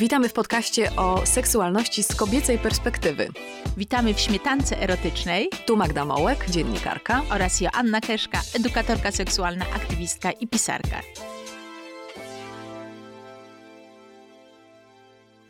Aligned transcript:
Witamy 0.00 0.28
w 0.28 0.32
podcaście 0.32 0.96
o 0.96 1.26
seksualności 1.26 2.02
z 2.02 2.14
kobiecej 2.14 2.58
perspektywy. 2.58 3.28
Witamy 3.76 4.14
w 4.14 4.20
śmietance 4.20 4.82
erotycznej. 4.82 5.48
Tu 5.66 5.76
Magda 5.76 6.04
Mołek, 6.04 6.50
dziennikarka. 6.50 7.22
Oraz 7.30 7.60
Joanna 7.60 8.00
Keszka, 8.00 8.40
edukatorka 8.54 9.12
seksualna, 9.12 9.64
aktywistka 9.64 10.32
i 10.32 10.48
pisarka. 10.48 11.00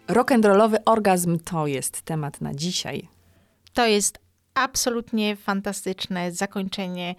Rock'n'rollowy 0.09 0.77
orgazm 0.85 1.39
to 1.39 1.67
jest 1.67 2.03
temat 2.03 2.41
na 2.41 2.55
dzisiaj. 2.55 3.09
To 3.73 3.87
jest 3.87 4.19
absolutnie 4.55 5.37
fantastyczne 5.37 6.32
zakończenie 6.32 7.14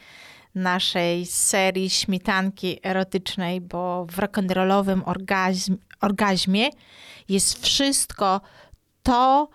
naszej 0.55 1.25
serii 1.25 1.89
śmietanki 1.89 2.79
erotycznej, 2.83 3.61
bo 3.61 4.05
w 4.05 4.17
rock'n'rollowym 4.17 5.01
orgazm, 5.05 5.77
orgazmie 6.01 6.69
jest 7.29 7.63
wszystko 7.63 8.41
to, 9.03 9.49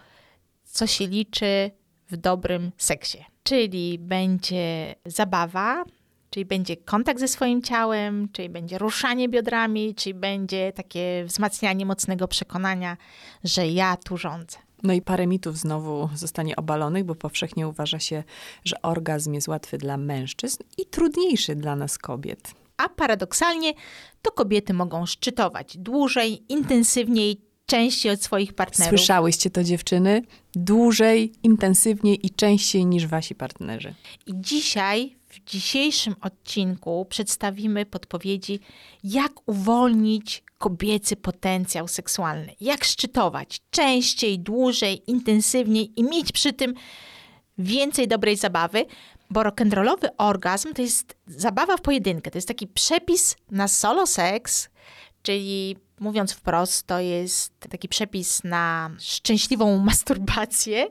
co 0.64 0.86
się 0.86 1.06
liczy 1.06 1.70
w 2.10 2.16
dobrym 2.16 2.72
seksie. 2.76 3.24
Czyli 3.42 3.98
będzie 3.98 4.94
zabawa, 5.04 5.84
czyli 6.30 6.46
będzie 6.46 6.76
kontakt 6.76 7.20
ze 7.20 7.28
swoim 7.28 7.62
ciałem, 7.62 8.28
czyli 8.32 8.48
będzie 8.48 8.78
ruszanie 8.78 9.28
biodrami, 9.28 9.94
czyli 9.94 10.14
będzie 10.14 10.72
takie 10.72 11.24
wzmacnianie 11.26 11.86
mocnego 11.86 12.28
przekonania, 12.28 12.96
że 13.44 13.68
ja 13.68 13.96
tu 13.96 14.16
rządzę. 14.16 14.58
No 14.82 14.92
i 14.92 15.02
parę 15.02 15.26
mitów 15.26 15.58
znowu 15.58 16.08
zostanie 16.14 16.56
obalonych, 16.56 17.04
bo 17.04 17.14
powszechnie 17.14 17.68
uważa 17.68 17.98
się, 17.98 18.24
że 18.64 18.82
orgazm 18.82 19.34
jest 19.34 19.48
łatwy 19.48 19.78
dla 19.78 19.96
mężczyzn 19.96 20.62
i 20.78 20.86
trudniejszy 20.86 21.54
dla 21.54 21.76
nas 21.76 21.98
kobiet. 21.98 22.65
A 22.76 22.88
paradoksalnie 22.88 23.72
to 24.22 24.32
kobiety 24.32 24.74
mogą 24.74 25.06
szczytować 25.06 25.76
dłużej, 25.76 26.42
intensywniej, 26.48 27.40
częściej 27.66 28.12
od 28.12 28.22
swoich 28.22 28.52
partnerów. 28.52 28.98
Słyszałyście 28.98 29.50
to 29.50 29.64
dziewczyny? 29.64 30.22
Dłużej, 30.54 31.32
intensywniej 31.42 32.26
i 32.26 32.30
częściej 32.30 32.86
niż 32.86 33.06
wasi 33.06 33.34
partnerzy. 33.34 33.94
I 34.26 34.32
dzisiaj, 34.34 35.16
w 35.28 35.50
dzisiejszym 35.50 36.14
odcinku, 36.20 37.06
przedstawimy 37.08 37.86
podpowiedzi, 37.86 38.60
jak 39.04 39.32
uwolnić 39.46 40.42
kobiecy 40.58 41.16
potencjał 41.16 41.88
seksualny. 41.88 42.54
Jak 42.60 42.84
szczytować 42.84 43.60
częściej, 43.70 44.38
dłużej, 44.38 45.02
intensywniej 45.06 46.00
i 46.00 46.02
mieć 46.02 46.32
przy 46.32 46.52
tym 46.52 46.74
więcej 47.58 48.08
dobrej 48.08 48.36
zabawy, 48.36 48.86
bo 49.30 49.42
rock'n'rollowy 49.42 50.08
orgazm 50.18 50.74
to 50.74 50.82
jest 50.82 51.16
zabawa 51.26 51.76
w 51.76 51.80
pojedynkę. 51.80 52.30
To 52.30 52.38
jest 52.38 52.48
taki 52.48 52.66
przepis 52.66 53.36
na 53.50 53.68
solo 53.68 54.06
seks, 54.06 54.68
czyli 55.22 55.76
mówiąc 56.00 56.32
wprost, 56.32 56.86
to 56.86 57.00
jest 57.00 57.52
taki 57.70 57.88
przepis 57.88 58.44
na 58.44 58.90
szczęśliwą 58.98 59.78
masturbację, 59.86 60.90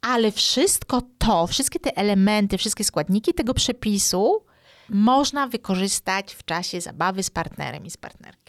ale 0.00 0.32
wszystko 0.32 1.02
to, 1.18 1.46
wszystkie 1.46 1.80
te 1.80 1.96
elementy, 1.96 2.58
wszystkie 2.58 2.84
składniki 2.84 3.34
tego 3.34 3.54
przepisu 3.54 4.44
można 4.88 5.46
wykorzystać 5.46 6.34
w 6.34 6.44
czasie 6.44 6.80
zabawy 6.80 7.22
z 7.22 7.30
partnerem 7.30 7.86
i 7.86 7.90
z 7.90 7.96
partnerką. 7.96 8.43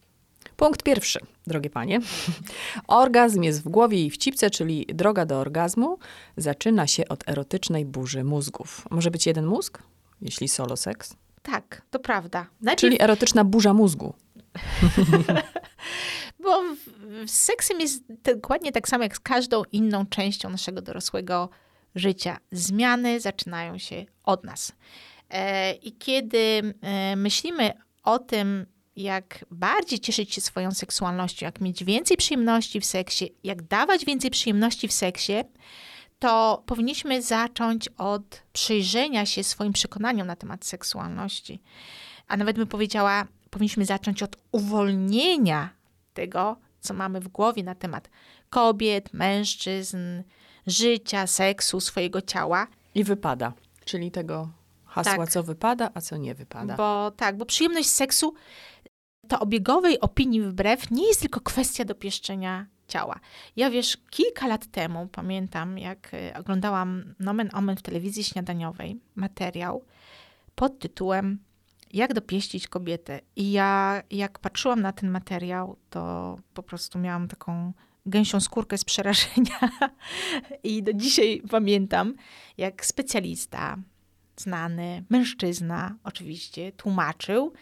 Punkt 0.55 0.83
pierwszy, 0.83 1.19
drogie 1.47 1.69
panie. 1.69 1.99
Orgazm 2.87 3.43
jest 3.43 3.63
w 3.63 3.69
głowie 3.69 4.05
i 4.05 4.09
w 4.09 4.17
cipce, 4.17 4.49
czyli 4.49 4.85
droga 4.85 5.25
do 5.25 5.39
orgazmu 5.39 5.97
zaczyna 6.37 6.87
się 6.87 7.07
od 7.07 7.29
erotycznej 7.29 7.85
burzy 7.85 8.23
mózgów. 8.23 8.87
Może 8.91 9.11
być 9.11 9.25
jeden 9.25 9.45
mózg, 9.45 9.83
jeśli 10.21 10.47
solo 10.47 10.77
seks? 10.77 11.15
Tak, 11.41 11.81
to 11.89 11.99
prawda. 11.99 12.47
Najpierw... 12.61 12.81
Czyli 12.81 13.01
erotyczna 13.01 13.43
burza 13.43 13.73
mózgu. 13.73 14.13
Bo 16.43 16.61
seksem 17.27 17.79
jest 17.79 18.03
dokładnie 18.23 18.71
tak 18.71 18.89
samo 18.89 19.03
jak 19.03 19.15
z 19.15 19.19
każdą 19.19 19.63
inną 19.71 20.05
częścią 20.05 20.49
naszego 20.49 20.81
dorosłego 20.81 21.49
życia. 21.95 22.37
Zmiany 22.51 23.19
zaczynają 23.19 23.77
się 23.77 24.05
od 24.23 24.43
nas. 24.43 24.71
E, 25.29 25.73
I 25.73 25.91
kiedy 25.91 26.73
e, 26.81 27.15
myślimy 27.15 27.73
o 28.03 28.19
tym, 28.19 28.65
jak 28.95 29.45
bardziej 29.51 29.99
cieszyć 29.99 30.33
się 30.33 30.41
swoją 30.41 30.71
seksualnością, 30.71 31.45
jak 31.45 31.61
mieć 31.61 31.83
więcej 31.83 32.17
przyjemności 32.17 32.79
w 32.79 32.85
seksie, 32.85 33.33
jak 33.43 33.61
dawać 33.61 34.05
więcej 34.05 34.31
przyjemności 34.31 34.87
w 34.87 34.93
seksie, 34.93 35.33
to 36.19 36.63
powinniśmy 36.65 37.21
zacząć 37.21 37.89
od 37.97 38.41
przyjrzenia 38.53 39.25
się 39.25 39.43
swoim 39.43 39.73
przekonaniom 39.73 40.27
na 40.27 40.35
temat 40.35 40.65
seksualności. 40.65 41.61
A 42.27 42.37
nawet 42.37 42.55
bym 42.55 42.67
powiedziała, 42.67 43.27
powinniśmy 43.49 43.85
zacząć 43.85 44.23
od 44.23 44.35
uwolnienia 44.51 45.69
tego, 46.13 46.57
co 46.79 46.93
mamy 46.93 47.19
w 47.19 47.27
głowie 47.27 47.63
na 47.63 47.75
temat 47.75 48.09
kobiet, 48.49 49.13
mężczyzn, 49.13 49.97
życia, 50.67 51.27
seksu, 51.27 51.79
swojego 51.79 52.21
ciała. 52.21 52.67
I 52.95 53.03
wypada, 53.03 53.53
czyli 53.85 54.11
tego 54.11 54.49
hasła, 54.85 55.17
tak. 55.17 55.29
co 55.29 55.43
wypada, 55.43 55.89
a 55.93 56.01
co 56.01 56.17
nie 56.17 56.35
wypada. 56.35 56.75
Bo 56.75 57.11
tak, 57.11 57.37
bo 57.37 57.45
przyjemność 57.45 57.89
seksu 57.89 58.33
to 59.27 59.39
obiegowej 59.39 59.99
opinii 59.99 60.41
wbrew 60.41 60.91
nie 60.91 61.07
jest 61.07 61.21
tylko 61.21 61.41
kwestia 61.41 61.85
dopieszczenia 61.85 62.65
ciała. 62.87 63.19
Ja 63.55 63.69
wiesz, 63.69 63.97
kilka 64.09 64.47
lat 64.47 64.65
temu 64.65 65.07
pamiętam, 65.07 65.77
jak 65.77 66.13
e, 66.13 66.37
oglądałam 66.39 67.15
Nomen 67.19 67.49
Omen 67.53 67.77
w 67.77 67.81
telewizji 67.81 68.23
śniadaniowej 68.23 68.99
materiał 69.15 69.83
pod 70.55 70.79
tytułem 70.79 71.39
Jak 71.93 72.13
dopieścić 72.13 72.67
kobietę. 72.67 73.19
I 73.35 73.51
ja, 73.51 74.03
jak 74.11 74.39
patrzyłam 74.39 74.81
na 74.81 74.91
ten 74.91 75.11
materiał, 75.11 75.77
to 75.89 76.35
po 76.53 76.63
prostu 76.63 76.99
miałam 76.99 77.27
taką 77.27 77.73
gęsią 78.05 78.39
skórkę 78.39 78.77
z 78.77 78.83
przerażenia. 78.85 79.59
I 80.63 80.83
do 80.83 80.93
dzisiaj 80.93 81.41
pamiętam, 81.49 82.15
jak 82.57 82.85
specjalista, 82.85 83.77
znany 84.37 85.03
mężczyzna, 85.09 85.95
oczywiście, 86.03 86.71
tłumaczył, 86.71 87.53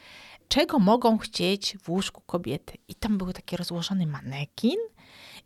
czego 0.54 0.80
mogą 0.80 1.18
chcieć 1.18 1.78
w 1.84 1.90
łóżku 1.90 2.22
kobiety. 2.26 2.78
I 2.88 2.96
tam 2.96 3.18
był 3.18 3.34
taki 3.34 3.58
rozłożony 3.58 4.08
manekin, 4.08 4.78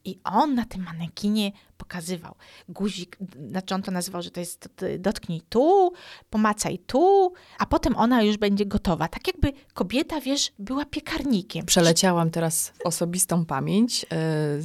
i 0.05 0.19
on 0.23 0.55
na 0.55 0.65
tym 0.65 0.83
manekinie 0.83 1.51
pokazywał 1.77 2.35
guzik, 2.69 3.17
znaczy 3.49 3.75
on 3.75 3.81
to 3.81 3.91
nazywał, 3.91 4.21
że 4.21 4.31
to 4.31 4.39
jest 4.39 4.69
dotknij 4.99 5.41
tu, 5.49 5.93
pomacaj 6.29 6.79
tu, 6.79 7.33
a 7.59 7.65
potem 7.65 7.95
ona 7.95 8.23
już 8.23 8.37
będzie 8.37 8.65
gotowa. 8.65 9.07
Tak 9.07 9.27
jakby 9.27 9.53
kobieta, 9.73 10.21
wiesz, 10.21 10.51
była 10.59 10.85
piekarnikiem. 10.85 11.65
Przeleciałam 11.65 12.31
teraz 12.31 12.73
osobistą 12.83 13.45
pamięć 13.45 14.01
yy, 14.01 14.07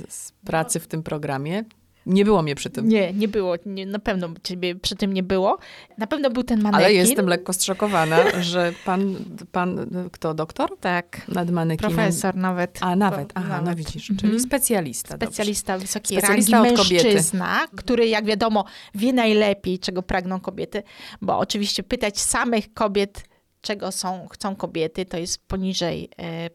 z 0.08 0.32
pracy 0.44 0.80
w 0.80 0.86
tym 0.86 1.02
programie. 1.02 1.64
Nie 2.06 2.24
było 2.24 2.42
mnie 2.42 2.54
przy 2.54 2.70
tym. 2.70 2.88
Nie, 2.88 3.12
nie 3.12 3.28
było. 3.28 3.54
Nie, 3.66 3.86
na 3.86 3.98
pewno 3.98 4.28
ciebie 4.42 4.74
przy 4.74 4.96
tym 4.96 5.12
nie 5.12 5.22
było. 5.22 5.58
Na 5.98 6.06
pewno 6.06 6.30
był 6.30 6.42
ten 6.42 6.62
manekin. 6.62 6.84
Ale 6.84 6.92
jestem 6.92 7.26
lekko 7.26 7.52
zszokowana, 7.52 8.16
że 8.40 8.72
pan, 8.84 9.16
pan 9.52 9.88
kto, 10.12 10.34
doktor? 10.34 10.78
Tak. 10.80 11.28
Nad 11.28 11.50
manekinem. 11.50 11.92
Profesor 11.92 12.36
nawet. 12.36 12.78
A, 12.80 12.96
nawet. 12.96 13.32
Aha, 13.34 13.46
no 13.48 13.54
nawet. 13.54 13.66
no 13.66 13.76
widzisz. 13.76 14.06
Czyli 14.06 14.24
mhm. 14.24 14.40
specjalista. 14.40 15.16
Specjalista 15.16 15.72
dobrze. 15.72 15.86
wysokiej 15.86 16.18
specjalista 16.18 16.62
rangi, 16.62 16.76
mężczyzna, 16.76 17.58
kobiety. 17.58 17.76
który 17.76 18.08
jak 18.08 18.24
wiadomo 18.24 18.64
wie 18.94 19.12
najlepiej, 19.12 19.78
czego 19.78 20.02
pragną 20.02 20.40
kobiety, 20.40 20.82
bo 21.20 21.38
oczywiście 21.38 21.82
pytać 21.82 22.20
samych 22.20 22.74
kobiet 22.74 23.32
czego 23.62 23.92
są, 23.92 24.28
chcą 24.28 24.56
kobiety, 24.56 25.06
to 25.06 25.18
jest 25.18 25.46
poniżej 25.48 26.10
e, 26.18 26.50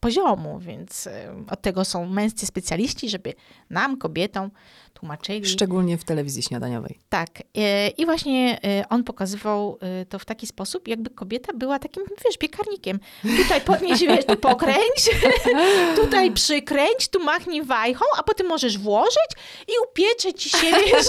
poziomu, 0.00 0.58
więc 0.58 1.06
e, 1.06 1.34
od 1.50 1.62
tego 1.62 1.84
są 1.84 2.06
męscy 2.06 2.46
specjaliści, 2.46 3.08
żeby 3.08 3.34
nam, 3.70 3.98
kobietom, 3.98 4.50
tłumaczyli. 4.94 5.46
Szczególnie 5.46 5.98
w 5.98 6.04
telewizji 6.04 6.42
śniadaniowej. 6.42 6.98
Tak. 7.08 7.28
E, 7.56 7.88
I 7.88 8.04
właśnie 8.04 8.58
e, 8.64 8.88
on 8.88 9.04
pokazywał 9.04 9.78
to 10.08 10.18
w 10.18 10.24
taki 10.24 10.46
sposób, 10.46 10.88
jakby 10.88 11.10
kobieta 11.10 11.52
była 11.52 11.78
takim, 11.78 12.02
wiesz, 12.24 12.38
piekarnikiem. 12.38 13.00
Tutaj 13.22 13.60
podnieś, 13.60 14.00
wiesz, 14.00 14.24
tu 14.24 14.36
pokręć, 14.36 15.10
tutaj 16.02 16.32
przykręć, 16.32 17.08
tu 17.08 17.24
machnij 17.24 17.62
wajchą, 17.62 18.04
a 18.18 18.22
potem 18.22 18.46
możesz 18.46 18.78
włożyć 18.78 19.30
i 19.68 19.72
upiecze 19.90 20.34
ci 20.34 20.50
się, 20.50 20.66
wiesz, 20.86 21.06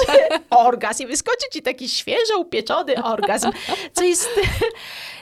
orgazm. 0.50 1.03
I 1.03 1.07
wyskoczy 1.07 1.45
ci 1.53 1.62
taki 1.62 1.89
świeżo 1.89 2.38
upieczony 2.39 3.03
orgazm, 3.03 3.51
co 3.94 4.03
jest 4.03 4.30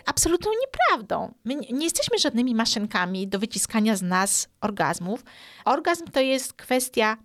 absolutną 0.06 0.52
nieprawdą. 0.62 1.34
My 1.44 1.56
nie 1.56 1.84
jesteśmy 1.84 2.20
żadnymi 2.20 2.56
maszynkami 2.56 3.28
do 3.30 3.40
wyciskania 3.40 3.96
z 3.96 4.02
nas 4.02 4.48
orgazmów. 4.62 5.24
Orgazm 5.66 6.06
to 6.06 6.20
jest 6.20 6.54
kwestia 6.54 7.18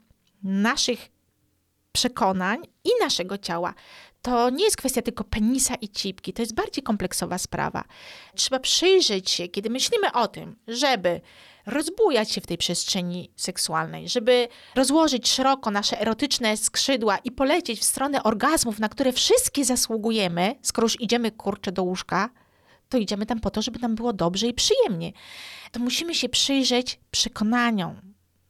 naszych 0.42 1.08
przekonań 1.92 2.58
i 2.84 2.90
naszego 3.00 3.38
ciała. 3.38 3.74
To 4.22 4.50
nie 4.50 4.64
jest 4.64 4.76
kwestia 4.76 5.02
tylko 5.02 5.24
penisa 5.24 5.74
i 5.74 5.88
cipki, 5.88 6.32
to 6.32 6.42
jest 6.42 6.54
bardziej 6.54 6.84
kompleksowa 6.84 7.38
sprawa. 7.38 7.84
Trzeba 8.34 8.58
przyjrzeć 8.58 9.30
się, 9.30 9.48
kiedy 9.48 9.70
myślimy 9.70 10.12
o 10.12 10.28
tym, 10.28 10.56
żeby 10.68 11.20
rozbujać 11.66 12.30
się 12.30 12.40
w 12.40 12.46
tej 12.46 12.58
przestrzeni 12.58 13.30
seksualnej, 13.36 14.08
żeby 14.08 14.48
rozłożyć 14.74 15.28
szeroko 15.28 15.70
nasze 15.70 16.00
erotyczne 16.00 16.56
skrzydła 16.56 17.18
i 17.18 17.30
polecieć 17.30 17.80
w 17.80 17.84
stronę 17.84 18.22
orgazmów, 18.22 18.78
na 18.78 18.88
które 18.88 19.12
wszystkie 19.12 19.64
zasługujemy, 19.64 20.54
skoro 20.62 20.84
już 20.84 21.00
idziemy 21.00 21.30
kurczę 21.30 21.72
do 21.72 21.82
łóżka, 21.82 22.30
to 22.94 22.98
idziemy 22.98 23.26
tam 23.26 23.40
po 23.40 23.50
to, 23.50 23.62
żeby 23.62 23.78
nam 23.78 23.94
było 23.94 24.12
dobrze 24.12 24.46
i 24.46 24.54
przyjemnie. 24.54 25.12
To 25.72 25.80
musimy 25.80 26.14
się 26.14 26.28
przyjrzeć 26.28 27.00
przekonaniom, 27.10 27.96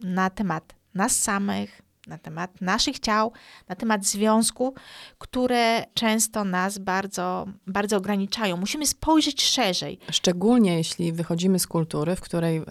na 0.00 0.30
temat 0.30 0.74
nas 0.94 1.20
samych, 1.20 1.82
na 2.06 2.18
temat 2.18 2.60
naszych 2.60 2.98
ciał, 2.98 3.32
na 3.68 3.76
temat 3.76 4.06
związku, 4.06 4.74
które 5.18 5.84
często 5.94 6.44
nas 6.44 6.78
bardzo, 6.78 7.46
bardzo 7.66 7.96
ograniczają. 7.96 8.56
Musimy 8.56 8.86
spojrzeć 8.86 9.42
szerzej. 9.42 9.98
Szczególnie 10.10 10.76
jeśli 10.76 11.12
wychodzimy 11.12 11.58
z 11.58 11.66
kultury, 11.66 12.16
w 12.16 12.20
której 12.20 12.62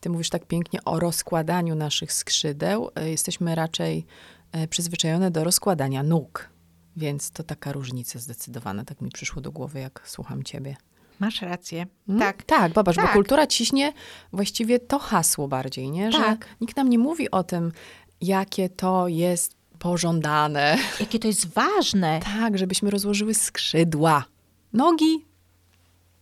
ty 0.00 0.10
mówisz 0.10 0.30
tak 0.30 0.46
pięknie 0.46 0.84
o 0.84 1.00
rozkładaniu 1.00 1.74
naszych 1.74 2.12
skrzydeł, 2.12 2.90
e, 2.94 3.10
jesteśmy 3.10 3.54
raczej 3.54 4.06
e, 4.52 4.68
przyzwyczajone 4.68 5.30
do 5.30 5.44
rozkładania 5.44 6.02
nóg. 6.02 6.50
Więc 6.96 7.30
to 7.30 7.42
taka 7.42 7.72
różnica 7.72 8.18
zdecydowana, 8.18 8.84
tak 8.84 9.00
mi 9.00 9.10
przyszło 9.10 9.42
do 9.42 9.52
głowy, 9.52 9.80
jak 9.80 10.02
słucham 10.04 10.42
ciebie. 10.42 10.76
Masz 11.20 11.42
rację. 11.42 11.86
Mm? 12.08 12.20
Tak. 12.20 12.42
Tak, 12.42 12.72
popatrz, 12.72 12.96
Tak. 12.96 13.06
bo 13.06 13.12
kultura 13.12 13.46
ciśnie 13.46 13.92
właściwie 14.32 14.78
to 14.78 14.98
hasło 14.98 15.48
bardziej, 15.48 15.90
nie? 15.90 16.12
Że 16.12 16.18
Tak. 16.18 16.46
nikt 16.60 16.76
nam 16.76 16.88
nie 16.88 16.98
mówi 16.98 17.30
o 17.30 17.44
tym, 17.44 17.72
jakie 18.20 18.68
to 18.68 19.08
jest 19.08 19.56
pożądane. 19.78 20.78
Jakie 21.00 21.18
to 21.18 21.26
jest 21.28 21.46
ważne. 21.54 22.20
Tak, 22.24 22.58
żebyśmy 22.58 22.90
rozłożyły 22.90 23.34
skrzydła. 23.34 24.24
Nogi, 24.72 25.24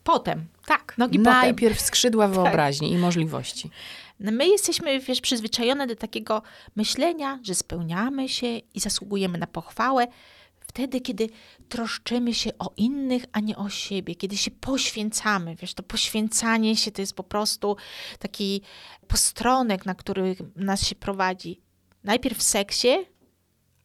Potem. 0.05 0.47
Tak. 0.67 0.95
Nogi 0.99 1.19
potem. 1.19 1.33
najpierw 1.33 1.81
skrzydła 1.81 2.29
wyobraźni 2.39 2.93
i 2.93 2.99
możliwości. 2.99 3.71
No 4.21 4.33
My 4.33 4.49
jesteśmy, 4.49 5.01
wiesz, 5.01 5.21
przyzwyczajone 5.21 5.87
do 5.87 5.97
takiego 5.97 6.43
myślenia, 6.77 7.39
że 7.43 7.55
spełniamy 7.55 8.29
się 8.29 8.47
i 8.75 8.81
zasługujemy 8.81 9.39
na 9.39 9.47
pochwałę 9.47 10.07
wtedy, 10.71 11.01
kiedy 11.01 11.29
troszczymy 11.69 12.35
się 12.35 12.51
o 12.59 12.71
innych, 12.77 13.25
a 13.33 13.41
nie 13.41 13.57
o 13.57 13.69
siebie, 13.69 14.15
kiedy 14.15 14.37
się 14.37 14.51
poświęcamy. 14.51 15.57
Wiesz, 15.57 15.75
to 15.75 15.83
poświęcanie 15.83 16.77
się 16.77 16.91
to 16.93 17.03
jest 17.03 17.15
po 17.15 17.23
prostu 17.25 17.77
taki 18.19 18.63
postronek, 19.09 19.87
na 19.87 19.95
który 19.95 20.37
nas 20.57 20.87
się 20.87 20.95
prowadzi. 20.95 21.61
Najpierw 22.05 22.39
w 22.39 22.43
seksie, 22.43 22.89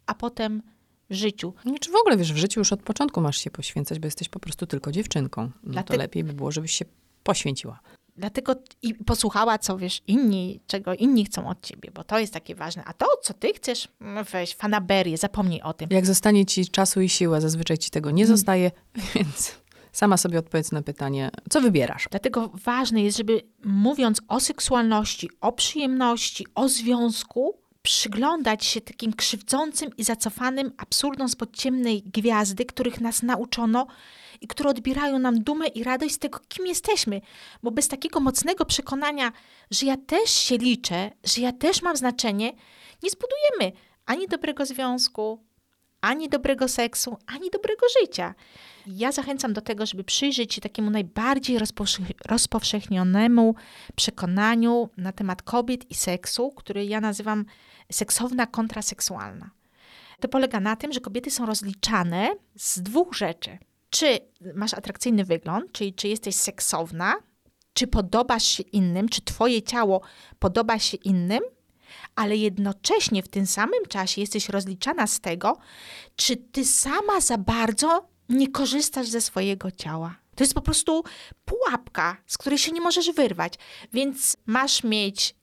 a 0.05 0.13
potem 0.13 0.61
w 1.09 1.13
życiu. 1.15 1.53
Nie, 1.65 1.79
Czy 1.79 1.91
w 1.91 1.95
ogóle, 1.95 2.17
wiesz, 2.17 2.33
w 2.33 2.37
życiu 2.37 2.59
już 2.59 2.73
od 2.73 2.83
początku 2.83 3.21
masz 3.21 3.37
się 3.37 3.51
poświęcać, 3.51 3.99
bo 3.99 4.07
jesteś 4.07 4.29
po 4.29 4.39
prostu 4.39 4.67
tylko 4.67 4.91
dziewczynką. 4.91 5.41
No 5.41 5.51
to 5.63 5.69
Dlatego- 5.71 5.97
lepiej 5.97 6.23
by 6.23 6.33
było, 6.33 6.51
żebyś 6.51 6.71
się 6.71 6.85
poświęciła. 7.23 7.79
Dlatego 8.17 8.55
i 8.81 8.93
posłuchała, 8.93 9.57
co 9.57 9.77
wiesz, 9.77 10.01
inni, 10.07 10.59
czego 10.67 10.93
inni 10.93 11.25
chcą 11.25 11.49
od 11.49 11.61
ciebie, 11.61 11.91
bo 11.93 12.03
to 12.03 12.19
jest 12.19 12.33
takie 12.33 12.55
ważne. 12.55 12.83
A 12.85 12.93
to, 12.93 13.05
co 13.21 13.33
ty 13.33 13.53
chcesz, 13.53 13.87
no 13.99 14.23
weź 14.23 14.55
fanaberię, 14.55 15.17
zapomnij 15.17 15.61
o 15.61 15.73
tym. 15.73 15.89
Jak 15.91 16.05
zostanie 16.05 16.45
ci 16.45 16.67
czasu 16.67 17.01
i 17.01 17.09
siły, 17.09 17.37
a 17.37 17.41
zazwyczaj 17.41 17.77
ci 17.77 17.89
tego 17.89 18.11
nie 18.11 18.27
zostaje, 18.27 18.71
więc 19.15 19.55
sama 19.91 20.17
sobie 20.17 20.39
odpowiedz 20.39 20.71
na 20.71 20.81
pytanie, 20.81 21.31
co 21.49 21.61
wybierasz? 21.61 22.07
Dlatego 22.11 22.51
ważne 22.53 23.01
jest, 23.01 23.17
żeby 23.17 23.41
mówiąc 23.65 24.21
o 24.27 24.39
seksualności, 24.39 25.29
o 25.41 25.51
przyjemności, 25.51 26.45
o 26.55 26.69
związku, 26.69 27.64
przyglądać 27.85 28.65
się 28.65 28.81
takim 28.81 29.13
krzywdzącym 29.13 29.89
i 29.97 30.03
zacofanym 30.03 30.71
absurdom 30.77 31.29
spod 31.29 31.57
ciemnej 31.57 32.03
gwiazdy, 32.05 32.65
których 32.65 33.01
nas 33.01 33.23
nauczono 33.23 33.87
i 34.41 34.47
które 34.47 34.69
odbierają 34.69 35.19
nam 35.19 35.43
dumę 35.43 35.67
i 35.67 35.83
radość 35.83 36.15
z 36.15 36.19
tego, 36.19 36.39
kim 36.47 36.67
jesteśmy. 36.67 37.21
Bo 37.63 37.71
bez 37.71 37.87
takiego 37.87 38.19
mocnego 38.19 38.65
przekonania, 38.65 39.31
że 39.71 39.85
ja 39.85 39.97
też 39.97 40.29
się 40.29 40.57
liczę, 40.57 41.11
że 41.23 41.41
ja 41.41 41.51
też 41.51 41.81
mam 41.81 41.97
znaczenie, 41.97 42.53
nie 43.03 43.09
zbudujemy 43.09 43.81
ani 44.05 44.27
dobrego 44.27 44.65
związku, 44.65 45.43
ani 46.01 46.29
dobrego 46.29 46.67
seksu, 46.67 47.17
ani 47.25 47.49
dobrego 47.49 47.85
życia. 48.01 48.35
Ja 48.87 49.11
zachęcam 49.11 49.53
do 49.53 49.61
tego, 49.61 49.85
żeby 49.85 50.03
przyjrzeć 50.03 50.53
się 50.53 50.61
takiemu 50.61 50.89
najbardziej 50.89 51.59
rozpowsze- 51.59 52.13
rozpowszechnionemu 52.25 53.55
przekonaniu 53.95 54.89
na 54.97 55.11
temat 55.11 55.41
kobiet 55.41 55.91
i 55.91 55.95
seksu, 55.95 56.51
który 56.51 56.85
ja 56.85 57.01
nazywam 57.01 57.45
seksowna 57.91 58.47
kontraseksualna. 58.47 59.49
To 60.19 60.27
polega 60.27 60.59
na 60.59 60.75
tym, 60.75 60.93
że 60.93 60.99
kobiety 60.99 61.31
są 61.31 61.45
rozliczane 61.45 62.35
z 62.55 62.81
dwóch 62.81 63.15
rzeczy. 63.15 63.57
Czy 63.89 64.19
masz 64.55 64.73
atrakcyjny 64.73 65.25
wygląd, 65.25 65.71
czyli 65.71 65.93
czy 65.93 66.07
jesteś 66.07 66.35
seksowna, 66.35 67.15
czy 67.73 67.87
podobasz 67.87 68.43
się 68.43 68.63
innym, 68.63 69.09
czy 69.09 69.21
twoje 69.21 69.61
ciało 69.61 70.01
podoba 70.39 70.79
się 70.79 70.97
innym, 70.97 71.39
ale 72.15 72.35
jednocześnie 72.35 73.23
w 73.23 73.27
tym 73.27 73.45
samym 73.45 73.85
czasie 73.89 74.21
jesteś 74.21 74.49
rozliczana 74.49 75.07
z 75.07 75.19
tego, 75.19 75.57
czy 76.15 76.37
ty 76.37 76.65
sama 76.65 77.21
za 77.21 77.37
bardzo 77.37 78.09
nie 78.29 78.47
korzystasz 78.47 79.07
ze 79.07 79.21
swojego 79.21 79.71
ciała. 79.71 80.15
To 80.35 80.43
jest 80.43 80.53
po 80.53 80.61
prostu 80.61 81.03
pułapka, 81.45 82.17
z 82.27 82.37
której 82.37 82.59
się 82.59 82.71
nie 82.71 82.81
możesz 82.81 83.11
wyrwać. 83.11 83.53
Więc 83.93 84.37
masz 84.45 84.83
mieć 84.83 85.35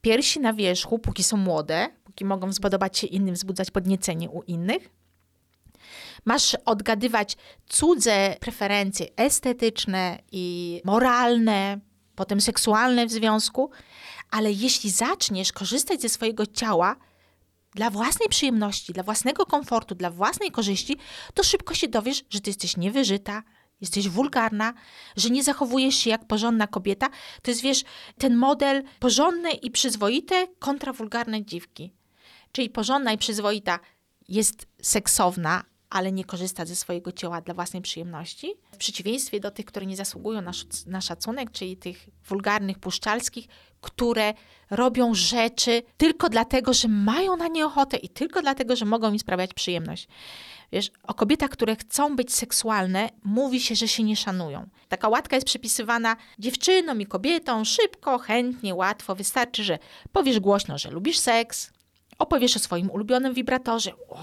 piersi 0.00 0.40
na 0.40 0.52
wierzchu, 0.52 0.98
póki 0.98 1.22
są 1.22 1.36
młode, 1.36 1.88
póki 2.04 2.24
mogą 2.24 2.52
spodobać 2.52 2.98
się 2.98 3.06
innym, 3.06 3.34
wzbudzać 3.34 3.70
podniecenie 3.70 4.30
u 4.30 4.42
innych. 4.42 4.90
Masz 6.24 6.56
odgadywać 6.64 7.36
cudze 7.68 8.36
preferencje 8.40 9.06
estetyczne 9.16 10.18
i 10.32 10.80
moralne, 10.84 11.78
potem 12.14 12.40
seksualne 12.40 13.06
w 13.06 13.10
związku, 13.10 13.70
ale 14.30 14.52
jeśli 14.52 14.90
zaczniesz 14.90 15.52
korzystać 15.52 16.00
ze 16.00 16.08
swojego 16.08 16.46
ciała 16.46 16.96
dla 17.74 17.90
własnej 17.90 18.28
przyjemności, 18.28 18.92
dla 18.92 19.02
własnego 19.02 19.46
komfortu, 19.46 19.94
dla 19.94 20.10
własnej 20.10 20.50
korzyści, 20.50 20.96
to 21.34 21.42
szybko 21.42 21.74
się 21.74 21.88
dowiesz, 21.88 22.24
że 22.30 22.40
ty 22.40 22.50
jesteś 22.50 22.76
niewyżyta, 22.76 23.42
jesteś 23.80 24.08
wulgarna, 24.08 24.74
że 25.16 25.30
nie 25.30 25.44
zachowujesz 25.44 25.94
się 25.94 26.10
jak 26.10 26.26
porządna 26.26 26.66
kobieta. 26.66 27.08
To 27.42 27.50
jest, 27.50 27.62
wiesz, 27.62 27.84
ten 28.18 28.36
model 28.36 28.82
porządne 29.00 29.50
i 29.50 29.70
przyzwoite 29.70 30.46
kontra 30.58 30.92
wulgarne 30.92 31.44
dziwki. 31.44 31.92
Czyli 32.52 32.70
porządna 32.70 33.12
i 33.12 33.18
przyzwoita 33.18 33.78
jest 34.28 34.66
seksowna, 34.82 35.64
ale 35.90 36.12
nie 36.12 36.24
korzysta 36.24 36.66
ze 36.66 36.76
swojego 36.76 37.12
ciała 37.12 37.40
dla 37.40 37.54
własnej 37.54 37.82
przyjemności. 37.82 38.54
W 38.72 38.76
przeciwieństwie 38.76 39.40
do 39.40 39.50
tych, 39.50 39.66
które 39.66 39.86
nie 39.86 39.96
zasługują 39.96 40.40
na, 40.40 40.50
szac- 40.50 40.86
na 40.86 41.00
szacunek, 41.00 41.50
czyli 41.50 41.76
tych 41.76 42.08
wulgarnych, 42.26 42.78
puszczalskich, 42.78 43.46
które 43.80 44.34
robią 44.70 45.14
rzeczy 45.14 45.82
tylko 45.96 46.28
dlatego, 46.28 46.74
że 46.74 46.88
mają 46.88 47.36
na 47.36 47.48
nie 47.48 47.66
ochotę 47.66 47.96
i 47.96 48.08
tylko 48.08 48.42
dlatego, 48.42 48.76
że 48.76 48.84
mogą 48.84 49.12
im 49.12 49.18
sprawiać 49.18 49.54
przyjemność. 49.54 50.08
Wiesz, 50.72 50.90
o 51.02 51.14
kobietach, 51.14 51.50
które 51.50 51.76
chcą 51.76 52.16
być 52.16 52.34
seksualne, 52.34 53.08
mówi 53.24 53.60
się, 53.60 53.74
że 53.74 53.88
się 53.88 54.02
nie 54.02 54.16
szanują. 54.16 54.68
Taka 54.88 55.08
łatka 55.08 55.36
jest 55.36 55.46
przypisywana 55.46 56.16
dziewczynom 56.38 57.00
i 57.00 57.06
kobietom 57.06 57.64
szybko, 57.64 58.18
chętnie, 58.18 58.74
łatwo. 58.74 59.14
Wystarczy, 59.14 59.64
że 59.64 59.78
powiesz 60.12 60.40
głośno, 60.40 60.78
że 60.78 60.90
lubisz 60.90 61.18
seks, 61.18 61.70
opowiesz 62.18 62.56
o 62.56 62.58
swoim 62.58 62.90
ulubionym 62.90 63.34
wibratorze. 63.34 63.90
O, 64.08 64.18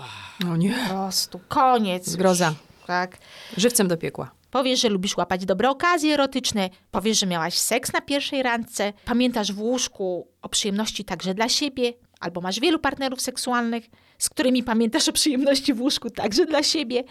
O 0.52 0.56
nie. 0.58 0.74
po 0.88 0.90
prostu 0.94 1.40
koniec. 1.48 2.08
Zgroza. 2.08 2.54
Tak. 2.88 3.18
Żywcem 3.58 3.88
do 3.88 3.98
piekła. 3.98 4.32
Powiesz, 4.56 4.82
że 4.82 4.90
lubisz 4.90 5.18
łapać 5.18 5.46
dobre 5.46 5.70
okazje 5.70 6.14
erotyczne, 6.14 6.70
powiesz, 6.92 7.20
że 7.20 7.26
miałaś 7.26 7.58
seks 7.58 7.94
na 7.94 8.02
pierwszej 8.02 8.44
randce, 8.44 8.94
pamiętasz 9.06 9.52
w 9.52 9.60
łóżku 9.60 10.28
o 10.42 10.50
przyjemności 10.50 11.06
także 11.06 11.34
dla 11.34 11.50
siebie, 11.50 11.94
albo 12.20 12.42
masz 12.42 12.60
wielu 12.60 12.80
partnerów 12.80 13.22
seksualnych, 13.22 13.86
z 14.18 14.30
którymi 14.30 14.64
pamiętasz 14.64 15.08
o 15.10 15.14
przyjemności 15.14 15.74
w 15.74 15.82
łóżku 15.82 16.10
także 16.10 16.46
dla 16.46 16.64
siebie. 16.64 17.04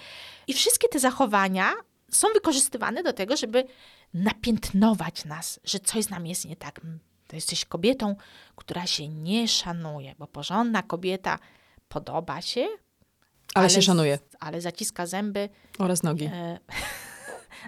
I 0.47 0.53
wszystkie 0.53 0.89
te 0.89 0.99
zachowania 0.99 1.73
są 2.11 2.29
wykorzystywane 2.35 3.03
do 3.03 3.13
tego, 3.13 3.37
żeby 3.37 3.65
napiętnować 4.15 5.25
nas, 5.25 5.61
że 5.65 5.79
coś 5.79 6.05
z 6.05 6.11
nami 6.11 6.29
jest 6.31 6.45
nie 6.45 6.57
tak. 6.57 6.81
To 7.27 7.37
jesteś 7.37 7.65
kobietą, 7.65 8.17
która 8.57 8.87
się 8.87 9.09
nie 9.09 9.49
szanuje, 9.49 10.15
bo 10.19 10.27
porządna 10.27 10.83
kobieta 10.83 11.39
podoba 11.89 12.41
się, 12.43 12.67
Ale, 13.55 13.71
się 13.71 13.83
z- 13.83 13.85
szanuje. 13.85 14.19
ale 14.41 14.61
zaciska 14.61 15.07
zęby, 15.07 15.49
Oraz 15.79 16.03
nogi. 16.03 16.25
E, 16.25 16.59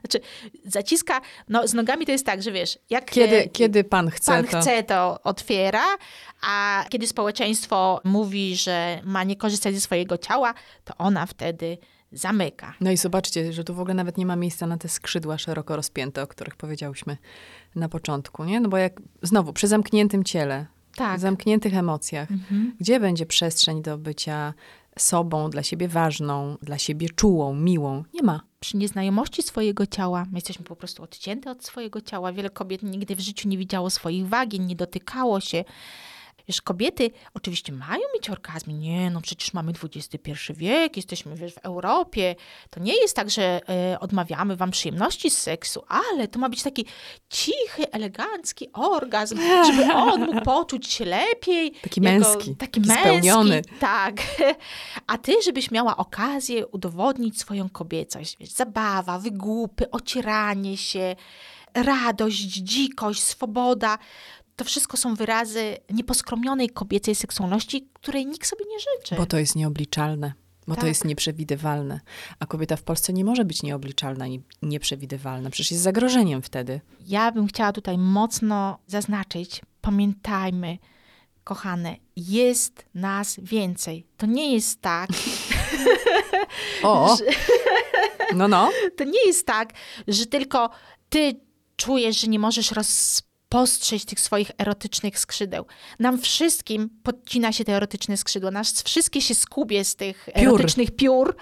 znaczy, 0.00 0.20
zaciska, 0.64 1.20
no 1.48 1.68
z 1.68 1.74
nogami 1.74 2.06
to 2.06 2.12
jest 2.12 2.26
tak, 2.26 2.42
że 2.42 2.52
wiesz, 2.52 2.78
jak 2.90 3.04
Kiedy, 3.10 3.36
e, 3.36 3.48
kiedy 3.48 3.84
pan 3.84 4.10
chce, 4.10 4.32
pan 4.32 4.44
to... 4.46 4.60
chce, 4.60 4.82
to 4.82 5.18
otwiera, 5.24 5.84
a 6.42 6.84
kiedy 6.88 7.06
społeczeństwo 7.06 8.00
mówi, 8.04 8.56
że 8.56 9.00
ma 9.04 9.24
nie 9.24 9.36
korzystać 9.36 9.74
ze 9.74 9.80
swojego 9.80 10.18
ciała, 10.18 10.54
to 10.84 10.94
ona 10.98 11.26
wtedy 11.26 11.78
zamyka. 12.12 12.74
No 12.80 12.90
i 12.90 12.96
zobaczcie, 12.96 13.52
że 13.52 13.64
tu 13.64 13.74
w 13.74 13.80
ogóle 13.80 13.94
nawet 13.94 14.18
nie 14.18 14.26
ma 14.26 14.36
miejsca 14.36 14.66
na 14.66 14.76
te 14.78 14.88
skrzydła 14.88 15.38
szeroko 15.38 15.76
rozpięte, 15.76 16.22
o 16.22 16.26
których 16.26 16.56
powiedziałyśmy 16.56 17.16
na 17.74 17.88
początku, 17.88 18.44
nie? 18.44 18.60
No 18.60 18.68
bo 18.68 18.76
jak, 18.76 19.00
znowu, 19.22 19.52
przy 19.52 19.66
zamkniętym 19.68 20.24
ciele, 20.24 20.66
Tak. 20.96 21.18
w 21.18 21.20
zamkniętych 21.20 21.74
emocjach, 21.76 22.30
Mhm. 22.30 22.76
gdzie 22.80 23.00
będzie 23.00 23.26
przestrzeń 23.26 23.82
do 23.82 23.98
bycia 23.98 24.54
sobą, 24.98 25.50
dla 25.50 25.62
siebie 25.62 25.88
ważną, 25.88 26.56
dla 26.62 26.78
siebie 26.78 27.08
czułą, 27.10 27.54
miłą? 27.54 28.04
Nie 28.14 28.22
ma. 28.22 28.40
Przy 28.66 28.76
nieznajomości 28.76 29.42
swojego 29.42 29.86
ciała, 29.86 30.24
my 30.24 30.38
jesteśmy 30.38 30.64
po 30.64 30.76
prostu 30.76 31.02
odcięte 31.02 31.50
od 31.50 31.64
swojego 31.64 32.00
ciała. 32.00 32.32
Wiele 32.32 32.50
kobiet 32.50 32.82
nigdy 32.82 33.16
w 33.16 33.20
życiu 33.20 33.48
nie 33.48 33.58
widziało 33.58 33.90
swoich 33.90 34.28
wagin, 34.28 34.66
nie 34.66 34.76
dotykało 34.76 35.40
się. 35.40 35.64
Wiesz, 36.48 36.62
kobiety 36.62 37.10
oczywiście 37.34 37.72
mają 37.72 38.00
mieć 38.14 38.30
orgazmy. 38.30 38.72
Nie, 38.72 39.10
no 39.10 39.20
przecież 39.20 39.54
mamy 39.54 39.72
XXI 39.94 40.30
wiek, 40.54 40.96
jesteśmy 40.96 41.36
wiesz, 41.36 41.54
w 41.54 41.58
Europie. 41.58 42.34
To 42.70 42.80
nie 42.80 42.94
jest 43.00 43.16
tak, 43.16 43.30
że 43.30 43.60
e, 43.68 44.00
odmawiamy 44.00 44.56
wam 44.56 44.70
przyjemności 44.70 45.30
z 45.30 45.38
seksu, 45.38 45.82
ale 45.88 46.28
to 46.28 46.38
ma 46.38 46.48
być 46.48 46.62
taki 46.62 46.86
cichy, 47.30 47.90
elegancki 47.92 48.68
orgazm, 48.72 49.38
żeby 49.66 49.92
on 49.92 50.20
mógł 50.26 50.40
poczuć 50.54 50.86
się 50.92 51.04
lepiej. 51.04 51.72
Taki 51.82 52.00
męski, 52.00 52.56
Taki, 52.56 52.80
taki 52.80 53.00
spełniony. 53.00 53.62
tak. 53.80 54.14
A 55.06 55.18
ty, 55.18 55.32
żebyś 55.44 55.70
miała 55.70 55.96
okazję 55.96 56.66
udowodnić 56.66 57.40
swoją 57.40 57.68
kobiecość. 57.68 58.36
Wiesz, 58.40 58.50
zabawa, 58.50 59.18
wygłupy, 59.18 59.90
ocieranie 59.90 60.76
się, 60.76 61.16
radość, 61.74 62.40
dzikość, 62.42 63.22
swoboda. 63.22 63.98
To 64.56 64.64
wszystko 64.64 64.96
są 64.96 65.14
wyrazy 65.14 65.76
nieposkromionej 65.90 66.70
kobiecej 66.70 67.14
seksualności, 67.14 67.88
której 67.92 68.26
nikt 68.26 68.48
sobie 68.48 68.64
nie 68.68 68.78
życzy. 68.80 69.14
Bo 69.14 69.26
to 69.26 69.38
jest 69.38 69.56
nieobliczalne. 69.56 70.32
Bo 70.66 70.74
to 70.74 70.80
Tak. 70.80 70.88
jest 70.88 71.04
nieprzewidywalne. 71.04 72.00
A 72.38 72.46
kobieta 72.46 72.76
w 72.76 72.82
Polsce 72.82 73.12
nie 73.12 73.24
może 73.24 73.44
być 73.44 73.62
nieobliczalna 73.62 74.28
i 74.28 74.42
nieprzewidywalna. 74.62 75.50
Przecież 75.50 75.70
jest 75.70 75.82
zagrożeniem 75.84 76.42
wtedy. 76.42 76.80
Ja 77.06 77.32
bym 77.32 77.46
chciała 77.46 77.72
tutaj 77.72 77.98
mocno 77.98 78.78
zaznaczyć, 78.86 79.60
pamiętajmy, 79.80 80.78
kochane, 81.44 81.96
jest 82.16 82.84
nas 82.94 83.36
więcej. 83.42 84.06
To 84.16 84.26
nie 84.26 84.52
jest 84.54 84.80
tak, 84.80 85.10
O! 86.82 87.16
że, 87.16 87.24
No, 88.34 88.48
no. 88.48 88.70
to 88.96 89.04
nie 89.04 89.26
jest 89.26 89.46
tak, 89.46 89.72
że 90.08 90.26
tylko 90.26 90.70
ty 91.08 91.40
czujesz, 91.76 92.20
że 92.20 92.26
nie 92.28 92.38
możesz 92.38 92.72
rozpostrzeć 93.56 94.04
tych 94.04 94.20
swoich 94.20 94.50
erotycznych 94.58 95.18
skrzydeł. 95.18 95.66
Nam 95.98 96.18
wszystkim 96.18 96.90
podcina 97.02 97.52
się 97.52 97.64
te 97.64 97.72
erotyczne 97.72 98.16
skrzydła, 98.16 98.50
nas 98.50 98.82
wszystkie 98.82 99.22
się 99.22 99.34
skubie 99.34 99.84
z 99.84 99.96
tych 99.96 100.28
erotycznych 100.34 100.90
piór, 100.90 101.36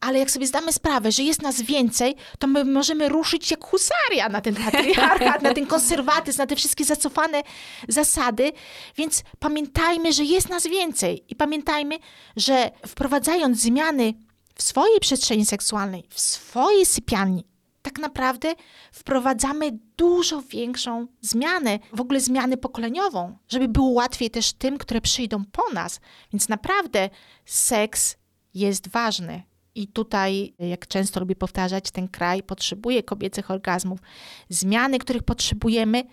ale 0.00 0.18
jak 0.18 0.30
sobie 0.30 0.46
zdamy 0.46 0.72
sprawę, 0.72 1.12
że 1.12 1.22
jest 1.22 1.42
nas 1.42 1.62
więcej, 1.62 2.14
to 2.38 2.46
my 2.46 2.64
możemy 2.64 3.08
ruszyć 3.08 3.50
jak 3.50 3.64
husaria 3.64 4.28
na 4.28 4.40
ten 4.40 4.54
patriarchat, 4.54 5.42
na 5.42 5.54
ten 5.54 5.66
konserwatyzm, 5.66 6.38
na 6.38 6.46
te 6.46 6.56
wszystkie 6.56 6.84
zacofane 6.84 7.42
zasady, 7.88 8.52
więc 8.96 9.22
pamiętajmy, 9.38 10.12
że 10.12 10.24
jest 10.24 10.48
nas 10.48 10.66
więcej. 10.66 11.24
I 11.28 11.36
pamiętajmy, 11.36 11.98
że 12.36 12.70
wprowadzając 12.86 13.60
zmiany 13.60 14.14
w 14.54 14.62
swojej 14.62 15.00
przestrzeni 15.00 15.46
seksualnej, 15.46 16.04
w 16.10 16.20
swojej 16.20 16.86
sypialni, 16.86 17.44
tak 17.86 17.98
naprawdę 17.98 18.54
wprowadzamy 18.92 19.78
dużo 19.96 20.42
większą 20.42 21.06
zmianę, 21.20 21.78
w 21.92 22.00
ogóle 22.00 22.20
zmianę 22.20 22.56
pokoleniową, 22.56 23.38
żeby 23.48 23.68
było 23.68 23.88
łatwiej 23.88 24.30
też 24.30 24.52
tym, 24.52 24.78
które 24.78 25.00
przyjdą 25.00 25.44
po 25.44 25.72
nas. 25.72 26.00
Więc 26.32 26.48
naprawdę 26.48 27.10
seks 27.44 28.16
jest 28.54 28.88
ważny. 28.88 29.42
I 29.74 29.88
tutaj, 29.88 30.54
jak 30.58 30.86
często 30.86 31.20
lubię 31.20 31.36
powtarzać, 31.36 31.90
ten 31.90 32.08
kraj 32.08 32.42
potrzebuje 32.42 33.02
kobiecych 33.02 33.50
orgazmów. 33.50 33.98
Zmiany, 34.48 34.98
których 34.98 35.22
potrzebujemy, 35.22 36.04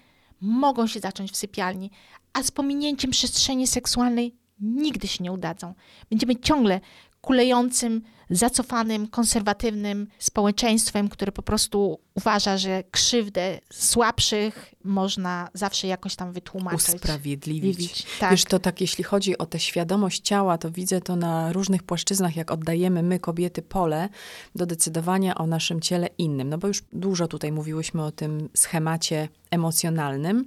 mogą 0.42 0.88
się 0.88 1.00
zacząć 1.00 1.32
w 1.32 1.38
sypialni, 1.38 1.92
a 2.34 2.44
z 2.44 2.52
pominięciem 2.52 3.12
przestrzeni 3.12 3.68
seksualnej 3.68 4.36
nigdy 4.60 5.08
się 5.08 5.24
nie 5.24 5.32
udadzą. 5.32 5.74
Będziemy 6.10 6.36
ciągle 6.36 6.82
kulejącym, 7.24 8.02
zacofanym, 8.30 9.08
konserwatywnym 9.08 10.08
społeczeństwem, 10.20 11.10
które 11.10 11.32
po 11.32 11.42
prostu 11.42 12.00
uważa, 12.14 12.58
że 12.58 12.84
krzywdę 12.92 13.60
słabszych 13.74 14.74
można 14.84 15.50
zawsze 15.54 15.88
jakoś 15.88 16.16
tam 16.16 16.34
wytłumaczyć. 16.34 16.96
Usprawiedliwić. 16.96 18.06
Tak. 18.20 18.32
Wiesz, 18.32 18.46
to 18.46 18.60
tak, 18.60 18.82
jeśli 18.82 19.04
chodzi 19.04 19.38
o 19.38 19.46
tę 19.46 19.60
świadomość 19.60 20.22
ciała, 20.22 20.58
to 20.58 20.72
widzę 20.72 21.02
to 21.02 21.16
na 21.16 21.54
różnych 21.54 21.84
płaszczyznach, 21.84 22.36
jak 22.36 22.52
oddajemy 22.52 23.04
my, 23.04 23.20
kobiety, 23.20 23.62
pole 23.62 24.10
do 24.56 24.66
decydowania 24.66 25.36
o 25.36 25.48
naszym 25.48 25.82
ciele 25.82 26.10
innym. 26.18 26.50
No 26.50 26.58
bo 26.58 26.68
już 26.68 26.84
dużo 26.94 27.28
tutaj 27.28 27.52
mówiłyśmy 27.52 28.04
o 28.04 28.12
tym 28.12 28.50
schemacie 28.54 29.30
emocjonalnym, 29.52 30.46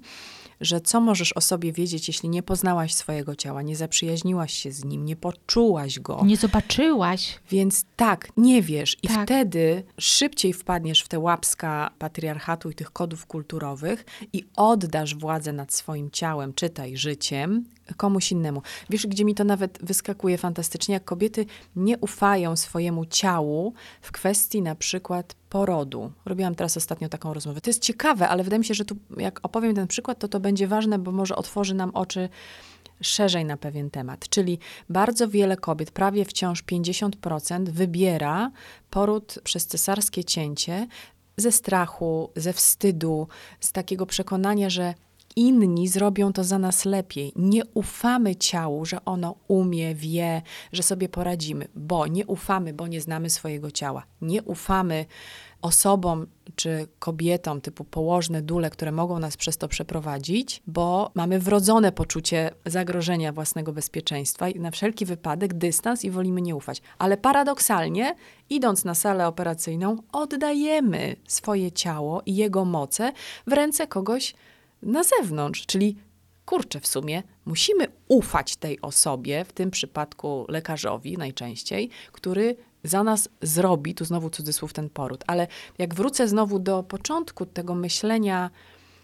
że 0.61 0.81
co 0.81 1.01
możesz 1.01 1.33
o 1.33 1.41
sobie 1.41 1.73
wiedzieć, 1.73 2.09
jeśli 2.09 2.29
nie 2.29 2.43
poznałaś 2.43 2.95
swojego 2.95 3.35
ciała, 3.37 3.63
nie 3.63 3.77
zaprzyjaźniłaś 3.77 4.53
się 4.55 4.73
z 4.73 4.85
nim, 4.85 5.05
nie 5.05 5.17
poczułaś 5.17 6.01
go. 6.01 6.21
Nie 6.25 6.37
zobaczyłaś. 6.37 7.39
Więc 7.51 7.85
tak, 7.97 8.29
nie 8.37 8.63
wiesz. 8.63 8.97
I 9.03 9.09
Tak. 9.09 9.27
wtedy 9.27 9.83
szybciej 9.99 10.53
wpadniesz 10.53 11.03
w 11.03 11.09
te 11.09 11.19
łapska 11.19 11.91
patriarchatu 11.99 12.71
i 12.71 12.75
tych 12.75 12.91
kodów 12.93 13.27
kulturowych 13.27 14.05
i 14.33 14.45
oddasz 14.57 15.15
władzę 15.15 15.53
nad 15.53 15.73
swoim 15.73 16.11
ciałem, 16.11 16.55
czytaj 16.55 16.97
życiem, 16.97 17.65
komuś 17.97 18.33
innemu. 18.33 18.63
Wiesz, 18.91 19.07
gdzie 19.07 19.25
mi 19.25 19.35
to 19.35 19.45
nawet 19.45 19.79
wyskakuje 19.83 20.39
fantastycznie, 20.39 20.93
jak 20.93 21.05
kobiety 21.05 21.47
nie 21.77 21.99
ufają 21.99 22.57
swojemu 22.57 23.05
ciału 23.05 23.73
w 24.01 24.13
kwestii 24.13 24.63
na 24.63 24.75
przykład 24.75 25.37
porodu. 25.51 26.13
Robiłam 26.25 26.55
teraz 26.55 26.77
ostatnio 26.77 27.09
taką 27.09 27.35
rozmowę. 27.35 27.61
To 27.61 27.71
jest 27.71 27.83
ciekawe, 27.83 28.29
ale 28.29 28.45
wydaje 28.45 28.59
mi 28.59 28.65
się, 28.65 28.75
że 28.75 28.85
tu 28.85 28.97
jak 29.17 29.41
opowiem 29.43 29.75
ten 29.75 29.87
przykład, 29.87 30.19
to 30.19 30.29
to 30.29 30.41
będzie 30.41 30.69
ważne, 30.69 30.99
bo 30.99 31.13
może 31.13 31.37
otworzy 31.37 31.75
nam 31.75 31.91
oczy 31.91 32.29
szerzej 33.01 33.45
na 33.45 33.57
pewien 33.57 33.91
temat. 33.91 34.29
Czyli 34.29 34.59
bardzo 34.89 35.29
wiele 35.29 35.57
kobiet, 35.57 35.91
prawie 35.91 36.25
wciąż 36.25 36.65
50%, 36.65 37.69
wybiera 37.69 38.51
poród 38.91 39.39
przez 39.45 39.67
cesarskie 39.67 40.25
cięcie 40.25 40.87
ze 41.37 41.53
strachu, 41.53 42.31
ze 42.37 42.53
wstydu, 42.53 43.29
z 43.61 43.73
takiego 43.73 44.07
przekonania, 44.07 44.71
że 44.71 44.95
inni 45.37 45.89
zrobią 45.89 46.33
to 46.33 46.45
za 46.45 46.59
nas 46.59 46.85
lepiej. 46.85 47.33
Nie 47.37 47.63
ufamy 47.75 48.37
ciału, 48.37 48.85
że 48.85 49.05
ono 49.05 49.35
umie, 49.49 49.95
wie, 49.95 50.43
że 50.73 50.83
sobie 50.83 51.09
poradzimy, 51.09 51.69
bo 51.75 52.07
nie 52.07 52.27
ufamy, 52.27 52.75
bo 52.75 52.87
nie 52.87 53.01
znamy 53.01 53.31
swojego 53.31 53.71
ciała. 53.71 54.07
Nie 54.21 54.43
ufamy 54.43 55.07
osobom 55.63 56.27
czy 56.55 56.89
kobietom 56.99 57.61
typu 57.61 57.85
położne 57.85 58.43
dule, 58.43 58.71
które 58.71 58.93
mogą 58.93 59.19
nas 59.19 59.37
przez 59.37 59.59
to 59.59 59.69
przeprowadzić, 59.69 60.63
bo 60.67 61.11
mamy 61.15 61.39
wrodzone 61.39 61.93
poczucie 61.93 62.51
zagrożenia 62.67 63.33
własnego 63.33 63.73
bezpieczeństwa 63.73 64.49
i 64.49 64.61
na 64.61 64.71
wszelki 64.71 65.07
wypadek 65.07 65.55
dystans 65.55 66.05
i 66.05 66.11
wolimy 66.11 66.43
nie 66.43 66.57
ufać. 66.57 66.83
Ale 66.99 67.17
paradoksalnie, 67.17 68.15
idąc 68.51 68.85
na 68.85 68.95
salę 68.95 69.29
operacyjną, 69.29 69.97
oddajemy 70.13 71.17
swoje 71.27 71.73
ciało 71.73 72.23
i 72.27 72.37
jego 72.37 72.65
moce 72.65 73.13
w 73.47 73.53
ręce 73.53 73.87
kogoś 73.87 74.35
na 74.83 75.05
zewnątrz, 75.05 75.67
czyli 75.67 75.97
kurczę, 76.45 76.81
w 76.81 76.87
sumie 76.87 77.23
musimy 77.45 77.87
ufać 78.09 78.57
tej 78.57 78.81
osobie, 78.81 79.45
w 79.45 79.53
tym 79.53 79.71
przypadku 79.71 80.47
lekarzowi 80.49 81.19
najczęściej, 81.19 81.91
który 82.13 82.57
za 82.85 83.05
nas 83.05 83.29
zrobi, 83.43 83.95
tu 83.95 84.05
znowu 84.05 84.31
cudzysłów 84.31 84.73
ten 84.73 84.91
poród, 84.91 85.25
ale 85.27 85.47
jak 85.79 85.95
wrócę 85.95 86.29
znowu 86.29 86.59
do 86.59 86.83
początku 86.83 87.47
tego 87.47 87.75
myślenia 87.75 88.51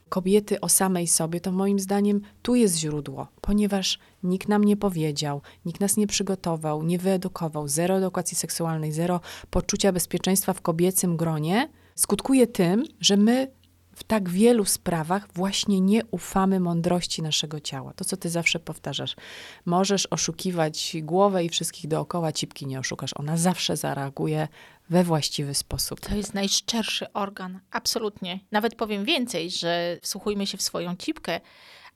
kobiety 0.08 0.60
o 0.60 0.68
samej 0.68 1.06
sobie, 1.06 1.40
to 1.40 1.52
moim 1.52 1.78
zdaniem 1.78 2.20
tu 2.42 2.54
jest 2.54 2.76
źródło, 2.76 3.28
ponieważ 3.40 3.98
nikt 4.22 4.48
nam 4.48 4.64
nie 4.64 4.76
powiedział, 4.76 5.42
nikt 5.64 5.80
nas 5.80 5.96
nie 5.96 6.06
przygotował, 6.06 6.82
nie 6.82 6.98
wyedukował, 6.98 7.68
zero 7.68 7.96
edukacji 7.98 8.36
seksualnej, 8.36 8.92
zero 8.92 9.20
poczucia 9.50 9.92
bezpieczeństwa 9.92 10.52
w 10.52 10.60
kobiecym 10.60 11.16
gronie, 11.16 11.68
skutkuje 11.94 12.46
tym, 12.46 12.84
że 13.00 13.16
my 13.16 13.50
w 13.94 14.04
tak 14.04 14.28
wielu 14.28 14.64
sprawach 14.64 15.28
właśnie 15.34 15.80
nie 15.80 16.04
ufamy 16.10 16.60
mądrości 16.60 17.22
naszego 17.22 17.60
ciała. 17.60 17.92
To, 17.92 18.04
co 18.04 18.16
ty 18.16 18.30
zawsze 18.30 18.58
powtarzasz. 18.58 19.16
Możesz 19.64 20.06
oszukiwać 20.06 20.96
głowę 21.02 21.44
i 21.44 21.48
wszystkich 21.48 21.88
dookoła, 21.88 22.32
cipki 22.32 22.66
nie 22.66 22.78
oszukasz. 22.78 23.10
Ona 23.16 23.36
zawsze 23.36 23.76
zareaguje 23.76 24.48
we 24.90 25.04
właściwy 25.04 25.54
sposób. 25.54 26.00
To 26.00 26.14
jest 26.14 26.34
najszczerszy 26.34 27.12
organ, 27.12 27.60
absolutnie. 27.70 28.40
Nawet 28.50 28.74
powiem 28.74 29.04
więcej, 29.04 29.50
że 29.50 29.98
wsłuchujmy 30.02 30.46
się 30.46 30.58
w 30.58 30.62
swoją 30.62 30.96
cipkę, 30.96 31.40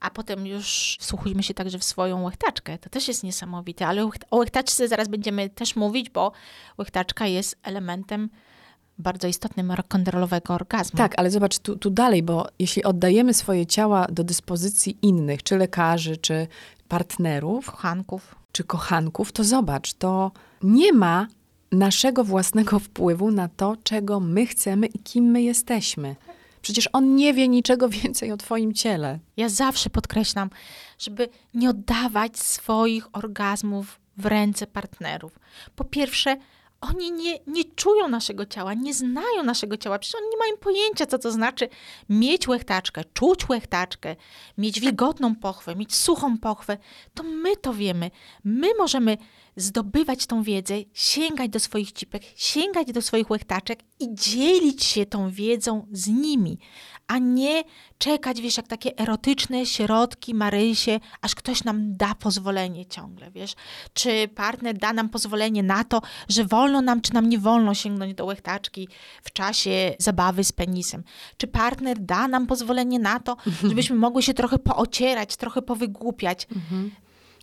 a 0.01 0.11
potem 0.11 0.47
już 0.47 0.97
wsłuchujmy 1.01 1.43
się 1.43 1.55
także 1.55 1.79
w 1.79 1.85
swoją 1.85 2.23
łechtaczkę. 2.23 2.79
To 2.79 2.91
też 2.91 3.09
jest 3.09 3.25
niesamowite, 3.25 3.87
ale 3.87 4.11
o 4.31 4.37
łechtaczce 4.37 4.89
zaraz 4.89 5.09
będziemy 5.09 5.51
też 5.51 5.77
mówić, 5.77 6.11
bo 6.11 6.33
łechtaczka 6.79 7.27
jest 7.27 7.59
elementem 7.63 8.31
bardzo 8.99 9.29
istotnym 9.29 9.69
rock'n'rollowego 9.73 10.53
orgazmu. 10.53 10.97
Tak, 10.99 11.15
ale 11.17 11.31
zobacz 11.31 11.59
tu, 11.59 11.77
tu 11.77 11.91
dalej, 11.91 12.23
bo 12.23 12.47
jeśli 12.59 12.85
oddajemy 12.85 13.35
swoje 13.35 13.67
ciała 13.67 14.07
do 14.11 14.25
dyspozycji 14.25 14.99
innych, 15.03 15.43
czy 15.43 15.57
lekarzy, 15.57 16.17
czy 16.17 16.47
partnerów, 16.89 17.67
Kochanków. 17.67 18.35
czy 18.53 18.65
kochanków, 18.65 19.33
to 19.33 19.45
zobacz, 19.45 19.95
to 19.95 20.33
nie 20.63 20.93
ma 20.93 21.27
naszego 21.73 22.25
własnego 22.25 22.79
wpływu 22.89 23.31
na 23.31 23.49
to, 23.49 23.77
czego 23.83 24.21
my 24.21 24.47
chcemy 24.47 24.87
i 24.87 24.99
kim 24.99 25.25
my 25.25 25.43
jesteśmy. 25.43 26.17
Przecież 26.63 26.89
on 26.93 27.15
nie 27.15 27.35
wie 27.35 27.49
niczego 27.49 27.89
więcej 27.89 28.33
o 28.33 28.37
twoim 28.37 28.75
ciele. 28.75 29.19
Ja 29.37 29.49
zawsze 29.49 29.91
podkreślam, 29.91 30.51
żeby 30.99 31.29
nie 31.55 31.71
oddawać 31.71 32.39
swoich 32.39 33.17
orgazmów 33.17 34.01
w 34.17 34.27
ręce 34.27 34.67
partnerów. 34.67 35.39
Po 35.77 35.85
pierwsze, 35.85 36.37
Oni 36.81 37.13
nie, 37.13 37.39
nie 37.47 37.65
czują 37.65 38.09
naszego 38.09 38.47
ciała, 38.47 38.75
nie 38.75 38.95
znają 38.95 39.43
naszego 39.45 39.77
ciała. 39.77 39.99
Przecież 39.99 40.21
oni 40.21 40.31
nie 40.31 40.37
mają 40.37 40.57
pojęcia, 40.57 41.07
co 41.07 41.19
to 41.19 41.31
znaczy 41.31 41.69
mieć 42.09 42.49
łechtaczkę, 42.49 43.05
czuć 43.15 43.49
łechtaczkę, 43.49 44.17
mieć 44.59 44.81
wilgotną 44.81 45.37
pochwę, 45.37 45.77
mieć 45.77 45.95
suchą 45.95 46.39
pochwę. 46.39 46.79
To 47.15 47.23
my 47.23 47.57
to 47.57 47.75
wiemy. 47.75 48.11
My 48.45 48.69
możemy 48.79 49.19
zdobywać 49.57 50.27
tą 50.27 50.43
wiedzę, 50.43 50.75
sięgać 50.93 51.51
do 51.51 51.61
swoich 51.61 51.93
cipek, 51.93 52.23
sięgać 52.37 52.93
do 52.93 53.03
swoich 53.03 53.31
łechtaczek 53.31 53.79
i 54.01 54.15
dzielić 54.15 54.85
się 54.85 55.07
tą 55.07 55.31
wiedzą 55.31 55.87
z 55.93 56.07
nimi, 56.07 56.59
a 57.07 57.19
nie 57.19 57.65
czekać, 57.99 58.41
wiesz, 58.41 58.57
jak 58.57 58.69
takie 58.69 58.99
erotyczne 58.99 59.67
środki, 59.67 60.35
Marysie, 60.35 61.01
aż 61.21 61.35
ktoś 61.35 61.65
nam 61.65 61.97
da 61.97 62.15
pozwolenie 62.15 62.87
ciągle, 62.87 63.31
wiesz. 63.31 63.55
Czy 63.95 64.29
partner 64.35 64.79
da 64.79 64.93
nam 64.93 65.09
pozwolenie 65.09 65.63
na 65.63 65.85
to, 65.85 66.03
że 66.29 66.45
wolno 66.45 66.83
nam, 66.83 67.01
czy 67.01 67.15
nam 67.15 67.29
nie 67.29 67.39
wolno 67.39 67.75
sięgnąć 67.75 68.15
do 68.15 68.25
łechtaczki 68.25 68.89
w 69.23 69.33
czasie 69.33 69.95
zabawy 69.99 70.45
z 70.45 70.53
penisem. 70.53 71.03
Czy 71.37 71.47
partner 71.47 71.99
da 71.99 72.29
nam 72.29 72.47
pozwolenie 72.47 72.99
na 72.99 73.21
to, 73.21 73.37
żebyśmy 73.69 73.97
mogły 73.97 74.23
się 74.23 74.35
trochę 74.35 74.59
poocierać, 74.59 75.37
trochę 75.37 75.63
powygłupiać. 75.63 76.49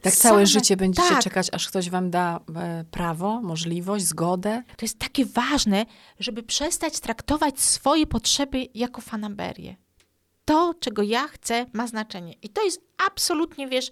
Tak 0.04 0.14
całe 0.14 0.44
Same- 0.44 0.48
życie 0.48 0.78
będziecie 0.78 1.10
tak. 1.10 1.24
czekać, 1.24 1.48
aż 1.52 1.68
ktoś 1.68 1.90
wam 1.90 2.10
da 2.12 2.40
e, 2.56 2.86
prawo, 2.92 3.42
możliwość, 3.42 4.06
zgodę. 4.06 4.64
To 4.78 4.86
jest 4.86 5.00
takie 5.00 5.26
ważne, 5.26 5.86
żeby 6.20 6.44
przestać 6.44 7.00
traktować 7.00 7.60
swoje 7.60 8.08
potrzeby 8.08 8.68
jako 8.74 9.02
fanaberię. 9.02 9.76
To, 10.46 10.74
czego 10.80 11.02
ja 11.02 11.28
chcę, 11.28 11.66
ma 11.74 11.88
znaczenie. 11.88 12.34
I 12.42 12.50
to 12.50 12.64
jest 12.64 12.82
absolutnie, 13.08 13.68
wiesz, 13.68 13.92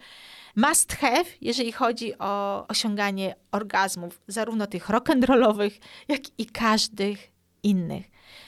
must 0.55 0.93
have, 0.93 1.25
jeżeli 1.41 1.71
chodzi 1.71 2.17
o 2.17 2.65
osiąganie 2.67 3.35
orgazmów, 3.51 4.21
zarówno 4.27 4.67
tych 4.67 4.89
rock'n'rollowych, 4.89 5.71
jak 6.07 6.21
i 6.37 6.45
każdych 6.45 7.31
innych. 7.63 8.05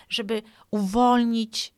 Żeby 0.10 0.42
uwolnić 0.72 1.74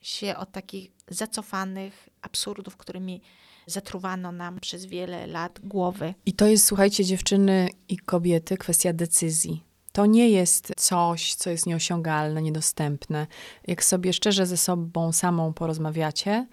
się 0.00 0.36
od 0.36 0.52
takich 0.52 0.90
zacofanych 1.08 2.08
absurdów, 2.22 2.76
którymi 2.76 3.20
zatruwano 3.68 4.32
nam 4.32 4.60
przez 4.60 4.86
wiele 4.86 5.26
lat 5.26 5.60
głowy. 5.64 6.14
I 6.26 6.32
to 6.32 6.46
jest, 6.46 6.66
słuchajcie, 6.66 7.04
dziewczyny 7.04 7.68
i 7.88 7.96
kobiety, 7.96 8.56
kwestia 8.56 8.92
decyzji. 8.92 9.64
To 9.92 10.06
nie 10.06 10.30
jest 10.30 10.72
coś, 10.76 11.34
co 11.34 11.50
jest 11.50 11.66
nieosiągalne, 11.66 12.42
niedostępne. 12.42 13.26
Jak 13.66 13.84
sobie 13.84 14.12
szczerze 14.12 14.46
ze 14.46 14.56
sobą 14.56 15.12
samą 15.12 15.52
porozmawiacie, 15.52 16.46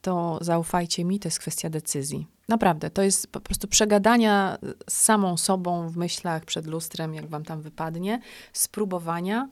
to 0.00 0.38
zaufajcie 0.40 1.04
mi, 1.04 1.20
to 1.20 1.28
jest 1.28 1.38
kwestia 1.38 1.70
decyzji. 1.70 2.26
Naprawdę, 2.48 2.90
to 2.90 3.02
jest 3.02 3.26
po 3.26 3.40
prostu 3.40 3.68
przegadania 3.68 4.58
z 4.88 4.96
samą 4.96 5.36
sobą 5.36 5.88
w 5.88 5.96
myślach 5.96 6.44
przed 6.44 6.66
lustrem, 6.66 7.14
jak 7.14 7.26
wam 7.26 7.44
tam 7.44 7.62
wypadnie, 7.62 8.20
spróbowania 8.52 9.48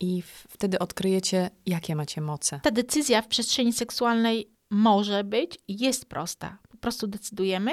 i 0.00 0.22
wtedy 0.48 0.78
odkryjecie, 0.78 1.50
jakie 1.66 1.96
macie 1.96 2.20
moce. 2.20 2.60
Ta 2.62 2.70
decyzja 2.70 3.22
w 3.22 3.28
przestrzeni 3.28 3.72
seksualnej 3.72 4.57
może 4.70 5.24
być 5.24 5.58
i 5.68 5.84
jest 5.84 6.06
prosta. 6.06 6.58
Po 6.70 6.76
prostu 6.76 7.06
decydujemy, 7.06 7.72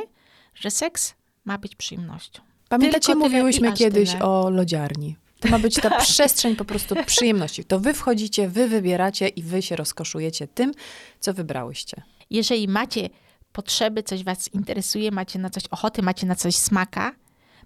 że 0.56 0.72
seks 0.72 1.14
ma 1.46 1.58
być 1.58 1.76
przyjemnością. 1.76 2.42
Pamiętacie, 2.70 3.14
tyle 3.14 3.16
mówiłyśmy 3.16 3.74
kiedyś 3.74 4.12
tyle. 4.12 4.26
o 4.26 4.50
lodziarni. 4.50 5.16
To 5.40 5.50
ma 5.50 5.60
być 5.60 5.76
ta 5.76 6.00
przestrzeń 6.00 6.56
po 6.56 6.66
prostu 6.66 6.96
przyjemności. 7.06 7.66
To 7.66 7.80
wy 7.80 7.94
wchodzicie, 7.94 8.50
wy 8.50 8.68
wybieracie 8.68 9.28
i 9.28 9.44
wy 9.44 9.62
się 9.62 9.76
rozkoszujecie 9.76 10.48
tym, 10.48 10.72
co 11.20 11.34
wybrałyście. 11.34 12.04
Jeżeli 12.30 12.68
macie 12.68 13.10
potrzeby, 13.52 14.04
coś 14.04 14.24
was 14.24 14.54
interesuje, 14.54 15.12
macie 15.12 15.40
na 15.40 15.50
coś 15.50 15.68
ochoty, 15.68 16.02
macie 16.02 16.28
na 16.28 16.36
coś 16.36 16.56
smaka, 16.56 17.16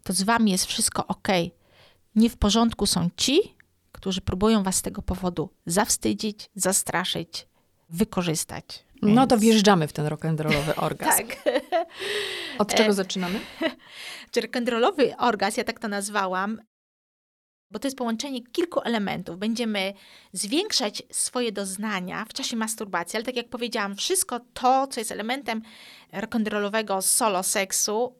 to 0.04 0.14
z 0.14 0.24
wami 0.24 0.52
jest 0.52 0.66
wszystko 0.66 1.08
ok. 1.08 1.28
Nie 2.16 2.30
w 2.30 2.38
porządku 2.38 2.86
są 2.86 3.10
ci, 3.18 3.40
którzy 3.92 4.22
próbują 4.22 4.64
was 4.64 4.76
z 4.76 4.82
tego 4.82 5.02
powodu 5.02 5.50
zawstydzić, 5.66 6.50
zastraszyć, 6.56 7.48
wykorzystać. 7.90 8.86
No 9.02 9.28
to 9.28 9.36
Więc- 9.36 9.44
wjeżdżamy 9.44 9.88
w 9.88 9.94
ten 9.94 10.06
rock'n'rollowy 10.06 10.74
orgazm. 10.76 11.28
Tak. 11.28 11.38
Od 12.58 12.76
czego 12.76 12.94
zaczynamy? 12.94 13.40
Czy 14.32 14.42
rock'n'rollowy 14.42 15.14
orgazm, 15.18 15.56
ja 15.58 15.64
tak 15.64 15.80
to 15.80 15.88
nazwałam, 15.88 16.62
bo 17.72 17.80
to 17.80 17.88
jest 17.88 17.98
połączenie 17.98 18.44
kilku 18.44 18.82
elementów. 18.82 19.38
Będziemy 19.38 19.94
zwiększać 20.34 21.04
swoje 21.12 21.52
doznania 21.52 22.26
w 22.26 22.34
czasie 22.34 22.58
masturbacji, 22.58 23.18
ale 23.18 23.26
tak 23.26 23.36
jak 23.36 23.50
powiedziałam, 23.50 23.96
wszystko 23.96 24.40
to, 24.54 24.88
co 24.88 25.02
jest 25.02 25.12
elementem 25.12 25.62
rock'n'rollowego 26.14 27.02
solo 27.02 27.44
seksu, 27.44 28.16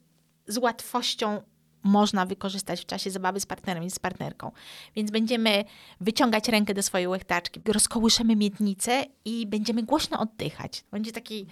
z 0.48 0.58
łatwością 0.58 1.42
można 1.84 2.26
wykorzystać 2.26 2.82
w 2.82 2.86
czasie 2.86 3.12
zabawy 3.12 3.40
z 3.40 3.46
partnerem 3.46 3.84
i 3.84 3.90
z 3.90 4.00
partnerką. 4.00 4.52
Więc 4.96 5.12
będziemy 5.12 5.64
wyciągać 6.02 6.48
rękę 6.50 6.74
do 6.74 6.84
swojej 6.84 7.08
łechtaczki, 7.08 7.62
rozkołyszemy 7.66 8.36
miednicę 8.36 9.06
i 9.26 9.48
będziemy 9.48 9.84
głośno 9.84 10.20
oddychać. 10.20 10.84
Będzie 10.92 11.12
taki 11.12 11.46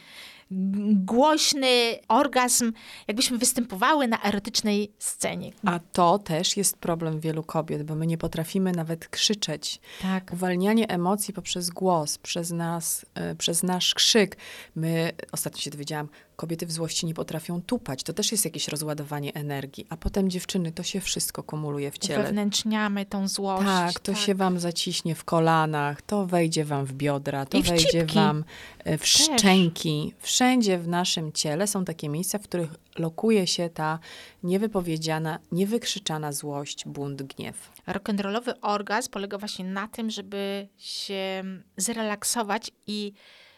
głośny 0.92 2.00
orgazm, 2.08 2.74
jakbyśmy 3.08 3.38
występowały 3.38 4.08
na 4.08 4.24
erotycznej 4.24 4.92
scenie. 5.00 5.52
A 5.66 5.80
to 5.80 6.20
też 6.20 6.58
jest 6.58 6.78
problem 6.78 7.20
wielu 7.20 7.44
kobiet, 7.44 7.84
bo 7.84 7.96
my 7.96 8.08
nie 8.08 8.18
potrafimy 8.18 8.72
nawet 8.72 9.08
krzyczeć. 9.08 9.80
Tak. 10.02 10.34
Uwalnianie 10.34 10.90
emocji 10.90 11.34
poprzez 11.34 11.70
głos, 11.70 12.18
przez 12.18 12.52
nas, 12.52 13.06
e, 13.16 13.36
przez 13.36 13.64
nasz 13.64 13.94
krzyk. 13.94 14.38
My, 14.76 15.12
ostatnio 15.32 15.62
się 15.62 15.72
dowiedziałam, 15.72 16.10
kobiety 16.38 16.66
w 16.66 16.72
złości 16.72 17.06
nie 17.06 17.14
potrafią 17.14 17.62
tupać. 17.62 18.04
To 18.04 18.14
też 18.14 18.32
jest 18.32 18.46
jakieś 18.46 18.68
rozładowanie 18.68 19.34
energii. 19.34 19.86
A 19.90 19.98
potem 19.98 20.30
dziewczyny, 20.30 20.72
to 20.72 20.84
się 20.84 21.02
wszystko 21.02 21.44
kumuluje 21.44 21.92
w 21.92 21.98
ciele. 21.98 22.20
Uwewnętrzniamy 22.20 23.06
tą 23.06 23.28
złość. 23.28 23.66
Tak, 23.66 24.00
to 24.00 24.16
się 24.16 24.36
wam 24.36 24.60
zaciśnie 24.60 25.16
w 25.16 25.24
kolanach, 25.24 26.02
to 26.02 26.26
wejdzie 26.26 26.66
wam 26.66 26.86
w 26.86 26.94
biodra, 26.94 27.46
to 27.46 27.58
I 27.58 27.64
w 27.64 27.68
wejdzie 27.68 27.88
cipki. 27.88 28.16
wam 28.16 28.44
e, 28.84 28.98
w 28.98 29.08
szczęki. 29.08 30.14
Wszędzie 30.38 30.78
w 30.78 30.88
naszym 30.88 31.32
ciele 31.32 31.68
są 31.68 31.86
takie 31.86 32.10
miejsca, 32.10 32.38
w 32.38 32.44
których 32.44 32.72
lokuje 32.98 33.48
się 33.48 33.70
ta 33.70 34.00
niewypowiedziana, 34.44 35.40
niewykrzyczana 35.52 36.32
złość, 36.32 36.86
bunt, 36.86 37.22
gniew. 37.22 37.72
Rock'n'rollowy 37.88 38.54
orgazm 38.62 39.12
polega 39.12 39.38
właśnie 39.38 39.66
na 39.66 39.88
tym, 39.88 40.10
żeby 40.10 40.68
się 40.78 41.44
zrelaksować 41.78 42.72
i 42.88 43.14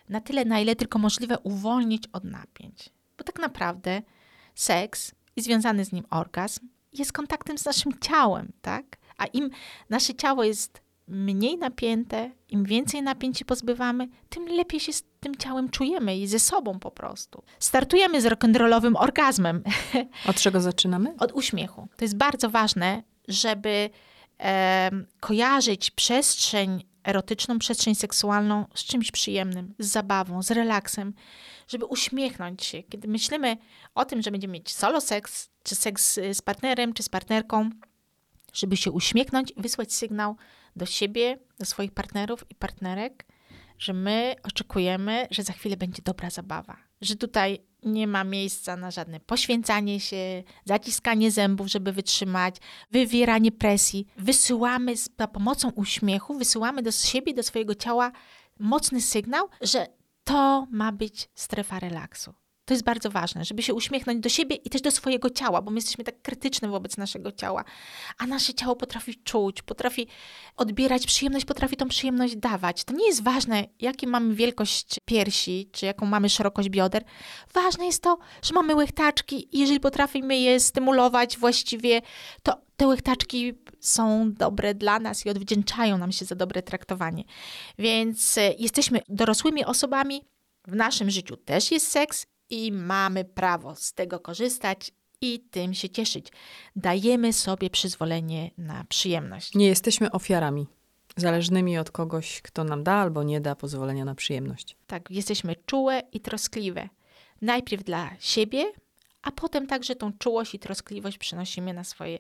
na 0.10 0.22
tyle, 0.22 0.46
na 0.46 0.60
ile 0.60 0.76
tylko 0.76 1.00
możliwe, 1.00 1.40
uwolnić 1.40 2.04
od 2.14 2.24
napięć. 2.24 2.90
Bo 3.18 3.24
tak 3.24 3.40
naprawdę 3.40 4.02
seks 4.56 5.12
i 5.36 5.42
związany 5.42 5.86
z 5.86 5.92
nim 5.92 6.06
orgazm 6.10 6.68
jest 6.94 7.14
kontaktem 7.14 7.58
z 7.58 7.66
naszym 7.66 8.00
ciałem, 8.00 8.52
tak? 8.62 8.86
A 9.18 9.26
im 9.26 9.50
nasze 9.90 10.16
ciało 10.16 10.44
jest 10.44 10.82
mniej 11.10 11.58
napięte, 11.58 12.32
im 12.50 12.64
więcej 12.64 13.02
napięć 13.02 13.38
się 13.38 13.46
pozbywamy, 13.46 14.08
tym 14.30 14.48
lepiej 14.48 14.80
się 14.80 14.94
z 14.94 15.04
tym 15.20 15.36
ciałem 15.36 15.70
czujemy 15.70 16.18
i 16.18 16.28
ze 16.28 16.40
sobą 16.40 16.80
po 16.80 16.92
prostu. 16.92 17.44
Startujemy 17.60 18.22
z 18.22 18.26
rock'n'rollowym 18.26 18.94
orgazmem. 18.96 19.64
Od 20.30 20.36
czego 20.36 20.62
zaczynamy? 20.62 21.16
Od 21.20 21.32
uśmiechu. 21.32 21.88
To 21.98 22.06
jest 22.06 22.18
bardzo 22.18 22.50
ważne, 22.50 23.04
żeby 23.28 23.90
em, 24.38 25.06
kojarzyć 25.20 25.92
przestrzeń 25.92 26.84
erotyczną, 27.04 27.60
przestrzeń 27.60 27.96
seksualną 27.96 28.66
z 28.74 28.84
czymś 28.84 29.12
przyjemnym, 29.12 29.74
z 29.80 29.88
zabawą, 29.88 30.44
z 30.44 30.52
relaksem, 30.52 31.14
żeby 31.68 31.86
uśmiechnąć 31.86 32.64
się. 32.64 32.84
Kiedy 32.84 33.08
myślimy 33.08 33.58
o 33.96 34.06
tym, 34.06 34.22
że 34.22 34.32
będziemy 34.32 34.54
mieć 34.54 34.76
solo 34.76 35.02
seks, 35.02 35.50
czy 35.64 35.76
seks 35.76 36.18
y, 36.18 36.34
z 36.34 36.42
partnerem, 36.42 36.94
czy 36.94 37.04
z 37.04 37.10
partnerką, 37.10 37.70
żeby 38.54 38.78
się 38.78 38.92
uśmiechnąć 38.92 39.54
i 39.56 39.62
wysłać 39.62 39.94
sygnał 39.94 40.36
do 40.76 40.86
siebie, 40.86 41.40
do 41.60 41.66
swoich 41.66 41.92
partnerów 41.92 42.46
i 42.50 42.56
partnerek, 42.56 43.26
że 43.78 43.94
my 43.94 44.36
oczekujemy, 44.44 45.28
że 45.32 45.44
za 45.44 45.54
chwilę 45.54 45.78
będzie 45.78 46.02
dobra 46.02 46.30
zabawa. 46.30 46.78
Że 47.02 47.16
tutaj 47.16 47.60
nie 47.84 48.08
ma 48.08 48.24
miejsca 48.24 48.78
na 48.78 48.92
żadne 48.92 49.20
poświęcanie 49.20 50.00
się, 50.00 50.44
zaciskanie 50.66 51.32
zębów, 51.32 51.68
żeby 51.68 51.92
wytrzymać, 51.92 52.56
wywieranie 52.92 53.52
presji. 53.52 54.08
Wysyłamy 54.18 54.94
za 55.20 55.28
pomocą 55.28 55.70
uśmiechu, 55.70 56.38
wysyłamy 56.38 56.82
do 56.82 56.92
siebie, 56.92 57.34
do 57.34 57.44
swojego 57.44 57.76
ciała 57.76 58.12
mocny 58.60 59.02
sygnał, 59.02 59.50
że 59.62 59.88
to 60.24 60.68
ma 60.72 60.92
być 60.92 61.30
strefa 61.36 61.80
relaksu. 61.80 62.34
To 62.70 62.74
jest 62.74 62.84
bardzo 62.84 63.10
ważne, 63.10 63.46
żeby 63.46 63.64
się 63.64 63.74
uśmiechnąć 63.74 64.20
do 64.20 64.30
siebie 64.30 64.56
i 64.56 64.70
też 64.70 64.82
do 64.82 64.92
swojego 64.92 65.30
ciała, 65.30 65.62
bo 65.62 65.72
my 65.72 65.78
jesteśmy 65.78 66.04
tak 66.04 66.22
krytyczne 66.22 66.68
wobec 66.68 66.98
naszego 66.98 67.32
ciała, 67.32 67.64
a 68.18 68.28
nasze 68.28 68.54
ciało 68.54 68.76
potrafi 68.76 69.16
czuć, 69.24 69.62
potrafi 69.62 70.08
odbierać 70.58 71.06
przyjemność, 71.06 71.46
potrafi 71.46 71.78
tą 71.78 71.88
przyjemność 71.88 72.36
dawać. 72.36 72.84
To 72.84 72.94
nie 72.94 73.08
jest 73.08 73.24
ważne, 73.24 73.66
jaką 73.80 74.08
mamy 74.08 74.36
wielkość 74.36 74.98
piersi, 75.06 75.70
czy 75.72 75.86
jaką 75.86 76.06
mamy 76.06 76.30
szerokość 76.30 76.70
bioder. 76.70 77.04
Ważne 77.54 77.86
jest 77.86 78.04
to, 78.04 78.18
że 78.42 78.54
mamy 78.54 78.76
łechtaczki 78.76 79.56
i 79.56 79.60
jeżeli 79.60 79.80
potrafimy 79.80 80.38
je 80.38 80.60
stymulować 80.60 81.38
właściwie, 81.38 82.02
to 82.44 82.62
te 82.78 82.88
łechtaczki 82.88 83.54
są 83.80 84.34
dobre 84.34 84.76
dla 84.76 85.00
nas 85.00 85.26
i 85.26 85.30
odwdzięczają 85.30 85.98
nam 85.98 86.12
się 86.12 86.26
za 86.26 86.36
dobre 86.36 86.62
traktowanie. 86.62 87.24
Więc 87.78 88.38
e, 88.38 88.54
jesteśmy 88.60 89.02
dorosłymi 89.08 89.66
osobami, 89.66 90.22
w 90.68 90.76
naszym 90.76 91.10
życiu 91.10 91.38
też 91.38 91.72
jest 91.72 91.88
seks 91.88 92.26
i 92.50 92.72
mamy 92.72 93.26
prawo 93.26 93.76
z 93.76 93.94
tego 93.94 94.20
korzystać 94.20 94.92
i 95.22 95.40
tym 95.40 95.74
się 95.74 95.90
cieszyć. 95.90 96.28
Dajemy 96.76 97.34
sobie 97.34 97.70
przyzwolenie 97.70 98.52
na 98.58 98.84
przyjemność. 98.84 99.56
Nie 99.56 99.68
jesteśmy 99.68 100.12
ofiarami, 100.12 100.68
zależnymi 101.16 101.78
od 101.78 101.92
kogoś, 101.92 102.42
kto 102.42 102.64
nam 102.64 102.84
da 102.84 102.94
albo 102.94 103.24
nie 103.24 103.42
da 103.42 103.56
pozwolenia 103.56 104.06
na 104.06 104.16
przyjemność. 104.16 104.78
Tak, 104.88 105.12
jesteśmy 105.12 105.56
czułe 105.66 106.02
i 106.12 106.20
troskliwe. 106.20 106.90
Najpierw 107.42 107.84
dla 107.84 108.10
siebie, 108.20 108.72
a 109.22 109.32
potem 109.32 109.68
także 109.68 109.96
tą 109.96 110.14
czułość 110.14 110.56
i 110.56 110.60
troskliwość 110.60 111.18
przenosimy 111.18 111.74
na 111.74 111.84
swoje 111.84 112.20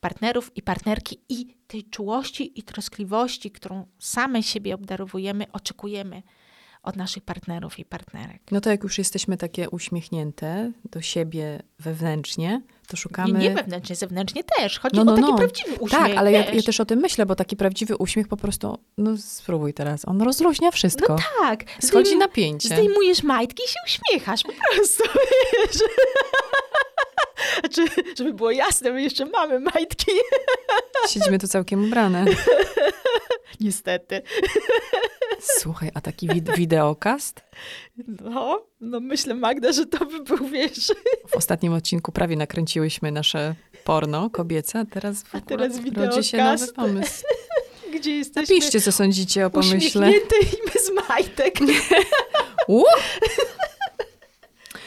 partnerów 0.00 0.56
i 0.56 0.62
partnerki 0.62 1.20
i 1.28 1.56
tej 1.66 1.84
czułości 1.84 2.58
i 2.58 2.62
troskliwości, 2.62 3.50
którą 3.50 3.86
same 3.98 4.42
siebie 4.42 4.74
obdarowujemy, 4.74 5.52
oczekujemy 5.52 6.22
od 6.86 6.96
naszych 6.96 7.22
partnerów 7.22 7.78
i 7.78 7.84
partnerek. 7.84 8.42
No 8.50 8.60
to 8.60 8.70
jak 8.70 8.82
już 8.82 8.98
jesteśmy 8.98 9.36
takie 9.36 9.70
uśmiechnięte 9.70 10.72
do 10.90 11.02
siebie 11.02 11.62
wewnętrznie, 11.78 12.62
to 12.86 12.96
szukamy... 12.96 13.38
Nie, 13.38 13.48
nie 13.48 13.54
wewnętrznie, 13.54 13.96
zewnętrznie 13.96 14.44
też. 14.44 14.78
Chodzi 14.78 14.96
no, 14.96 15.04
no, 15.04 15.12
o 15.12 15.16
taki 15.16 15.30
no. 15.30 15.36
prawdziwy 15.36 15.74
uśmiech. 15.80 16.00
Tak, 16.00 16.16
ale 16.16 16.32
ja, 16.32 16.50
ja, 16.50 16.62
też 16.62 16.80
o 16.80 16.84
tym 16.84 16.98
myślę, 16.98 17.26
bo 17.26 17.34
taki 17.34 17.56
prawdziwy 17.56 17.96
uśmiech 17.96 18.28
po 18.28 18.36
prostu, 18.36 18.78
no 18.98 19.16
spróbuj 19.16 19.74
teraz, 19.74 20.08
on 20.08 20.22
rozluźnia 20.22 20.70
wszystko. 20.70 21.12
No 21.12 21.18
tak. 21.40 21.64
Schodzi 21.80 22.06
Zdejm 22.06 22.18
napięcie. 22.18 22.68
Zdejmujesz 22.68 23.22
majtki 23.22 23.62
i 23.66 23.68
się 23.68 23.78
uśmiechasz 23.86 24.42
po 24.42 24.52
prostu, 24.74 25.02
wiesz. 25.52 25.76
Znaczy, 27.60 28.02
żeby 28.18 28.32
było 28.32 28.50
jasne, 28.50 28.92
my 28.92 29.02
jeszcze 29.02 29.26
mamy 29.26 29.60
majtki. 29.60 30.12
Siedzimy 31.10 31.38
tu 31.38 31.48
całkiem 31.48 31.84
ubrane. 31.84 32.24
Niestety. 33.60 34.22
Słuchaj, 35.40 35.90
a 35.94 36.00
taki 36.00 36.28
wid 36.28 36.56
wideokast? 36.56 37.40
No, 38.08 38.66
no 38.86 39.00
myślę 39.00 39.34
Magda, 39.34 39.72
że 39.72 39.86
to 39.86 40.04
by 40.06 40.22
był, 40.22 40.48
wiesz... 40.48 40.92
W 41.28 41.36
ostatnim 41.36 41.72
odcinku 41.72 42.12
prawie 42.12 42.36
nakręciłyśmy 42.36 43.12
nasze 43.12 43.54
porno 43.84 44.30
kobiece, 44.30 44.78
a 44.78 44.84
teraz, 44.84 45.22
w 45.22 45.34
a 45.34 45.40
teraz 45.40 45.72
rodzi 45.96 46.24
się 46.24 46.36
nowy 46.36 46.72
pomysł. 46.72 47.24
Gdzie 47.94 48.16
jesteśmy? 48.16 48.54
Napiszcie, 48.56 48.80
co 48.80 48.92
sądzicie 48.92 49.46
o 49.46 49.50
pomyśle. 49.50 50.10
I 50.10 50.14
my 50.66 50.80
z 50.80 51.08
majtek. 51.08 51.54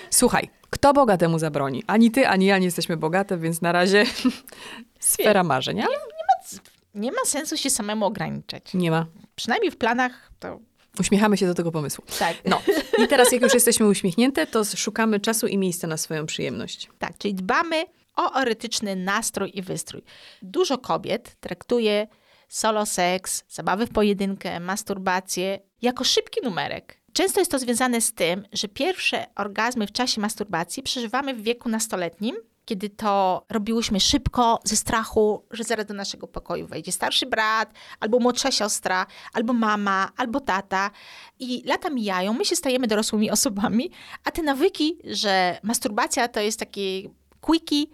Słuchaj, 0.09 0.49
kto 0.69 0.93
Boga 0.93 1.17
temu 1.17 1.39
zabroni? 1.39 1.83
Ani 1.87 2.11
ty, 2.11 2.27
ani 2.27 2.45
ja 2.45 2.57
nie 2.57 2.65
jesteśmy 2.65 2.97
bogate, 2.97 3.37
więc 3.37 3.61
na 3.61 3.71
razie 3.71 4.05
sfera 4.99 5.43
marzeń. 5.43 5.77
Nie, 5.77 5.83
nie, 5.83 5.89
ma, 5.89 6.59
nie 6.95 7.11
ma 7.11 7.25
sensu 7.25 7.57
się 7.57 7.69
samemu 7.69 8.05
ograniczać. 8.05 8.73
Nie 8.73 8.91
ma. 8.91 9.05
Przynajmniej 9.35 9.71
w 9.71 9.77
planach 9.77 10.31
to 10.39 10.59
Uśmiechamy 10.99 11.37
się 11.37 11.45
do 11.47 11.53
tego 11.53 11.71
pomysłu. 11.71 12.03
Tak. 12.19 12.37
No 12.45 12.61
i 12.97 13.07
teraz 13.07 13.31
jak 13.31 13.41
już 13.41 13.53
jesteśmy 13.53 13.87
uśmiechnięte, 13.87 14.47
to 14.47 14.65
szukamy 14.65 15.19
czasu 15.19 15.47
i 15.47 15.57
miejsca 15.57 15.87
na 15.87 15.97
swoją 15.97 16.25
przyjemność. 16.25 16.89
Tak, 16.99 17.17
czyli 17.17 17.33
dbamy 17.33 17.85
o 18.15 18.41
erotyczny 18.41 18.95
nastrój 18.95 19.51
i 19.53 19.61
wystrój. 19.61 20.03
Dużo 20.41 20.77
kobiet 20.77 21.35
traktuje 21.39 22.07
solo 22.49 22.85
seks, 22.85 23.43
zabawy 23.49 23.85
w 23.85 23.89
pojedynkę, 23.89 24.59
masturbację 24.59 25.59
jako 25.81 26.03
szybki 26.03 26.41
numerek. 26.43 26.99
Często 27.13 27.39
jest 27.41 27.51
to 27.51 27.59
związane 27.59 28.01
z 28.01 28.13
tym, 28.13 28.47
że 28.53 28.67
pierwsze 28.67 29.25
orgazmy 29.35 29.87
w 29.87 29.91
czasie 29.91 30.21
masturbacji 30.21 30.83
przeżywamy 30.83 31.33
w 31.33 31.41
wieku 31.41 31.69
nastoletnim, 31.69 32.35
kiedy 32.69 32.89
to 32.89 33.45
robiłyśmy 33.49 33.99
szybko, 33.99 34.59
ze 34.63 34.75
strachu, 34.75 35.45
że 35.51 35.63
zaraz 35.63 35.85
do 35.85 35.93
naszego 35.93 36.27
pokoju 36.27 36.67
wejdzie 36.67 36.91
starszy 36.91 37.25
brat, 37.25 37.73
albo 37.99 38.19
młodsza 38.19 38.51
siostra, 38.51 39.05
albo 39.33 39.53
mama, 39.53 40.11
albo 40.17 40.39
tata. 40.39 40.91
I 41.39 41.63
lata 41.65 41.89
mijają, 41.89 42.33
my 42.33 42.45
się 42.45 42.55
stajemy 42.55 42.87
dorosłymi 42.87 43.31
osobami, 43.31 43.91
a 44.23 44.31
te 44.31 44.41
nawyki, 44.41 44.97
że 45.03 45.59
masturbacja 45.63 46.27
to 46.27 46.39
jest 46.39 46.59
takie 46.59 47.09
quickie, 47.41 47.85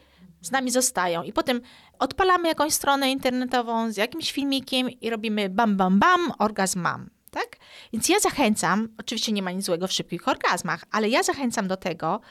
z 0.41 0.51
nami 0.51 0.71
zostają. 0.71 1.23
I 1.23 1.33
potem 1.33 1.61
odpalamy 1.99 2.47
jakąś 2.47 2.73
stronę 2.73 3.11
internetową 3.11 3.91
z 3.91 3.97
jakimś 3.97 4.31
filmikiem 4.31 4.89
i 4.89 5.09
robimy 5.09 5.49
bam, 5.49 5.77
bam, 5.77 5.99
bam, 5.99 6.31
orgazm 6.39 6.79
mam 6.79 7.09
tak? 7.31 7.57
Więc 7.93 8.09
ja 8.09 8.19
zachęcam, 8.19 8.89
oczywiście 8.99 9.31
nie 9.31 9.41
ma 9.41 9.51
nic 9.51 9.65
złego 9.65 9.88
w 9.88 9.91
szybkich 9.91 10.27
orgazmach, 10.27 10.83
ale 10.91 11.09
ja 11.09 11.23
zachęcam 11.23 11.67
do 11.67 11.77
tego, 11.77 12.21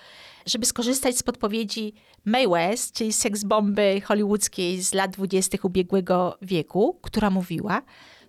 żeby 0.46 0.66
skorzystać 0.66 1.18
z 1.18 1.22
podpowiedzi 1.22 1.92
Mae 2.24 2.48
West, 2.48 2.92
czyli 2.92 3.12
seksbomby 3.12 4.00
hollywoodzkiej 4.00 4.82
z 4.82 4.94
lat 4.94 5.10
20. 5.10 5.58
ubiegłego 5.62 6.38
wieku, 6.42 6.98
która 7.02 7.30
mówiła, 7.30 7.82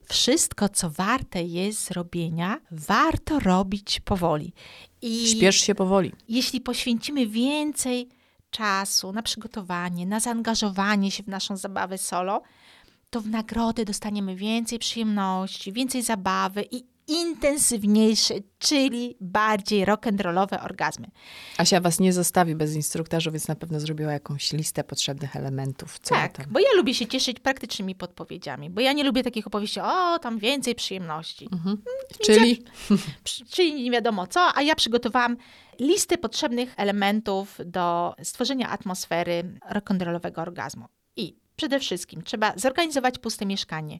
wszystko, 0.10 0.70
co 0.70 0.90
warte 0.90 1.44
jest 1.44 1.86
zrobienia, 1.86 2.62
warto 2.72 3.40
robić 3.40 4.00
powoli. 4.00 4.54
I 5.02 5.28
Śpiesz 5.28 5.56
się 5.56 5.76
powoli. 5.76 6.12
Jeśli 6.30 6.62
poświęcimy 6.62 7.28
więcej 7.28 8.10
czasu 8.50 9.12
na 9.12 9.22
przygotowanie, 9.22 10.06
na 10.06 10.20
zaangażowanie 10.20 11.12
się 11.12 11.24
w 11.24 11.28
naszą 11.28 11.58
zabawę 11.58 11.98
solo, 11.98 12.42
to 13.10 13.22
w 13.22 13.28
nagrodę 13.28 13.86
dostaniemy 13.86 14.36
więcej 14.36 14.80
przyjemności, 14.80 15.74
więcej 15.74 16.02
zabawy 16.02 16.66
i 16.72 16.84
intensywniejsze, 17.08 18.34
czyli 18.60 19.18
bardziej 19.22 19.86
rock'n'rollowe 19.86 20.66
orgazmy. 20.66 21.08
Asia 21.58 21.82
was 21.82 22.00
nie 22.00 22.14
zostawi 22.14 22.56
bez 22.56 22.76
instruktażu, 22.76 23.32
więc 23.32 23.48
na 23.48 23.56
pewno 23.56 23.80
zrobiła 23.80 24.12
jakąś 24.12 24.54
listę 24.54 24.84
potrzebnych 24.84 25.36
elementów. 25.36 26.00
Tak, 26.00 26.34
tam? 26.34 26.46
bo 26.50 26.60
ja 26.60 26.68
lubię 26.76 26.94
się 26.94 27.08
cieszyć 27.08 27.40
praktycznymi 27.40 27.96
podpowiedziami, 27.96 28.70
bo 28.70 28.82
ja 28.82 28.94
nie 28.94 29.04
lubię 29.04 29.24
takich 29.24 29.48
opowieści, 29.48 29.80
o, 29.80 30.20
tam 30.20 30.40
więcej 30.40 30.76
przyjemności. 30.76 31.50
Mhm. 31.52 31.70
Mm, 31.70 32.06
czyli? 32.22 32.64
czyli 33.54 33.84
nie 33.84 33.92
wiadomo 33.92 34.28
co, 34.28 34.52
a 34.56 34.62
ja 34.62 34.76
przygotowałam 34.76 35.38
listę 35.80 36.18
potrzebnych 36.18 36.74
elementów 36.78 37.58
do 37.66 38.16
stworzenia 38.24 38.70
atmosfery 38.70 39.60
rock'n'rollowego 39.72 40.42
orgazmu. 40.42 40.86
I 41.16 41.46
Przede 41.56 41.80
wszystkim 41.80 42.22
trzeba 42.22 42.54
zorganizować 42.56 43.20
puste 43.20 43.46
mieszkanie. 43.46 44.00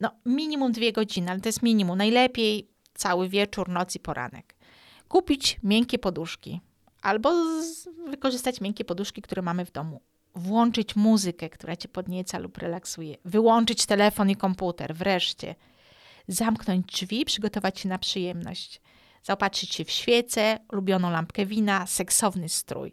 No, 0.00 0.10
minimum 0.26 0.72
dwie 0.72 0.92
godziny, 0.92 1.30
ale 1.30 1.40
to 1.40 1.48
jest 1.48 1.62
minimum. 1.62 1.98
Najlepiej 1.98 2.70
cały 2.94 3.28
wieczór, 3.28 3.68
noc 3.68 3.96
i 3.96 4.00
poranek. 4.00 4.56
Kupić 5.08 5.60
miękkie 5.62 5.98
poduszki 5.98 6.60
albo 7.02 7.32
wykorzystać 8.08 8.60
miękkie 8.60 8.84
poduszki, 8.84 9.22
które 9.22 9.42
mamy 9.42 9.64
w 9.64 9.72
domu. 9.72 10.00
Włączyć 10.34 10.96
muzykę, 10.96 11.50
która 11.50 11.76
cię 11.76 11.88
podnieca 11.88 12.38
lub 12.38 12.58
relaksuje. 12.58 13.16
Wyłączyć 13.24 13.86
telefon 13.86 14.30
i 14.30 14.36
komputer. 14.36 14.94
Wreszcie 14.94 15.54
zamknąć 16.28 16.86
drzwi, 16.86 17.24
przygotować 17.24 17.80
się 17.80 17.88
na 17.88 17.98
przyjemność. 17.98 18.80
Zaopatrzyć 19.22 19.74
się 19.74 19.84
w 19.84 19.90
świecę, 19.90 20.58
ulubioną 20.72 21.10
lampkę 21.10 21.46
wina, 21.46 21.86
seksowny 21.86 22.48
strój. 22.48 22.92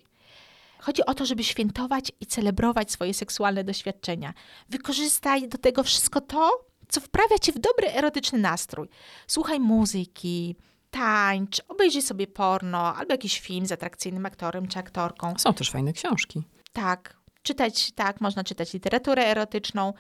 Chodzi 0.80 1.06
o 1.06 1.14
to, 1.14 1.26
żeby 1.26 1.44
świętować 1.44 2.12
i 2.20 2.26
celebrować 2.26 2.92
swoje 2.92 3.14
seksualne 3.14 3.64
doświadczenia. 3.64 4.34
Wykorzystaj 4.70 5.48
do 5.48 5.58
tego 5.58 5.84
wszystko 5.84 6.22
to, 6.22 6.52
co 6.90 7.02
wprawia 7.02 7.40
cię 7.40 7.52
w 7.52 7.60
dobry 7.60 7.94
erotyczny 7.94 8.40
nastrój. 8.40 8.90
Słuchaj 9.28 9.60
muzyki, 9.60 10.56
tańcz, 10.92 11.62
obejrzyj 11.68 12.02
sobie 12.02 12.28
porno 12.28 12.96
albo 12.96 13.14
jakiś 13.14 13.40
film 13.40 13.66
z 13.66 13.72
atrakcyjnym 13.72 14.26
aktorem 14.26 14.68
czy 14.68 14.80
aktorką. 14.80 15.34
Są 15.38 15.54
też 15.54 15.72
fajne 15.72 15.94
książki. 15.94 16.44
Tak, 16.74 17.18
czytać, 17.44 17.92
tak, 17.92 18.22
można 18.22 18.44
czytać 18.44 18.74
literaturę 18.74 19.26
erotyczną. 19.26 19.94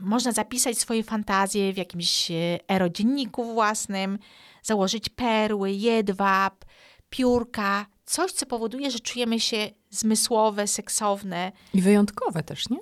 Można 0.00 0.32
zapisać 0.32 0.78
swoje 0.78 1.02
fantazje 1.02 1.72
w 1.72 1.76
jakimś 1.76 2.30
e, 2.30 2.34
erodzienniku 2.68 3.44
własnym, 3.54 4.18
założyć 4.62 5.08
perły, 5.08 5.70
jedwab, 5.70 6.64
piórka, 7.10 7.86
coś, 8.04 8.32
co 8.32 8.46
powoduje, 8.46 8.90
że 8.90 8.98
czujemy 8.98 9.40
się 9.40 9.70
zmysłowe, 9.90 10.66
seksowne. 10.66 11.52
I 11.74 11.80
wyjątkowe 11.80 12.42
też, 12.42 12.68
nie? 12.68 12.78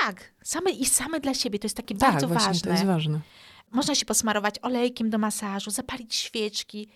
Tak, 0.00 0.34
same 0.44 0.70
i 0.70 0.86
same 0.86 1.20
dla 1.20 1.34
siebie. 1.34 1.58
To 1.58 1.66
jest 1.66 1.76
takie 1.76 1.94
tak, 1.94 2.10
bardzo 2.10 2.28
właśnie, 2.28 2.48
ważne. 2.48 2.62
to 2.62 2.70
jest 2.70 2.84
ważne. 2.84 3.20
Można 3.70 3.94
się 3.94 4.06
posmarować 4.06 4.54
olejkiem 4.62 5.10
do 5.10 5.18
masażu, 5.18 5.70
zapalić 5.70 6.14
świeczki, 6.14 6.88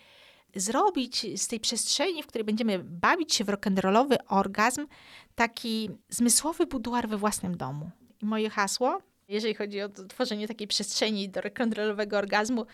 zrobić 0.57 1.27
z 1.43 1.49
tej 1.49 1.61
przestrzeni, 1.61 2.23
w 2.23 2.27
której 2.27 2.45
będziemy 2.45 2.79
bawić 2.79 3.35
się 3.35 3.45
w 3.45 3.47
rock'n'rollowy 3.47 4.17
orgazm, 4.29 4.87
taki 5.35 5.91
zmysłowy 6.09 6.67
buduar 6.67 7.09
we 7.09 7.17
własnym 7.17 7.57
domu. 7.57 7.91
I 8.23 8.27
moje 8.27 8.51
hasło, 8.51 8.99
jeżeli 9.29 9.55
chodzi 9.55 9.81
o 9.81 9.89
tworzenie 9.89 10.49
takiej 10.49 10.69
przestrzeni 10.69 11.29
do 11.29 11.41
rock'n'rollowego 11.41 12.15
orgazmu, 12.15 12.67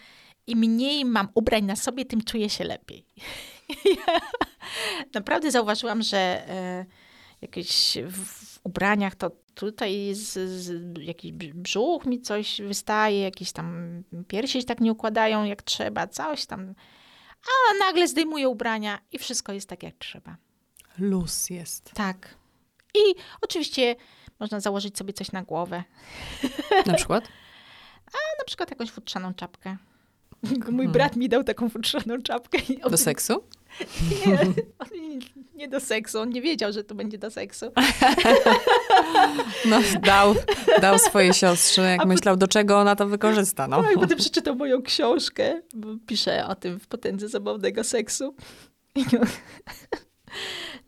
im 0.50 0.58
mniej 0.58 1.04
mam 1.04 1.28
ubrań 1.34 1.64
na 1.64 1.76
sobie, 1.76 2.04
tym 2.04 2.24
czuję 2.24 2.50
się 2.50 2.64
lepiej. 2.64 3.06
ja 4.06 4.20
naprawdę 5.14 5.50
zauważyłam, 5.50 6.02
że 6.02 6.18
e, 6.18 6.86
jakieś 7.40 7.98
w, 8.06 8.24
w, 8.24 8.60
ubraniach 8.64 9.14
to 9.14 9.30
tutaj 9.54 10.14
z, 10.14 10.32
z, 10.50 10.98
jakiś 10.98 11.32
brzuch 11.32 12.06
mi 12.06 12.20
coś 12.20 12.60
wystaje, 12.60 13.20
jakieś 13.20 13.52
tam 13.52 14.02
piersi 14.28 14.60
się 14.60 14.66
tak 14.66 14.80
nie 14.80 14.92
układają 14.92 15.44
jak 15.44 15.62
trzeba, 15.62 16.06
coś 16.06 16.46
tam. 16.46 16.74
A 17.42 17.86
nagle 17.86 18.08
zdejmuję 18.08 18.48
ubrania 18.48 18.98
i 19.12 19.18
wszystko 19.18 19.52
jest 19.52 19.68
tak 19.68 19.82
jak 19.82 19.94
trzeba. 19.98 20.36
Luz 20.98 21.50
jest. 21.50 21.92
Tak. 21.94 22.34
I 22.94 23.14
oczywiście 23.40 23.96
można 24.40 24.60
założyć 24.60 24.98
sobie 24.98 25.12
coś 25.12 25.32
na 25.32 25.42
głowę. 25.42 25.84
Na 26.86 26.94
przykład? 26.94 27.24
A 28.14 28.18
na 28.38 28.44
przykład 28.46 28.70
jakąś 28.70 28.90
futrzaną 28.90 29.34
czapkę. 29.34 29.76
Mój 30.70 30.88
brat 30.88 31.16
mi 31.16 31.28
dał 31.28 31.44
taką 31.44 31.68
futrzaną 31.68 32.22
czapkę. 32.22 32.58
Do 32.90 32.96
seksu? 32.96 33.44
Nie, 34.26 34.38
nie, 35.54 35.68
do 35.68 35.80
seksu. 35.80 36.20
On 36.20 36.30
nie 36.30 36.42
wiedział, 36.42 36.72
że 36.72 36.84
to 36.84 36.94
będzie 36.94 37.18
do 37.18 37.30
seksu. 37.30 37.66
No, 39.64 39.78
dał, 40.02 40.34
dał 40.80 40.98
swojej 40.98 41.34
siostrze, 41.34 41.82
jak 41.82 42.02
A 42.02 42.04
myślał, 42.04 42.36
do 42.36 42.48
czego 42.48 42.78
ona 42.78 42.96
to 42.96 43.06
wykorzysta. 43.06 43.68
No. 43.68 43.82
Tak, 43.82 43.94
potem 43.94 44.18
przeczytał 44.18 44.56
moją 44.56 44.82
książkę, 44.82 45.62
bo 45.74 45.88
piszę 46.06 46.46
o 46.46 46.54
tym 46.54 46.80
w 46.80 46.86
potędze 46.86 47.28
zabawnego 47.28 47.84
seksu. 47.84 48.34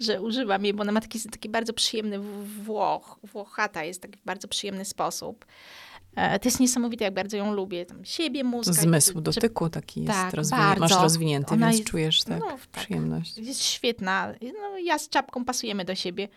Że 0.00 0.22
używam 0.22 0.64
jej, 0.64 0.74
bo 0.74 0.82
ona 0.82 0.92
ma 0.92 1.00
taki, 1.00 1.20
taki 1.30 1.48
bardzo 1.48 1.72
przyjemny 1.72 2.18
włoch, 2.64 3.18
włochata 3.22 3.84
jest 3.84 4.02
taki 4.02 4.18
bardzo 4.24 4.48
przyjemny 4.48 4.84
sposób. 4.84 5.46
E, 6.16 6.38
To 6.38 6.48
jest 6.48 6.60
niesamowite, 6.60 7.04
jak 7.04 7.14
bardzo 7.14 7.36
ją 7.36 7.54
lubię. 7.54 7.86
Tam 7.86 8.04
siebie, 8.04 8.44
mózg. 8.44 8.72
Zmysł 8.72 9.12
że- 9.14 9.20
dotyku 9.22 9.68
taki 9.70 10.00
jest 10.02 10.12
Tak, 10.12 10.34
rozwinięty. 10.34 10.80
Masz 10.80 10.90
rozwinięty, 11.02 11.54
Ona 11.54 11.66
więc 11.66 11.78
jest- 11.78 11.90
czujesz 11.90 12.22
tak, 12.24 12.40
no, 12.40 12.46
tak. 12.48 12.58
przyjemność. 12.84 13.38
Jest 13.38 13.62
świetna. 13.62 14.34
No, 14.42 14.78
ja 14.78 14.98
z 14.98 15.08
czapką 15.08 15.44
pasujemy 15.44 15.84
do 15.84 15.94
siebie. 15.94 16.28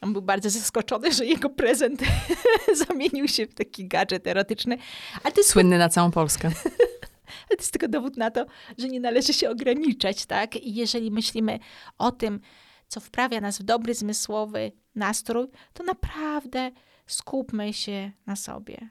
On 0.00 0.12
był 0.12 0.22
bardzo 0.22 0.50
zaskoczony, 0.50 1.12
że 1.12 1.26
jego 1.26 1.50
prezent 1.50 2.02
zamienił 2.88 3.28
się 3.28 3.46
w 3.46 3.54
taki 3.54 3.88
gadżet 3.88 4.26
erotyczny. 4.26 4.78
Ale 5.24 5.32
to 5.32 5.40
jest 5.40 5.50
Słynny 5.50 5.78
na 5.78 5.88
całą 5.88 6.10
Polskę. 6.10 6.48
Ale 6.48 7.48
to 7.48 7.54
jest 7.58 7.72
tylko 7.72 7.88
dowód 7.88 8.16
na 8.16 8.30
to, 8.30 8.46
że 8.78 8.88
nie 8.88 9.00
należy 9.00 9.32
się 9.32 9.50
ograniczać, 9.50 10.26
tak? 10.26 10.56
I 10.56 10.74
jeżeli 10.74 11.10
myślimy 11.10 11.58
o 11.98 12.12
tym, 12.12 12.40
co 12.88 13.00
wprawia 13.00 13.40
nas 13.40 13.58
w 13.58 13.62
dobry 13.62 13.94
zmysłowy 13.94 14.72
nastrój, 14.94 15.46
to 15.72 15.84
naprawdę 15.84 16.70
skupmy 17.06 17.72
się 17.72 18.12
na 18.26 18.36
sobie. 18.36 18.88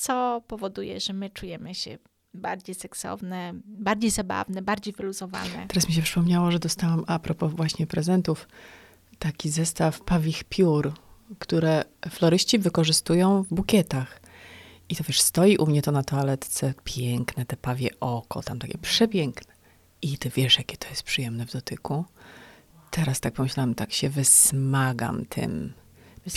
Co 0.00 0.42
powoduje, 0.46 1.00
że 1.00 1.12
my 1.12 1.30
czujemy 1.30 1.74
się 1.74 1.98
bardziej 2.34 2.74
seksowne, 2.74 3.52
bardziej 3.64 4.10
zabawne, 4.10 4.62
bardziej 4.62 4.94
wyluzowane. 4.94 5.66
Teraz 5.68 5.88
mi 5.88 5.94
się 5.94 6.02
przypomniało, 6.02 6.50
że 6.50 6.58
dostałam 6.58 7.04
a 7.06 7.18
propos 7.18 7.52
właśnie 7.52 7.86
prezentów 7.86 8.48
taki 9.18 9.50
zestaw 9.50 10.00
pawich 10.00 10.44
piór, 10.44 10.92
które 11.38 11.84
floryści 12.10 12.58
wykorzystują 12.58 13.42
w 13.42 13.48
bukietach. 13.48 14.20
I 14.88 14.96
to 14.96 15.04
wiesz, 15.04 15.20
stoi 15.20 15.56
u 15.56 15.66
mnie 15.66 15.82
to 15.82 15.92
na 15.92 16.02
toaletce, 16.02 16.74
piękne 16.84 17.46
te 17.46 17.56
pawie 17.56 17.90
oko, 18.00 18.42
tam 18.42 18.58
takie 18.58 18.78
przepiękne. 18.78 19.54
I 20.02 20.18
ty 20.18 20.30
wiesz, 20.30 20.58
jakie 20.58 20.76
to 20.76 20.88
jest 20.88 21.02
przyjemne 21.02 21.46
w 21.46 21.52
dotyku. 21.52 22.04
Teraz 22.90 23.20
tak 23.20 23.34
pomyślałam, 23.34 23.74
tak 23.74 23.92
się 23.92 24.08
wysmagam 24.08 25.24
tym 25.24 25.72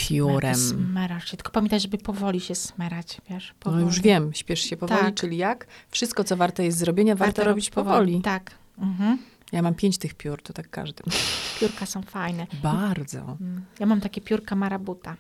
piórem. 0.08 0.56
Smerasz 0.56 1.32
się. 1.32 1.38
Tylko 1.38 1.52
pamiętaj, 1.52 1.80
żeby 1.80 1.98
powoli 1.98 2.40
się 2.40 2.56
smerać, 2.56 3.18
wiesz? 3.30 3.50
No 3.50 3.56
Powoli. 3.60 3.86
już 3.86 4.02
wiem, 4.02 4.34
śpiesz 4.34 4.60
się 4.62 4.78
powoli, 4.78 5.02
Tak. 5.02 5.14
czyli 5.16 5.38
jak? 5.38 5.68
Wszystko, 5.92 6.24
co 6.24 6.38
warte 6.38 6.64
jest 6.64 6.78
zrobienia, 6.78 7.16
warto, 7.16 7.44
robić 7.44 7.70
powoli. 7.70 8.22
Tak. 8.22 8.52
Mhm. 8.78 9.18
Ja 9.52 9.62
mam 9.62 9.74
pięć 9.74 9.98
tych 9.98 10.14
piór, 10.14 10.42
to 10.42 10.54
tak 10.54 10.70
każdy. 10.70 11.04
Piórka 11.60 11.86
są 11.86 12.02
fajne. 12.02 12.48
Bardzo. 12.64 13.18
Mm. 13.20 13.66
Ja 13.80 13.86
mam 13.86 14.02
takie 14.02 14.22
piórka 14.22 14.56
marabuta. 14.56 15.16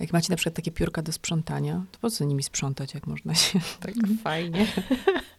Jak 0.00 0.12
macie 0.12 0.26
na 0.30 0.36
przykład 0.36 0.54
takie 0.54 0.70
piórka 0.70 1.02
do 1.02 1.12
sprzątania, 1.12 1.82
to 1.92 1.98
po 1.98 2.10
co 2.10 2.24
nimi 2.24 2.42
sprzątać, 2.42 2.94
jak 2.94 3.06
można 3.06 3.34
się 3.34 3.60
tak 3.80 3.94
fajnie 4.24 4.66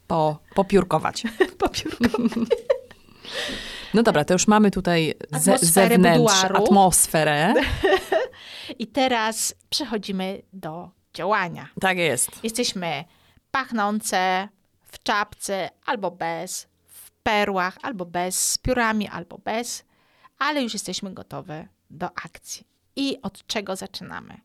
po, 0.07 0.39
popiórkować. 0.55 1.23
Papiórka. 1.57 2.09
No 3.95 4.03
dobra, 4.03 4.25
to 4.25 4.33
już 4.33 4.47
mamy 4.47 4.71
tutaj 4.71 5.13
ze, 5.31 5.53
Atmosferę 5.53 5.89
zewnętrz, 5.89 6.43
atmosferę. 6.43 7.53
I 8.79 8.87
teraz 8.87 9.55
przechodzimy 9.69 10.41
do 10.53 10.89
działania. 11.13 11.67
Tak 11.81 11.97
jest. 11.97 12.43
Jesteśmy 12.43 13.03
pachnące, 13.51 14.47
w 14.83 15.03
czapce 15.03 15.69
albo 15.85 16.11
bez, 16.11 16.67
w 16.87 17.11
perłach 17.11 17.77
albo 17.81 18.05
bez, 18.05 18.51
z 18.51 18.57
piórami 18.57 19.07
albo 19.07 19.37
bez, 19.37 19.83
ale 20.37 20.63
już 20.63 20.73
jesteśmy 20.73 21.13
gotowe 21.13 21.67
do 21.89 22.05
akcji. 22.05 22.67
I 22.95 23.21
od 23.21 23.47
czego 23.47 23.75
zaczynamy? 23.75 24.37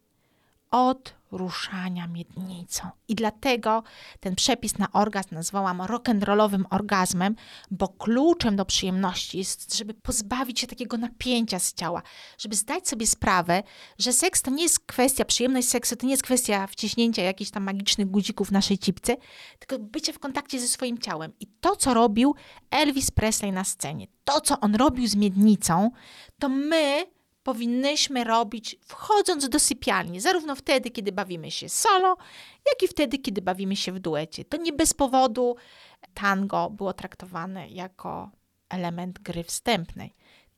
Od 0.70 1.20
ruszania 1.32 2.06
miednicą. 2.06 2.88
I 3.08 3.14
dlatego 3.14 3.82
ten 4.20 4.34
przepis 4.34 4.78
na 4.78 4.92
orgazm 4.92 5.34
nazwałam 5.34 5.78
rock'n'rollowym 5.78 6.64
orgazmem, 6.70 7.36
bo 7.70 7.88
kluczem 7.88 8.56
do 8.56 8.64
przyjemności 8.64 9.38
jest, 9.38 9.76
żeby 9.76 9.94
pozbawić 9.94 10.60
się 10.60 10.66
takiego 10.66 10.96
napięcia 10.96 11.58
z 11.58 11.74
ciała, 11.74 12.02
żeby 12.38 12.56
zdać 12.56 12.88
sobie 12.88 13.06
sprawę, 13.06 13.62
że 13.98 14.12
seks 14.12 14.42
to 14.42 14.50
nie 14.50 14.62
jest 14.62 14.80
kwestia, 14.80 15.24
przyjemność 15.24 15.68
seksu 15.68 15.96
to 15.96 16.06
nie 16.06 16.12
jest 16.12 16.22
kwestia 16.22 16.66
wciśnięcia 16.66 17.22
jakichś 17.22 17.50
tam 17.50 17.62
magicznych 17.62 18.10
guzików 18.10 18.48
w 18.48 18.52
naszej 18.52 18.78
cipce, 18.78 19.16
tylko 19.58 19.78
bycie 19.78 20.12
w 20.12 20.18
kontakcie 20.18 20.60
ze 20.60 20.68
swoim 20.68 20.98
ciałem. 20.98 21.32
I 21.40 21.46
to, 21.60 21.76
co 21.76 21.94
robił 21.94 22.34
Elvis 22.70 23.10
Presley 23.10 23.52
na 23.52 23.64
scenie, 23.64 24.06
to, 24.24 24.40
co 24.40 24.60
on 24.60 24.74
robił 24.74 25.06
z 25.06 25.16
miednicą, 25.16 25.90
to 26.38 26.48
my 26.48 27.06
powinnyśmy 27.42 28.24
robić 28.24 28.76
wchodząc 28.84 29.48
do 29.48 29.58
sypialni, 29.58 30.20
zarówno 30.20 30.56
wtedy, 30.56 30.90
kiedy 30.90 31.12
bawimy 31.12 31.50
się 31.50 31.68
solo, 31.68 32.16
jak 32.66 32.82
i 32.82 32.88
wtedy, 32.88 33.18
kiedy 33.18 33.42
bawimy 33.42 33.76
się 33.76 33.92
w 33.92 33.98
duecie. 33.98 34.44
To 34.44 34.56
nie 34.56 34.72
bez 34.72 34.94
powodu 34.94 35.56
tango 36.14 36.70
było 36.70 36.92
traktowane 36.92 37.68
jako 37.68 38.30
element 38.68 39.18
gry 39.18 39.44
wstępnej. 39.44 40.14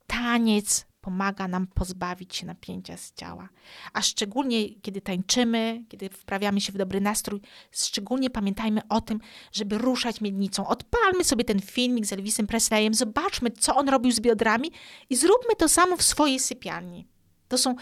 Taniec 0.06 0.86
pomaga 1.02 1.48
nam 1.48 1.66
pozbawić 1.66 2.36
się 2.36 2.46
napięcia 2.46 2.96
z 2.96 3.12
ciała. 3.12 3.48
A 3.92 4.02
szczególnie, 4.02 4.74
kiedy 4.74 5.00
tańczymy, 5.00 5.84
kiedy 5.88 6.08
wprawiamy 6.08 6.60
się 6.60 6.72
w 6.72 6.76
dobry 6.76 7.00
nastrój, 7.00 7.40
szczególnie 7.70 8.30
pamiętajmy 8.30 8.80
o 8.88 9.00
tym, 9.00 9.20
żeby 9.52 9.78
ruszać 9.78 10.20
miednicą. 10.20 10.66
Odpalmy 10.66 11.24
sobie 11.24 11.44
ten 11.44 11.60
filmik 11.60 12.06
z 12.06 12.12
Elvisem 12.12 12.46
Presleyem, 12.46 12.94
zobaczmy, 12.94 13.50
co 13.50 13.76
on 13.76 13.88
robił 13.88 14.12
z 14.12 14.20
biodrami 14.20 14.72
i 15.10 15.16
zróbmy 15.16 15.56
to 15.58 15.68
samo 15.68 15.96
w 15.96 16.02
swojej 16.02 16.38
sypialni. 16.38 17.06
To 17.48 17.58
są 17.58 17.74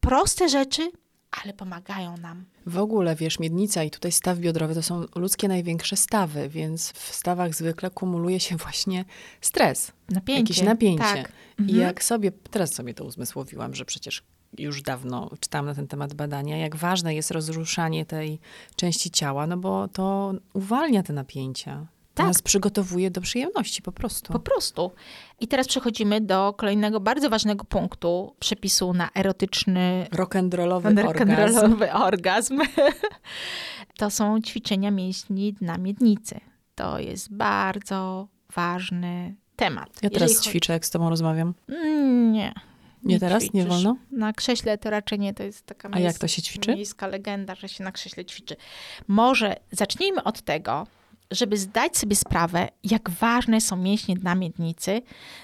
proste 0.00 0.48
rzeczy, 0.48 0.90
ale 1.42 1.52
pomagają 1.52 2.16
nam. 2.16 2.44
W 2.66 2.78
ogóle, 2.78 3.16
wiesz, 3.16 3.38
miednica 3.38 3.84
i 3.84 3.90
tutaj 3.90 4.12
staw 4.12 4.38
biodrowy 4.38 4.74
to 4.74 4.82
są 4.82 5.04
ludzkie 5.14 5.48
największe 5.48 5.96
stawy, 5.96 6.48
więc 6.48 6.92
w 6.92 7.14
stawach 7.14 7.54
zwykle 7.54 7.90
kumuluje 7.90 8.40
się 8.40 8.56
właśnie 8.66 9.04
stres, 9.40 9.92
Napięcie. 10.08 10.40
jakieś 10.42 10.62
napięcie. 10.62 11.04
Tak. 11.04 11.32
I 11.58 11.62
Mhm. 11.62 11.80
jak 11.80 12.04
sobie, 12.04 12.32
teraz 12.50 12.74
sobie 12.74 12.94
to 12.94 13.04
uzmysłowiłam, 13.04 13.74
że 13.74 13.84
przecież 13.84 14.22
już 14.58 14.82
dawno 14.82 15.30
czytałam 15.40 15.66
na 15.66 15.74
ten 15.74 15.88
temat 15.88 16.14
badania, 16.14 16.56
jak 16.56 16.76
ważne 16.76 17.14
jest 17.14 17.30
rozruszanie 17.30 18.06
tej 18.06 18.38
części 18.76 19.10
ciała, 19.10 19.46
no 19.46 19.56
bo 19.56 19.88
to 19.88 20.34
uwalnia 20.54 21.02
te 21.02 21.12
napięcia. 21.12 21.86
Tak. 22.14 22.26
nas 22.26 22.42
przygotowuje 22.42 23.10
do 23.10 23.20
przyjemności 23.20 23.82
po 23.82 23.92
prostu. 23.92 24.32
Po 24.32 24.38
prostu. 24.38 24.90
I 25.40 25.48
teraz 25.48 25.68
przechodzimy 25.68 26.20
do 26.20 26.52
kolejnego 26.52 27.00
bardzo 27.00 27.30
ważnego 27.30 27.64
punktu 27.64 28.34
przepisu 28.40 28.92
na 28.94 29.08
erotyczny 29.14 30.06
Rock'n'rollowy 30.12 30.94
rock'n'rollowy 30.94 32.02
orgazm. 32.02 32.60
To 33.98 34.10
są 34.10 34.40
ćwiczenia 34.40 34.90
mięśni 34.90 35.52
dna 35.52 35.78
miednicy. 35.78 36.40
To 36.74 36.98
jest 36.98 37.32
bardzo 37.34 38.28
ważny 38.54 39.34
temat. 39.56 39.88
Ja 40.02 40.10
teraz 40.10 40.30
Jeżeli 40.30 40.48
ćwiczę, 40.50 40.72
jak 40.72 40.86
z 40.86 40.90
tobą 40.90 41.10
rozmawiam. 41.10 41.54
chodzi- 41.66 41.78
Mm, 41.78 42.32
Nie. 42.32 42.52
Nie 43.04 43.20
teraz? 43.20 43.42
Nie 43.42 43.48
ćwiczysz. 43.48 43.68
wolno? 43.68 43.96
Na 44.10 44.32
krześle 44.32 44.78
to 44.78 44.90
raczej 44.90 45.18
nie, 45.18 45.34
to 45.34 45.42
jest 45.42 45.66
taka 45.66 45.88
A 45.92 45.98
jak 45.98 46.14
miejsc- 46.14 46.20
to 46.20 46.28
się 46.28 46.42
ćwiczy? 46.42 46.74
miejska 46.74 47.06
legenda, 47.06 47.54
że 47.54 47.68
się 47.68 47.84
na 47.84 47.92
krześle 47.92 48.24
ćwiczy. 48.24 48.56
Może 49.08 49.56
zacznijmy 49.70 50.24
od 50.24 50.42
tego, 50.42 50.86
żeby 51.30 51.56
zdać 51.56 51.96
sobie 51.98 52.16
sprawę, 52.16 52.68
jak 52.84 53.10
ważne 53.10 53.60
są 53.60 53.76
mięśnie 53.76 54.16
dna 54.16 54.34
miednicy 54.34 55.02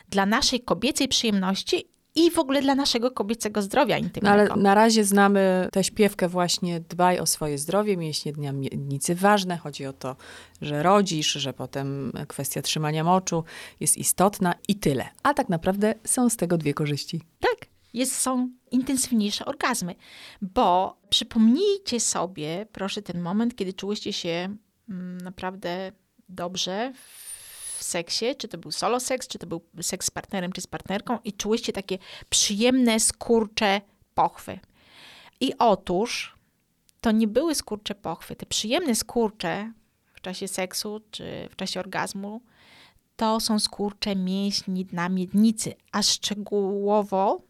dla 0.09 0.27
naszej 0.27 0.61
kobiecej 0.61 1.09
przyjemności 1.09 1.85
i 2.15 2.31
w 2.31 2.39
ogóle 2.39 2.63
dla 2.63 2.75
naszego 2.75 3.11
kobiecego 3.11 3.63
zdrowia 3.63 3.99
No 3.99 4.05
intymnego. 4.05 4.33
ale 4.53 4.63
na 4.63 4.75
razie 4.75 5.05
znamy 5.05 5.69
tę 5.73 5.85
śpiewkę 5.85 6.29
właśnie 6.29 6.81
dbaj 6.81 7.19
o 7.19 7.27
swoje 7.27 7.59
zdrowie, 7.59 7.97
mięśnie 7.97 8.33
dnia 8.33 8.53
miednicy 8.53 9.15
ważne. 9.15 9.57
Chodzi 9.59 9.87
o 9.87 9.93
to, 9.93 10.17
że 10.63 10.83
rodzisz, 10.83 11.33
że 11.33 11.53
potem 11.53 12.13
kwestia 12.29 12.63
trzymania 12.63 13.05
moczu 13.05 13.45
jest 13.81 13.97
istotna 13.97 14.55
i 14.69 14.75
tyle. 14.77 15.09
A 15.23 15.35
tak 15.35 15.49
naprawdę 15.49 15.95
są 16.05 16.29
z 16.31 16.37
tego 16.37 16.59
dwie 16.59 16.75
korzyści. 16.75 17.21
Tak, 17.41 17.69
jest, 17.95 18.17
są 18.21 18.51
intensywniejsze 18.71 19.45
orgazmy, 19.45 19.95
bo 20.43 20.97
przypomnijcie 21.11 22.01
sobie, 22.01 22.67
proszę, 22.73 23.03
ten 23.03 23.21
moment, 23.21 23.57
kiedy 23.57 23.73
czułyście 23.73 24.13
się 24.13 24.57
naprawdę 25.23 25.93
dobrze 26.29 26.93
w 26.95 27.83
seksie, 27.83 28.37
czy 28.39 28.49
to 28.49 28.59
był 28.59 28.73
solo 28.73 29.01
seks, 29.01 29.29
czy 29.29 29.39
to 29.39 29.47
był 29.47 29.61
seks 29.81 30.07
z 30.07 30.11
partnerem, 30.11 30.53
czy 30.53 30.61
z 30.61 30.67
partnerką 30.67 31.19
i 31.25 31.33
czułyście 31.33 31.73
takie 31.73 31.99
przyjemne, 32.31 33.01
skurcze 33.01 33.81
pochwy. 34.15 34.59
I 35.41 35.59
otóż 35.59 36.35
to 37.01 37.11
nie 37.11 37.29
były 37.29 37.55
skurcze 37.55 37.95
pochwy. 37.95 38.37
Te 38.37 38.47
przyjemne 38.47 38.95
skurcze 38.95 39.73
w 40.15 40.21
czasie 40.21 40.49
seksu, 40.49 41.01
czy 41.11 41.49
w 41.51 41.57
czasie 41.57 41.81
orgazmu, 41.81 42.41
to 43.17 43.41
są 43.41 43.59
skurcze 43.59 44.17
mięśni 44.17 44.85
dna 44.85 45.09
miednicy, 45.09 45.75
a 45.93 46.03
szczegółowo 46.03 47.43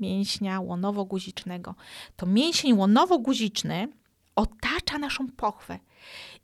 mięśnia 0.00 0.60
łonowo-guzicznego. 0.60 1.74
To 2.16 2.26
mięsień 2.26 2.76
łonowo-guziczny 2.76 3.88
otacza 4.36 4.98
naszą 4.98 5.28
pochwę. 5.28 5.78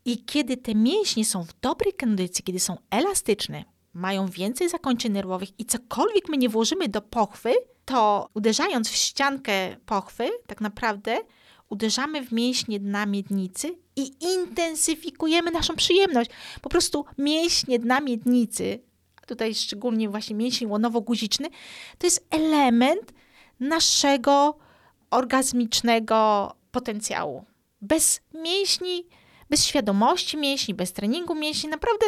I 0.05 0.25
kiedy 0.25 0.57
te 0.57 0.75
mięśnie 0.75 1.25
są 1.25 1.45
w 1.45 1.61
dobrej 1.61 1.93
kondycji, 1.93 2.45
kiedy 2.45 2.61
są 2.61 2.77
elastyczne, 2.91 3.65
mają 3.93 4.27
więcej 4.27 4.69
zakończeń 4.69 5.13
nerwowych 5.13 5.61
i 5.61 5.65
cokolwiek 5.65 6.29
my 6.29 6.37
nie 6.37 6.49
włożymy 6.49 6.89
do 6.89 7.03
pochwy, 7.03 7.53
to 7.85 8.29
uderzając 8.35 8.89
w 8.89 8.97
ściankę 8.97 9.77
pochwy, 9.87 10.31
tak 10.47 10.61
naprawdę 10.61 11.19
uderzamy 11.69 12.27
w 12.27 12.33
mięśnie 12.33 12.81
dna 12.81 13.07
miednicy 13.07 13.79
i 13.97 14.13
intensyfikujemy 14.21 15.51
naszą 15.51 15.77
przyjemność. 15.77 16.31
Po 16.63 16.69
prostu 16.69 17.05
mięśnie 17.19 17.79
dna 17.79 18.01
miednicy, 18.01 18.83
tutaj 19.27 19.55
szczególnie 19.55 20.09
właśnie 20.09 20.37
mięsień 20.37 20.69
łonowo-guziczny, 20.69 21.49
to 21.99 22.07
jest 22.07 22.27
element 22.31 23.13
naszego 23.61 24.59
orgazmicznego 25.11 26.53
potencjału. 26.71 27.45
Bez 27.81 28.21
mięśni, 28.35 29.07
bez 29.51 29.65
świadomości 29.65 30.37
mięśni, 30.37 30.75
bez 30.75 30.93
treningu 30.93 31.35
mięśni, 31.35 31.71
naprawdę 31.71 32.07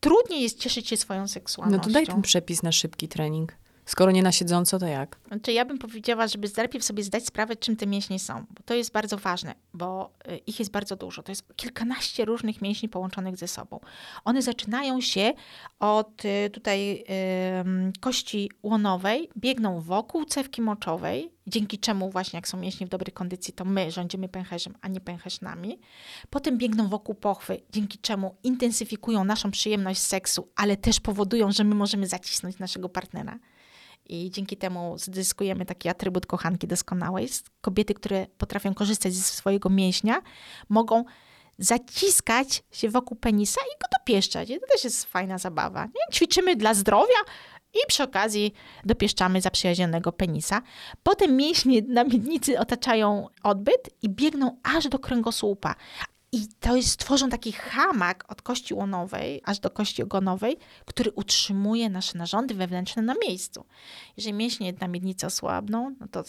trudniej 0.00 0.42
jest 0.42 0.58
cieszyć 0.58 0.88
się 0.88 0.96
swoją 0.96 1.28
seksualnością. 1.28 1.78
No 1.78 1.84
to 1.84 1.90
daj 1.90 2.06
ten 2.06 2.22
przepis 2.22 2.62
na 2.62 2.72
szybki 2.72 3.08
trening. 3.08 3.52
Skoro 3.86 4.12
nie 4.12 4.22
na 4.22 4.32
siedząco, 4.32 4.78
to 4.78 4.86
jak? 4.86 5.20
Znaczy 5.28 5.52
ja 5.52 5.64
bym 5.64 5.78
powiedziała, 5.78 6.28
żeby 6.28 6.48
najpierw 6.56 6.84
sobie 6.84 7.02
zdać 7.02 7.26
sprawę, 7.26 7.56
czym 7.56 7.76
te 7.76 7.86
mięśnie 7.86 8.18
są, 8.18 8.44
bo 8.50 8.62
to 8.64 8.74
jest 8.74 8.92
bardzo 8.92 9.16
ważne, 9.16 9.54
bo 9.74 10.12
y, 10.28 10.36
ich 10.36 10.58
jest 10.58 10.70
bardzo 10.70 10.96
dużo. 10.96 11.22
To 11.22 11.32
jest 11.32 11.56
kilkanaście 11.56 12.24
różnych 12.24 12.62
mięśni 12.62 12.88
połączonych 12.88 13.36
ze 13.36 13.48
sobą. 13.48 13.80
One 14.24 14.42
zaczynają 14.42 15.00
się 15.00 15.32
od 15.78 16.24
y, 16.24 16.50
tutaj 16.50 17.04
kości 18.00 18.50
łonowej, 18.62 19.28
biegną 19.36 19.80
wokół 19.80 20.24
cewki 20.24 20.62
moczowej, 20.62 21.32
dzięki 21.46 21.78
czemu 21.78 22.10
właśnie 22.10 22.36
jak 22.36 22.48
są 22.48 22.58
mięśnie 22.58 22.86
w 22.86 22.90
dobrej 22.90 23.12
kondycji, 23.12 23.54
to 23.54 23.64
my 23.64 23.90
rządzimy 23.90 24.28
pęcherzem, 24.28 24.74
a 24.80 24.88
nie 24.88 25.00
pęcherz 25.00 25.40
nami. 25.40 25.78
Potem 26.30 26.58
biegną 26.58 26.88
wokół 26.88 27.14
pochwy, 27.14 27.60
dzięki 27.70 27.98
czemu 27.98 28.36
intensyfikują 28.42 29.24
naszą 29.24 29.50
przyjemność 29.50 30.00
seksu, 30.00 30.48
ale 30.56 30.76
też 30.76 31.00
powodują, 31.00 31.52
że 31.52 31.64
my 31.64 31.74
możemy 31.74 32.06
zacisnąć 32.06 32.58
naszego 32.58 32.88
partnera 32.88 33.38
i 34.08 34.30
dzięki 34.30 34.56
temu 34.56 34.98
zyskujemy 34.98 35.66
taki 35.66 35.88
atrybut 35.88 36.26
kochanki 36.26 36.66
doskonałej. 36.66 37.28
Kobiety, 37.60 37.94
które 37.94 38.26
potrafią 38.38 38.74
korzystać 38.74 39.14
ze 39.14 39.22
swojego 39.22 39.68
mięśnia, 39.68 40.22
mogą 40.68 41.04
zaciskać 41.58 42.62
się 42.72 42.88
wokół 42.88 43.16
penisa 43.16 43.60
i 43.60 43.78
go 43.82 43.88
dopieszczać. 43.98 44.50
I 44.50 44.60
to 44.60 44.66
też 44.72 44.84
jest 44.84 45.04
fajna 45.04 45.38
zabawa. 45.38 45.84
Nie? 45.84 46.14
Ćwiczymy 46.14 46.56
dla 46.56 46.74
zdrowia 46.74 47.18
i 47.74 47.78
przy 47.88 48.02
okazji 48.02 48.54
dopieszczamy 48.84 49.40
zaprzyjaźnionego 49.40 50.12
penisa. 50.12 50.62
Potem 51.02 51.36
mięśnie 51.36 51.82
na 51.88 52.04
miednicy 52.04 52.58
otaczają 52.58 53.28
odbyt 53.42 53.90
i 54.02 54.08
biegną 54.08 54.58
aż 54.62 54.88
do 54.88 54.98
kręgosłupa. 54.98 55.74
I 56.34 56.46
to 56.60 56.76
jest, 56.76 57.00
tworzą 57.00 57.28
taki 57.28 57.52
hamak 57.52 58.24
od 58.28 58.42
kości 58.42 58.74
łonowej 58.74 59.40
aż 59.44 59.58
do 59.58 59.70
kości 59.70 60.02
ogonowej, 60.02 60.56
który 60.84 61.10
utrzymuje 61.10 61.90
nasze 61.90 62.18
narządy 62.18 62.54
wewnętrzne 62.54 63.02
na 63.02 63.14
miejscu. 63.26 63.64
Jeżeli 64.16 64.34
mięśnie 64.34 64.72
na 64.80 64.88
miednicy 64.88 65.26
osłabną, 65.26 65.94
no 66.00 66.08
to 66.08 66.24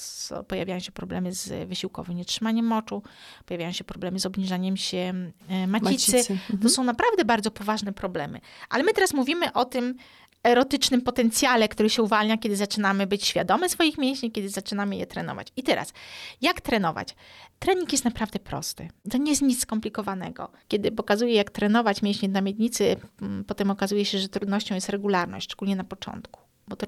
pojawiają 0.48 0.80
się 0.80 0.92
problemy 0.92 1.34
z 1.34 1.70
wysiłkowym 1.70 2.16
nietrzymaniem 2.16 2.66
moczu, 2.66 3.04
pojawiają 3.46 3.72
się 3.72 3.84
problemy 3.84 4.20
z 4.20 4.26
obniżaniem 4.26 4.78
się 4.78 5.14
e, 5.50 5.68
macicy. 5.68 6.12
macicy. 6.12 6.34
Mhm. 6.34 6.60
To 6.60 6.70
są 6.70 6.84
naprawdę 6.84 7.26
bardzo 7.26 7.52
poważne 7.52 7.94
problemy. 7.94 8.40
Ale 8.70 8.84
my 8.84 8.94
teraz 8.94 9.14
mówimy 9.14 9.54
o 9.54 9.66
tym, 9.66 9.96
erotycznym 10.44 11.02
potencjale, 11.02 11.68
który 11.68 11.90
się 11.90 12.04
uwalnia, 12.04 12.38
kiedy 12.38 12.56
zaczynamy 12.56 13.08
być 13.08 13.26
świadome 13.26 13.70
swoich 13.70 13.98
mięśni, 13.98 14.32
kiedy 14.32 14.50
zaczynamy 14.50 14.96
je 14.96 15.06
trenować. 15.08 15.48
I 15.56 15.64
teraz, 15.64 15.94
jak 16.42 16.62
trenować? 16.62 17.16
Trening 17.60 17.92
jest 17.92 18.06
naprawdę 18.06 18.40
prosty. 18.40 18.90
To 19.12 19.18
nie 19.18 19.32
jest 19.32 19.42
nic 19.42 19.62
skomplikowanego. 19.62 20.52
Kiedy 20.68 20.92
pokazuję, 20.92 21.34
jak 21.34 21.52
trenować 21.52 22.02
mięśnie 22.02 22.30
na 22.30 22.42
miednicy, 22.42 22.96
mm, 23.22 23.44
potem 23.44 23.72
okazuje 23.72 24.06
się, 24.06 24.20
że 24.20 24.30
trudnością 24.30 24.76
jest 24.76 24.90
regularność, 24.90 25.46
szczególnie 25.46 25.76
na 25.76 25.84
początku. 25.84 26.40
Bo 26.68 26.76
to 26.76 26.88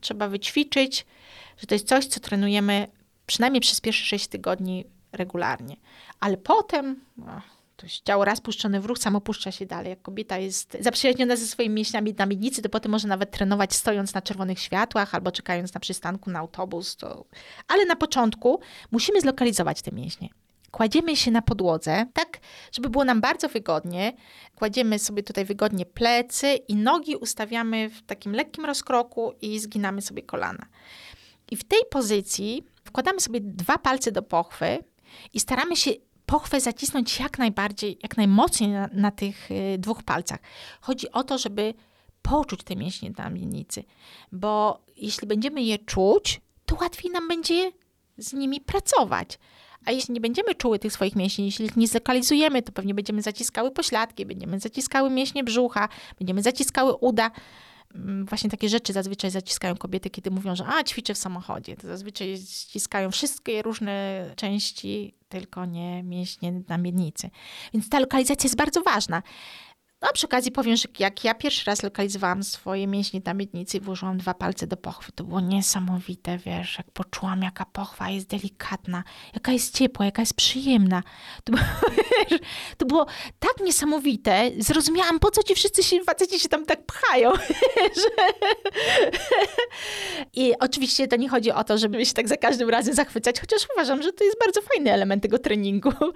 trzeba, 0.00 0.28
wyćwiczyć, 0.28 1.06
że 1.58 1.66
to 1.66 1.74
jest 1.74 1.88
coś, 1.88 2.06
co 2.06 2.20
trenujemy 2.20 2.86
przynajmniej 3.26 3.60
przez 3.60 3.80
pierwsze 3.80 4.04
6 4.04 4.26
tygodni 4.26 4.84
regularnie. 5.12 5.76
Ale 6.20 6.36
potem... 6.36 7.00
To 7.76 7.86
ciało 8.04 8.24
raz 8.24 8.40
puszczone 8.40 8.80
w 8.80 8.84
ruch, 8.84 8.98
samo 8.98 9.20
puszcza 9.20 9.52
się 9.52 9.66
dalej. 9.66 9.90
Jak 9.90 10.02
kobieta 10.02 10.38
jest 10.38 10.76
zaprzyjaźniona 10.80 11.36
ze 11.36 11.46
swoimi 11.46 11.74
mięśniami 11.74 12.14
na 12.18 12.26
miednicy, 12.26 12.62
to 12.62 12.68
potem 12.68 12.92
może 12.92 13.08
nawet 13.08 13.30
trenować 13.30 13.74
stojąc 13.74 14.14
na 14.14 14.22
czerwonych 14.22 14.58
światłach 14.58 15.14
albo 15.14 15.32
czekając 15.32 15.74
na 15.74 15.80
przystanku 15.80 16.30
na 16.30 16.38
autobus. 16.38 16.96
To... 16.96 17.24
Ale 17.68 17.84
na 17.84 17.96
początku 17.96 18.60
musimy 18.90 19.20
zlokalizować 19.20 19.82
te 19.82 19.92
mięśnie. 19.92 20.28
Kładziemy 20.70 21.16
się 21.16 21.30
na 21.30 21.42
podłodze, 21.42 22.06
tak, 22.12 22.38
żeby 22.72 22.90
było 22.90 23.04
nam 23.04 23.20
bardzo 23.20 23.48
wygodnie. 23.48 24.12
Kładziemy 24.54 24.98
sobie 24.98 25.22
tutaj 25.22 25.44
wygodnie 25.44 25.86
plecy 25.86 26.54
i 26.54 26.76
nogi 26.76 27.16
ustawiamy 27.16 27.90
w 27.90 28.02
takim 28.02 28.32
lekkim 28.32 28.64
rozkroku 28.64 29.32
i 29.40 29.58
zginamy 29.58 30.02
sobie 30.02 30.22
kolana. 30.22 30.66
I 31.50 31.56
w 31.56 31.64
tej 31.64 31.80
pozycji 31.90 32.64
wkładamy 32.84 33.20
sobie 33.20 33.40
dwa 33.40 33.78
palce 33.78 34.12
do 34.12 34.22
pochwy 34.22 34.78
i 35.32 35.40
staramy 35.40 35.76
się 35.76 35.90
pochwę 36.26 36.60
zacisnąć 36.60 37.20
jak 37.20 37.38
najbardziej, 37.38 37.98
jak 38.02 38.16
najmocniej 38.16 38.70
na, 38.70 38.88
na 38.92 39.10
tych 39.10 39.50
y, 39.50 39.78
dwóch 39.78 40.02
palcach. 40.02 40.38
Chodzi 40.80 41.12
o 41.12 41.24
to, 41.24 41.38
żeby 41.38 41.74
poczuć 42.22 42.62
te 42.62 42.76
mięśnie 42.76 43.10
na 43.18 43.30
miednicy, 43.30 43.84
bo 44.32 44.82
jeśli 44.96 45.28
będziemy 45.28 45.62
je 45.62 45.78
czuć, 45.78 46.40
to 46.66 46.76
łatwiej 46.80 47.10
nam 47.10 47.28
będzie 47.28 47.72
z 48.18 48.32
nimi 48.32 48.60
pracować. 48.60 49.38
A 49.84 49.90
jeśli 49.90 50.14
nie 50.14 50.20
będziemy 50.20 50.54
czuły 50.54 50.78
tych 50.78 50.92
swoich 50.92 51.16
mięśni, 51.16 51.44
jeśli 51.44 51.66
ich 51.66 51.76
nie 51.76 51.88
zlokalizujemy, 51.88 52.62
to 52.62 52.72
pewnie 52.72 52.94
będziemy 52.94 53.22
zaciskały 53.22 53.70
pośladki, 53.70 54.26
będziemy 54.26 54.60
zaciskały 54.60 55.10
mięśnie 55.10 55.44
brzucha, 55.44 55.88
będziemy 56.18 56.42
zaciskały 56.42 56.94
uda. 56.94 57.30
Mm, 57.96 58.26
właśnie 58.26 58.50
takie 58.50 58.68
rzeczy 58.68 58.92
zazwyczaj 58.92 59.30
zaciskają 59.30 59.76
kobiety, 59.76 60.10
kiedy 60.10 60.30
mówią, 60.30 60.56
że 60.56 60.66
a, 60.66 60.84
ćwiczę 60.84 61.14
w 61.14 61.18
samochodzie. 61.18 61.76
To 61.76 61.86
zazwyczaj 61.86 62.36
ściskają 62.36 63.10
wszystkie 63.10 63.62
różne 63.62 64.26
części, 64.36 65.14
tylko 65.28 65.64
nie 65.64 66.02
mięśnie 66.02 66.52
na 66.68 66.78
miednicy. 66.78 67.30
Więc 67.74 67.88
ta 67.88 68.00
lokalizacja 68.00 68.48
jest 68.48 68.56
bardzo 68.56 68.82
ważna. 68.82 69.22
No, 70.06 70.10
a 70.10 70.12
przy 70.12 70.26
okazji 70.26 70.52
powiem, 70.52 70.76
że 70.76 70.88
jak 70.98 71.24
ja 71.24 71.34
pierwszy 71.34 71.64
raz 71.66 71.82
lokalizowałam 71.82 72.42
swoje 72.42 72.86
mięśnie 72.86 73.20
na 73.24 73.34
miednicy 73.34 73.76
i 73.76 73.80
włożyłam 73.80 74.18
dwa 74.18 74.34
palce 74.34 74.66
do 74.66 74.76
pochwy, 74.76 75.12
to 75.12 75.24
było 75.24 75.40
niesamowite, 75.40 76.38
wiesz, 76.38 76.78
jak 76.78 76.90
poczułam, 76.90 77.42
jaka 77.42 77.64
pochwa 77.64 78.10
jest 78.10 78.26
delikatna, 78.26 79.04
jaka 79.34 79.52
jest 79.52 79.78
ciepła, 79.78 80.04
jaka 80.04 80.22
jest 80.22 80.34
przyjemna. 80.34 81.02
To 81.44 81.52
było, 81.52 81.64
wiesz, 82.30 82.40
to 82.76 82.86
było 82.86 83.06
tak 83.38 83.52
niesamowite, 83.60 84.50
zrozumiałam, 84.58 85.18
po 85.18 85.30
co 85.30 85.42
ci 85.42 85.54
wszyscy 85.54 85.82
się, 85.82 86.00
faceci 86.04 86.40
się 86.40 86.48
tam 86.48 86.66
tak 86.66 86.86
pchają. 86.86 87.32
Że... 88.00 88.10
I 90.36 90.58
oczywiście 90.58 91.08
to 91.08 91.16
nie 91.16 91.28
chodzi 91.28 91.52
o 91.52 91.64
to, 91.64 91.78
żeby 91.78 92.06
się 92.06 92.12
tak 92.12 92.28
za 92.28 92.36
każdym 92.36 92.70
razem 92.70 92.94
zachwycać, 92.94 93.40
chociaż 93.40 93.66
uważam, 93.74 94.02
że 94.02 94.12
to 94.12 94.24
jest 94.24 94.36
bardzo 94.40 94.60
fajny 94.62 94.92
element 94.92 95.22
tego 95.22 95.38
treningu. 95.38 95.92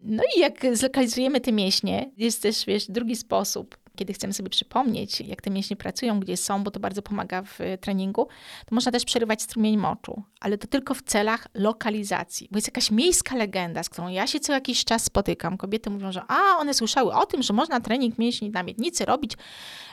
no 0.00 0.22
i 0.36 0.40
jak 0.40 0.76
zlokalizujemy 0.76 1.40
te 1.40 1.52
mięśnie. 1.52 2.10
Jest 2.16 2.42
też, 2.42 2.66
wiesz, 2.66 2.86
drugi 2.88 3.16
sposób, 3.16 3.76
kiedy 3.96 4.12
chcemy 4.12 4.32
sobie 4.32 4.50
przypomnieć, 4.50 5.20
jak 5.20 5.42
te 5.42 5.50
mięśnie 5.50 5.76
pracują, 5.76 6.20
gdzie 6.20 6.36
są, 6.36 6.64
bo 6.64 6.70
to 6.70 6.80
bardzo 6.80 7.02
pomaga 7.02 7.42
w 7.42 7.58
treningu, 7.80 8.28
to 8.66 8.74
można 8.74 8.92
też 8.92 9.04
przerywać 9.04 9.42
strumień 9.42 9.76
moczu, 9.76 10.22
ale 10.40 10.58
to 10.58 10.66
tylko 10.66 10.94
w 10.94 11.02
celach 11.02 11.46
lokalizacji. 11.54 12.48
Bo 12.50 12.58
jest 12.58 12.68
jakaś 12.68 12.90
miejska 12.90 13.36
legenda, 13.36 13.82
z 13.82 13.88
którą 13.88 14.08
ja 14.08 14.26
się 14.26 14.40
co 14.40 14.52
jakiś 14.52 14.84
czas 14.84 15.04
spotykam. 15.04 15.56
Kobiety 15.56 15.90
mówią, 15.90 16.12
że 16.12 16.22
a, 16.28 16.56
one 16.58 16.74
słyszały 16.74 17.14
o 17.14 17.26
tym, 17.26 17.42
że 17.42 17.52
można 17.52 17.80
trening 17.80 18.18
mięśni 18.18 18.50
na 18.50 18.62
miednicy 18.62 19.04
robić 19.04 19.32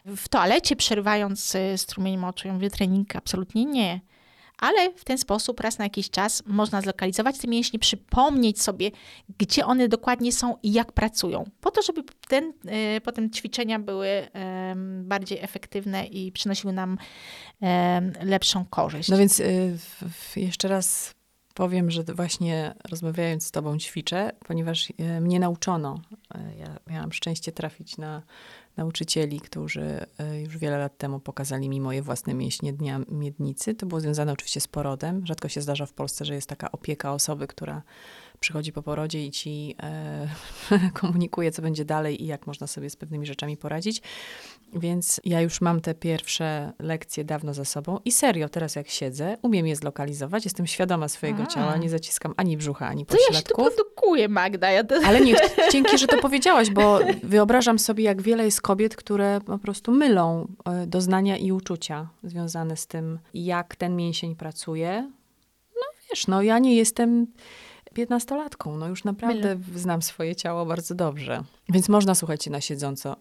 w 0.05 0.29
toalecie, 0.29 0.75
przerywając 0.75 1.55
y, 1.55 1.77
strumień 1.77 2.17
moczu. 2.17 2.47
Ja 2.47 2.53
mówię, 2.53 2.69
trening 2.69 3.15
absolutnie 3.15 3.65
nie 3.65 3.99
ale 4.61 4.93
w 4.93 5.05
ten 5.05 5.17
sposób 5.17 5.59
raz 5.59 5.77
na 5.77 5.85
jakiś 5.85 6.09
czas 6.09 6.43
można 6.45 6.81
zlokalizować 6.81 7.37
te 7.37 7.47
mięśnie, 7.47 7.79
przypomnieć 7.79 8.61
sobie, 8.61 8.91
gdzie 9.37 9.65
one 9.65 9.87
dokładnie 9.87 10.31
są 10.31 10.55
i 10.63 10.73
jak 10.73 10.91
pracują, 10.91 11.43
po 11.61 11.71
to, 11.71 11.81
żeby 11.81 12.03
ten, 12.27 12.53
e, 12.65 13.01
potem 13.01 13.31
ćwiczenia 13.31 13.79
były 13.79 14.27
bardziej 15.03 15.39
efektywne 15.39 16.05
i 16.05 16.31
przynosiły 16.31 16.73
nam 16.73 16.97
lepszą 18.21 18.65
korzyść. 18.65 19.09
No 19.09 19.17
więc 19.17 19.39
y, 19.39 19.77
jeszcze 20.35 20.67
raz 20.67 21.15
powiem, 21.53 21.91
że 21.91 22.03
właśnie 22.03 22.73
rozmawiając 22.89 23.45
z 23.45 23.51
tobą 23.51 23.77
ćwiczę, 23.77 24.31
ponieważ 24.47 24.93
e, 24.97 25.21
mnie 25.21 25.39
nauczono. 25.39 26.01
E, 26.35 26.55
ja 26.57 26.79
miałam 26.87 27.11
szczęście 27.11 27.51
trafić 27.51 27.97
na 27.97 28.21
nauczycieli, 28.77 29.41
którzy 29.41 30.05
e, 30.19 30.41
już 30.41 30.57
wiele 30.57 30.77
lat 30.77 30.97
temu 30.97 31.19
pokazali 31.19 31.69
mi 31.69 31.81
moje 31.81 32.01
własne 32.01 32.33
mięśnie 32.33 32.73
dnia 32.73 32.99
miednicy. 33.11 33.75
To 33.75 33.85
było 33.85 34.01
związane 34.01 34.31
oczywiście 34.31 34.61
z 34.61 34.67
porodem. 34.67 35.25
Rzadko 35.25 35.49
się 35.49 35.61
zdarza 35.61 35.85
w 35.85 35.93
Polsce, 35.93 36.25
że 36.25 36.35
jest 36.35 36.49
taka 36.49 36.71
opieka 36.71 37.13
osoby, 37.13 37.47
która 37.47 37.81
przychodzi 38.41 38.71
po 38.73 38.83
porodzie 38.83 39.25
i 39.25 39.31
ci 39.31 39.75
e, 39.83 40.27
komunikuje, 41.01 41.51
co 41.51 41.61
będzie 41.61 41.85
dalej 41.85 42.23
i 42.23 42.27
jak 42.27 42.47
można 42.47 42.67
sobie 42.67 42.89
z 42.89 42.95
pewnymi 42.95 43.25
rzeczami 43.25 43.57
poradzić. 43.57 44.01
Więc 44.73 45.21
ja 45.23 45.41
już 45.41 45.61
mam 45.61 45.81
te 45.81 45.95
pierwsze 45.95 46.73
lekcje 46.79 47.23
dawno 47.23 47.53
za 47.53 47.65
sobą 47.65 47.99
i 48.05 48.11
serio, 48.11 48.49
teraz 48.49 48.75
jak 48.75 48.89
siedzę, 48.89 49.37
umiem 49.41 49.67
je 49.67 49.75
zlokalizować, 49.75 50.43
jestem 50.45 50.67
świadoma 50.67 51.07
swojego 51.07 51.43
A. 51.43 51.45
ciała, 51.45 51.77
nie 51.77 51.89
zaciskam 51.89 52.33
ani 52.37 52.57
brzucha, 52.57 52.87
ani 52.87 53.05
To 53.05 53.13
ja 53.13 53.19
się 53.19 53.25
tu 53.25 53.33
pośladków. 53.33 53.75
produkuję, 53.75 54.27
Magda. 54.29 54.71
Ja 54.71 54.83
to... 54.83 54.95
Ale 55.05 55.21
nie, 55.21 55.35
dzięki, 55.71 55.97
że 55.97 56.07
to 56.07 56.17
powiedziałaś, 56.17 56.69
bo 56.69 56.99
wyobrażam 57.23 57.79
sobie, 57.79 58.03
jak 58.03 58.21
wiele 58.21 58.45
jest 58.45 58.61
kobiet, 58.61 58.95
które 58.95 59.41
po 59.45 59.59
prostu 59.59 59.91
mylą 59.91 60.47
e, 60.65 60.87
doznania 60.87 61.37
i 61.37 61.51
uczucia 61.51 62.09
związane 62.23 62.77
z 62.77 62.87
tym, 62.87 63.19
jak 63.33 63.75
ten 63.75 63.95
mięsień 63.95 64.35
pracuje. 64.35 65.11
No 65.75 65.81
wiesz, 66.09 66.27
no 66.27 66.41
ja 66.41 66.59
nie 66.59 66.75
jestem 66.75 67.27
piętnastolatką, 67.93 68.77
no 68.77 68.87
już 68.87 69.03
naprawdę 69.03 69.57
znam 69.75 70.01
swoje 70.01 70.35
ciało 70.35 70.65
bardzo 70.65 70.95
dobrze. 70.95 71.43
Więc 71.71 71.89
można, 71.89 72.15
słuchajcie, 72.15 72.51
na 72.51 72.61
siedząco 72.61 73.15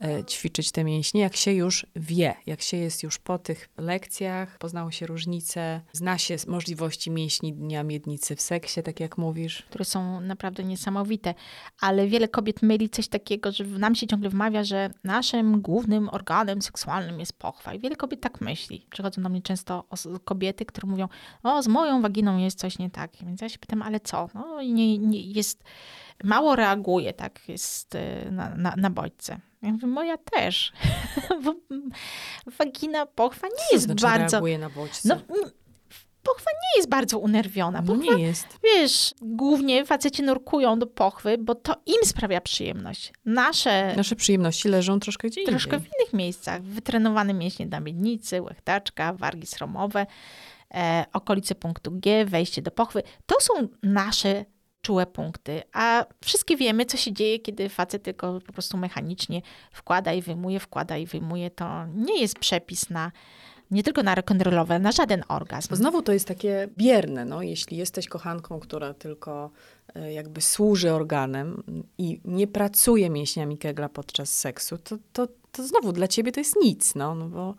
e, 0.00 0.24
ćwiczyć 0.24 0.72
te 0.72 0.84
mięśnie, 0.84 1.20
jak 1.20 1.36
się 1.36 1.52
już 1.52 1.86
wie, 1.96 2.34
jak 2.46 2.62
się 2.62 2.76
jest 2.76 3.02
już 3.02 3.18
po 3.18 3.38
tych 3.38 3.68
lekcjach, 3.76 4.58
poznało 4.58 4.90
się 4.90 5.06
różnice, 5.06 5.80
zna 5.92 6.18
się 6.18 6.36
możliwości 6.48 7.10
mięśni 7.10 7.52
dnia 7.52 7.82
miednicy 7.82 8.36
w 8.36 8.40
seksie, 8.40 8.82
tak 8.82 9.00
jak 9.00 9.18
mówisz. 9.18 9.62
które 9.62 9.84
są 9.84 10.20
naprawdę 10.20 10.64
niesamowite. 10.64 11.34
Ale 11.80 12.06
wiele 12.06 12.28
kobiet 12.28 12.62
myli 12.62 12.90
coś 12.90 13.08
takiego, 13.08 13.52
że 13.52 13.64
nam 13.64 13.94
się 13.94 14.06
ciągle 14.06 14.30
wmawia, 14.30 14.64
że 14.64 14.90
naszym 15.04 15.60
głównym 15.60 16.08
organem 16.08 16.62
seksualnym 16.62 17.20
jest 17.20 17.32
pochwa. 17.32 17.74
I 17.74 17.80
wiele 17.80 17.96
kobiet 17.96 18.20
tak 18.20 18.40
myśli. 18.40 18.86
Przychodzą 18.90 19.22
do 19.22 19.28
mnie 19.28 19.42
często 19.42 19.84
kobiety, 20.24 20.66
które 20.66 20.88
mówią, 20.88 21.08
o, 21.42 21.62
z 21.62 21.68
moją 21.68 22.02
waginą 22.02 22.38
jest 22.38 22.58
coś 22.58 22.78
nie 22.78 22.90
tak. 22.90 23.10
Więc 23.22 23.40
ja 23.40 23.48
się 23.48 23.58
pytam, 23.58 23.82
ale 23.82 24.00
co? 24.00 24.28
No 24.34 24.62
nie, 24.62 24.98
nie, 24.98 25.20
jest, 25.20 25.64
mało 26.24 26.56
reaguje, 26.56 27.12
tak, 27.12 27.48
jest 27.48 27.94
y, 27.94 27.98
na, 28.30 28.54
na, 28.54 28.74
na 28.76 28.90
bodźce. 28.90 29.40
Ja 29.62 29.72
mówię, 29.72 29.86
moja 29.86 30.16
też. 30.18 30.72
Bo 31.44 31.54
wagina, 32.58 33.06
pochwa 33.06 33.46
nie 33.46 33.54
Co 33.68 33.74
jest 33.74 33.84
znaczy 33.84 34.02
bardzo... 34.02 34.36
reaguje 34.36 34.58
na 34.58 34.70
bodźce? 34.70 35.08
No, 35.08 35.14
mm, 35.14 35.50
pochwa 36.22 36.50
nie 36.50 36.78
jest 36.78 36.88
bardzo 36.88 37.18
unerwiona. 37.18 37.82
No 37.86 37.94
Pochwa 37.96 38.14
nie 38.16 38.22
jest. 38.22 38.46
Wiesz, 38.64 39.14
głównie 39.22 39.84
faceci 39.86 40.22
nurkują 40.22 40.78
do 40.78 40.86
pochwy, 40.86 41.38
bo 41.38 41.54
to 41.54 41.76
im 41.86 42.04
sprawia 42.04 42.40
przyjemność. 42.40 43.12
Nasze 43.24 43.94
Nasze 43.96 44.16
przyjemności 44.16 44.68
leżą 44.68 45.00
troszkę 45.00 45.28
gdzie 45.28 45.44
troszkę 45.44 45.76
w 45.76 45.80
indziej. 45.80 45.92
innych 46.00 46.12
miejscach. 46.12 46.62
Wytrenowane 46.62 47.34
mięśnie 47.34 47.66
na 47.66 47.80
miednicy, 47.80 48.42
łechtaczka, 48.42 49.12
wargi 49.12 49.46
sromowe, 49.46 50.06
e, 50.74 51.04
okolice 51.12 51.54
punktu 51.54 51.90
G, 51.92 52.24
wejście 52.24 52.62
do 52.62 52.70
pochwy. 52.70 53.02
To 53.26 53.34
są 53.40 53.52
nasze 53.82 54.44
czułe 54.82 55.06
punkty. 55.06 55.62
A 55.72 56.06
wszystkie 56.24 56.56
wiemy, 56.56 56.86
co 56.86 56.96
się 56.96 57.12
dzieje, 57.12 57.38
kiedy 57.38 57.68
facet 57.68 58.02
tylko 58.02 58.40
po 58.46 58.52
prostu 58.52 58.76
mechanicznie 58.76 59.42
wkłada 59.72 60.12
i 60.12 60.22
wyjmuje, 60.22 60.60
wkłada 60.60 60.96
i 60.96 61.06
wyjmuje. 61.06 61.50
To 61.50 61.86
nie 61.86 62.20
jest 62.20 62.38
przepis 62.38 62.90
na 62.90 63.12
nie 63.72 63.82
tylko 63.82 64.02
na 64.02 64.14
rock'n'rollowe, 64.14 64.80
na 64.80 64.92
żaden 64.92 65.22
orgazm. 65.28 65.68
Bo 65.70 65.76
znowu 65.76 66.02
to 66.02 66.12
jest 66.12 66.28
takie 66.28 66.68
bierne, 66.78 67.24
no, 67.24 67.42
jeśli 67.42 67.76
jesteś 67.76 68.08
kochanką, 68.08 68.60
która 68.60 68.94
tylko 68.94 69.50
e, 69.94 70.12
jakby 70.12 70.40
służy 70.40 70.92
organem 70.92 71.62
i 71.98 72.20
nie 72.24 72.46
pracuje 72.46 73.10
mięśniami 73.10 73.58
kegla 73.58 73.88
podczas 73.88 74.38
seksu, 74.38 74.78
to, 74.78 74.96
to, 75.12 75.28
to 75.52 75.66
znowu 75.66 75.92
dla 75.92 76.08
ciebie 76.08 76.32
to 76.32 76.40
jest 76.40 76.56
nic, 76.62 76.94
no, 76.94 77.14
no 77.14 77.28
bo 77.28 77.54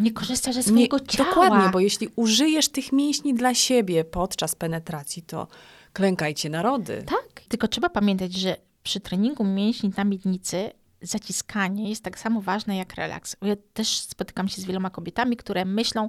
Nie 0.00 0.12
korzysta 0.12 0.52
ze 0.52 0.58
nie, 0.58 0.64
swojego 0.64 1.00
ciała. 1.00 1.28
Dokładnie, 1.28 1.68
bo 1.72 1.80
jeśli 1.80 2.08
użyjesz 2.16 2.68
tych 2.68 2.92
mięśni 2.92 3.34
dla 3.34 3.54
siebie 3.54 4.04
podczas 4.04 4.54
penetracji, 4.54 5.22
to 5.22 5.46
klękajcie 5.92 6.50
narody. 6.50 7.02
Tak, 7.06 7.42
tylko 7.48 7.68
trzeba 7.68 7.88
pamiętać, 7.88 8.32
że 8.32 8.56
przy 8.82 9.00
treningu 9.00 9.44
mięśni 9.44 9.92
na 9.96 10.04
miednicy 10.04 10.70
zaciskanie 11.02 11.88
jest 11.88 12.04
tak 12.04 12.18
samo 12.18 12.40
ważne 12.40 12.76
jak 12.76 12.94
relaks. 12.94 13.36
Ja 13.42 13.56
też 13.72 14.00
spotykam 14.00 14.48
się 14.48 14.62
z 14.62 14.64
wieloma 14.64 14.90
kobietami, 14.90 15.36
które 15.36 15.64
myślą, 15.64 16.08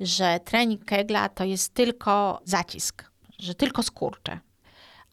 że 0.00 0.40
trening 0.44 0.84
kegla 0.84 1.28
to 1.28 1.44
jest 1.44 1.74
tylko 1.74 2.40
zacisk, 2.44 3.10
że 3.38 3.54
tylko 3.54 3.82
skurcze. 3.82 4.40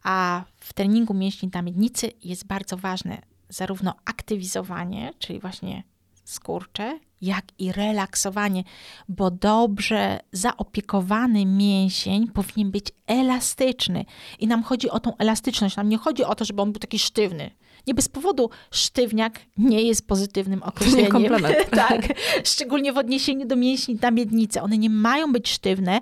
A 0.02 0.44
w 0.56 0.72
treningu 0.72 1.14
mięśni 1.14 1.50
na 1.54 1.62
miednicy 1.62 2.10
jest 2.24 2.46
bardzo 2.46 2.76
ważne 2.76 3.22
zarówno 3.48 3.94
aktywizowanie, 4.04 5.12
czyli 5.18 5.40
właśnie 5.40 5.82
skurcze, 6.30 6.98
jak 7.20 7.44
i 7.58 7.72
relaksowanie, 7.72 8.64
bo 9.08 9.30
dobrze 9.30 10.20
zaopiekowany 10.32 11.46
mięsień 11.46 12.28
powinien 12.28 12.70
być 12.70 12.86
elastyczny. 13.06 14.04
I 14.38 14.46
nam 14.46 14.62
chodzi 14.62 14.90
o 14.90 15.00
tą 15.00 15.16
elastyczność. 15.16 15.76
Nam 15.76 15.88
nie 15.88 15.98
chodzi 15.98 16.24
o 16.24 16.34
to, 16.34 16.44
żeby 16.44 16.62
on 16.62 16.72
był 16.72 16.80
taki 16.80 16.98
sztywny. 16.98 17.50
Nie 17.86 17.94
bez 17.94 18.08
powodu 18.08 18.50
sztywniak 18.70 19.40
nie 19.58 19.82
jest 19.82 20.06
pozytywnym 20.06 20.62
określeniem. 20.62 21.10
komplement. 21.12 21.56
tak, 21.70 22.02
szczególnie 22.44 22.92
w 22.92 22.98
odniesieniu 22.98 23.46
do 23.46 23.56
mięśni 23.56 23.98
na 24.02 24.10
miednicy. 24.10 24.62
One 24.62 24.78
nie 24.78 24.90
mają 24.90 25.32
być 25.32 25.48
sztywne, 25.48 26.00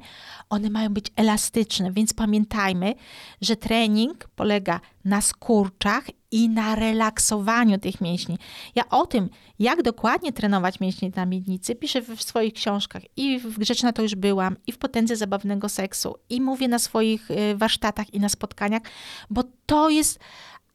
one 0.51 0.71
mają 0.71 0.95
być 0.95 1.07
elastyczne, 1.17 1.93
więc 1.93 2.13
pamiętajmy, 2.13 2.95
że 3.41 3.57
trening 3.57 4.29
polega 4.37 4.81
na 5.05 5.21
skurczach 5.21 6.05
i 6.31 6.49
na 6.49 6.75
relaksowaniu 6.75 7.79
tych 7.79 8.01
mięśni. 8.01 8.39
Ja 8.75 8.89
o 8.89 9.07
tym, 9.07 9.29
jak 9.59 9.83
dokładnie 9.83 10.33
trenować 10.33 10.81
mięśnie 10.81 11.11
na 11.17 11.27
miednicy, 11.27 11.75
piszę 11.75 12.03
w 12.03 12.23
swoich 12.23 12.53
książkach 12.53 13.03
i 13.17 13.39
w 13.39 13.59
Grzeczna 13.59 13.93
to 13.93 14.03
już 14.03 14.15
byłam, 14.15 14.57
i 14.67 14.73
w 14.73 14.79
Potędze 14.79 15.17
Zabawnego 15.17 15.69
Seksu, 15.69 16.15
i 16.31 16.41
mówię 16.41 16.69
na 16.69 16.79
swoich 16.79 17.31
y, 17.31 17.57
warsztatach 17.57 18.15
i 18.15 18.21
na 18.21 18.29
spotkaniach, 18.29 18.83
bo 19.31 19.45
to 19.67 19.91
jest 19.91 20.19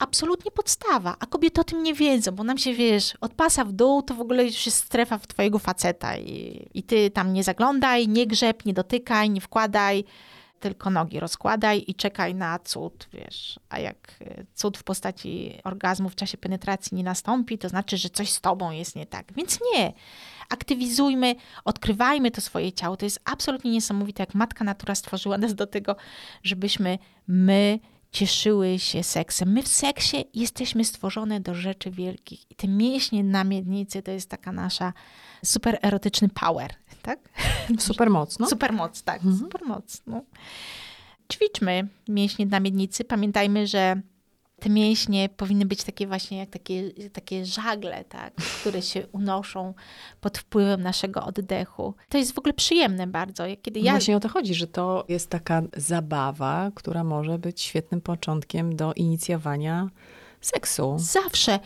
absolutnie 0.03 0.51
podstawa, 0.51 1.15
a 1.19 1.25
kobiety 1.25 1.61
o 1.61 1.63
tym 1.63 1.83
nie 1.83 1.93
wiedzą, 1.93 2.31
bo 2.31 2.43
nam 2.43 2.57
się, 2.57 2.73
wiesz, 2.73 3.17
od 3.21 3.33
pasa 3.33 3.65
w 3.65 3.71
dół 3.71 4.01
to 4.01 4.13
w 4.13 4.21
ogóle 4.21 4.45
już 4.45 4.65
jest 4.65 4.77
strefa 4.77 5.17
w 5.17 5.27
twojego 5.27 5.59
faceta 5.59 6.17
i, 6.17 6.69
i 6.73 6.83
ty 6.83 7.09
tam 7.09 7.33
nie 7.33 7.43
zaglądaj, 7.43 8.07
nie 8.07 8.27
grzeb, 8.27 8.65
nie 8.65 8.73
dotykaj, 8.73 9.29
nie 9.29 9.41
wkładaj, 9.41 10.03
tylko 10.59 10.89
nogi 10.89 11.19
rozkładaj 11.19 11.83
i 11.87 11.95
czekaj 11.95 12.35
na 12.35 12.59
cud, 12.59 13.07
wiesz. 13.13 13.59
A 13.69 13.79
jak 13.79 14.15
y, 14.21 14.45
cud 14.53 14.77
w 14.77 14.83
postaci 14.83 15.59
orgazmu 15.63 16.09
w 16.09 16.15
czasie 16.15 16.37
penetracji 16.37 16.97
nie 16.97 17.03
nastąpi, 17.03 17.57
to 17.57 17.69
znaczy, 17.69 17.97
że 17.97 18.09
coś 18.09 18.31
z 18.31 18.41
tobą 18.41 18.71
jest 18.71 18.95
nie 18.95 19.05
tak. 19.05 19.33
Więc 19.35 19.59
nie. 19.73 19.93
Aktywizujmy, 20.49 21.35
odkrywajmy 21.65 22.31
to 22.31 22.41
swoje 22.41 22.71
ciało. 22.71 22.97
To 22.97 23.05
jest 23.05 23.21
absolutnie 23.25 23.71
niesamowite, 23.71 24.23
jak 24.23 24.35
matka 24.35 24.63
natura 24.63 24.95
stworzyła 24.95 25.37
nas 25.37 25.55
do 25.55 25.67
tego, 25.67 25.95
żebyśmy 26.43 26.99
my 27.27 27.79
cieszyły 28.13 28.79
się 28.79 29.03
seksem. 29.03 29.51
My 29.51 29.63
w 29.63 29.67
seksie 29.67 30.25
jesteśmy 30.33 30.85
stworzone 30.85 31.39
do 31.39 31.55
rzeczy 31.55 31.91
wielkich. 31.91 32.51
I 32.51 32.55
te 32.55 32.67
mięśnie 32.67 33.23
na 33.23 33.43
miednicy 33.43 34.01
to 34.01 34.11
jest 34.11 34.29
taka 34.29 34.51
nasza 34.51 34.93
super 35.45 35.79
erotyczny 35.81 36.29
power, 36.29 36.73
tak? 37.01 37.19
Super 37.79 38.09
mocno. 38.09 38.47
Supermoc, 38.49 39.03
tak, 39.03 39.15
Mhm. 39.15 39.37
supermoc. 39.37 40.01
No. 40.07 40.21
Ćwiczmy 41.33 41.87
mięśnie 42.07 42.45
na 42.45 42.59
miednicy. 42.59 43.03
Pamiętajmy, 43.03 43.67
że 43.67 44.01
te 44.59 44.69
mięśnie 44.69 45.29
powinny 45.29 45.65
być 45.65 45.83
takie 45.83 46.07
właśnie 46.07 46.37
jak 46.37 46.49
takie, 46.49 46.91
takie 47.13 47.45
żagle, 47.45 48.03
tak, 48.05 48.33
które 48.61 48.81
się 48.81 49.07
unoszą 49.07 49.73
pod 50.21 50.37
wpływem 50.37 50.81
naszego 50.81 51.25
oddechu. 51.25 51.93
To 52.09 52.17
jest 52.17 52.33
w 52.33 52.39
ogóle 52.39 52.53
przyjemne 52.53 53.07
bardzo. 53.07 53.43
Kiedy 53.61 53.79
ja 53.79 53.91
Właśnie 53.91 54.17
o 54.17 54.19
to 54.19 54.29
chodzi, 54.29 54.53
że 54.53 54.67
to 54.67 55.05
jest 55.09 55.29
taka 55.29 55.61
zabawa, 55.77 56.71
która 56.75 57.03
może 57.03 57.39
być 57.39 57.61
świetnym 57.61 58.01
początkiem 58.01 58.75
do 58.75 58.93
inicjowania 58.93 59.89
seksu. 60.41 60.95
zawsze, 60.99 61.59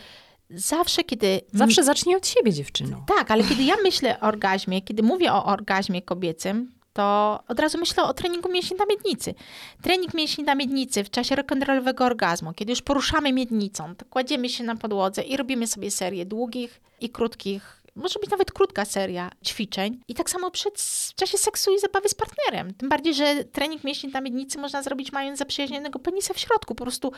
zawsze 0.50 1.04
kiedy... 1.04 1.40
Zawsze 1.52 1.84
zacznij 1.84 2.16
od 2.16 2.26
siebie, 2.26 2.52
dziewczyno. 2.52 3.04
Tak, 3.06 3.30
ale 3.30 3.44
kiedy 3.44 3.62
ja 3.62 3.74
myślę 3.82 4.20
o 4.20 4.22
orgazmie, 4.22 4.82
kiedy 4.82 5.02
mówię 5.02 5.32
o 5.32 5.44
orgazmie 5.44 6.02
kobiecym, 6.02 6.77
to 6.92 7.38
od 7.48 7.60
razu 7.60 7.78
myślę 7.78 8.02
o 8.04 8.14
treningu 8.14 8.52
mięśni 8.52 8.76
na 8.76 8.86
miednicy. 8.86 9.34
Trening 9.82 10.14
mięśni 10.14 10.44
na 10.44 10.54
miednicy 10.54 11.04
w 11.04 11.10
czasie 11.10 11.34
rock'n'rollowego 11.34 12.02
orgazmu, 12.02 12.52
kiedy 12.52 12.72
już 12.72 12.82
poruszamy 12.82 13.32
miednicą, 13.32 13.96
to 13.96 14.04
kładziemy 14.04 14.48
się 14.48 14.64
na 14.64 14.76
podłodze 14.76 15.22
i 15.22 15.36
robimy 15.36 15.66
sobie 15.66 15.90
serię 15.90 16.26
długich 16.26 16.80
i 17.00 17.10
krótkich, 17.10 17.78
może 17.98 18.18
być 18.18 18.30
nawet 18.30 18.52
krótka 18.52 18.84
seria 18.84 19.30
ćwiczeń. 19.46 20.00
I 20.08 20.14
tak 20.14 20.30
samo 20.30 20.50
przed, 20.50 20.80
w 20.80 21.14
czasie 21.14 21.38
seksu 21.38 21.74
i 21.74 21.78
zabawy 21.78 22.08
z 22.08 22.14
partnerem. 22.14 22.74
Tym 22.74 22.88
bardziej, 22.88 23.14
że 23.14 23.44
trening 23.44 23.84
mięśni 23.84 24.10
na 24.10 24.20
miednicy 24.20 24.58
można 24.58 24.82
zrobić 24.82 25.12
mając 25.12 25.38
zaprzyjaźnionego 25.38 25.98
penisa 25.98 26.34
w 26.34 26.38
środku. 26.38 26.74
Po 26.74 26.84
prostu 26.84 27.12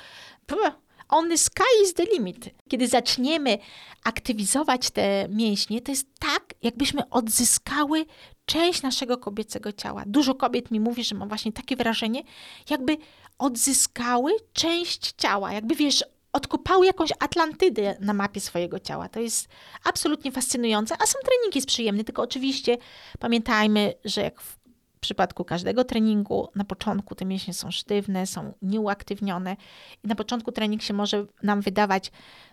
pff, 0.46 0.74
on 1.10 1.38
sky 1.38 1.82
is 1.84 1.94
the 1.94 2.04
limit. 2.04 2.50
Kiedy 2.68 2.88
zaczniemy 2.88 3.58
aktywizować 4.04 4.90
te 4.90 5.28
mięśnie, 5.28 5.80
to 5.80 5.92
jest 5.92 6.06
tak, 6.18 6.54
jakbyśmy 6.62 7.10
odzyskały 7.10 8.06
część 8.46 8.82
naszego 8.82 9.18
kobiecego 9.18 9.72
ciała. 9.72 10.04
Dużo 10.06 10.34
kobiet 10.34 10.70
mi 10.70 10.80
mówi, 10.80 11.04
że 11.04 11.14
ma 11.14 11.26
właśnie 11.26 11.52
takie 11.52 11.76
wrażenie, 11.76 12.22
jakby 12.70 12.96
odzyskały 13.38 14.32
część 14.52 15.12
ciała, 15.12 15.52
jakby 15.52 15.74
wiesz, 15.74 16.04
odkopały 16.32 16.86
jakąś 16.86 17.10
Atlantydę 17.18 17.96
na 18.00 18.12
mapie 18.12 18.40
swojego 18.40 18.80
ciała. 18.80 19.08
To 19.08 19.20
jest 19.20 19.48
absolutnie 19.84 20.32
fascynujące, 20.32 20.94
a 21.02 21.06
sam 21.06 21.22
trening 21.24 21.54
jest 21.54 21.68
przyjemny, 21.68 22.04
tylko 22.04 22.22
oczywiście 22.22 22.78
pamiętajmy, 23.18 23.94
że 24.04 24.20
jak 24.20 24.42
w 25.00 25.02
przypadku 25.02 25.44
każdego 25.44 25.84
treningu. 25.84 26.48
Na 26.54 26.64
początku 26.64 27.14
te 27.14 27.24
mięśnie 27.24 27.54
są 27.54 27.70
sztywne, 27.70 28.26
są 28.26 28.52
nieuaktywnione 28.62 29.56
i 30.04 30.08
na 30.08 30.14
początku 30.14 30.52
trening 30.52 30.82
się 30.82 30.94
może 30.94 31.26
nam 31.42 31.60
wydawać 31.60 32.12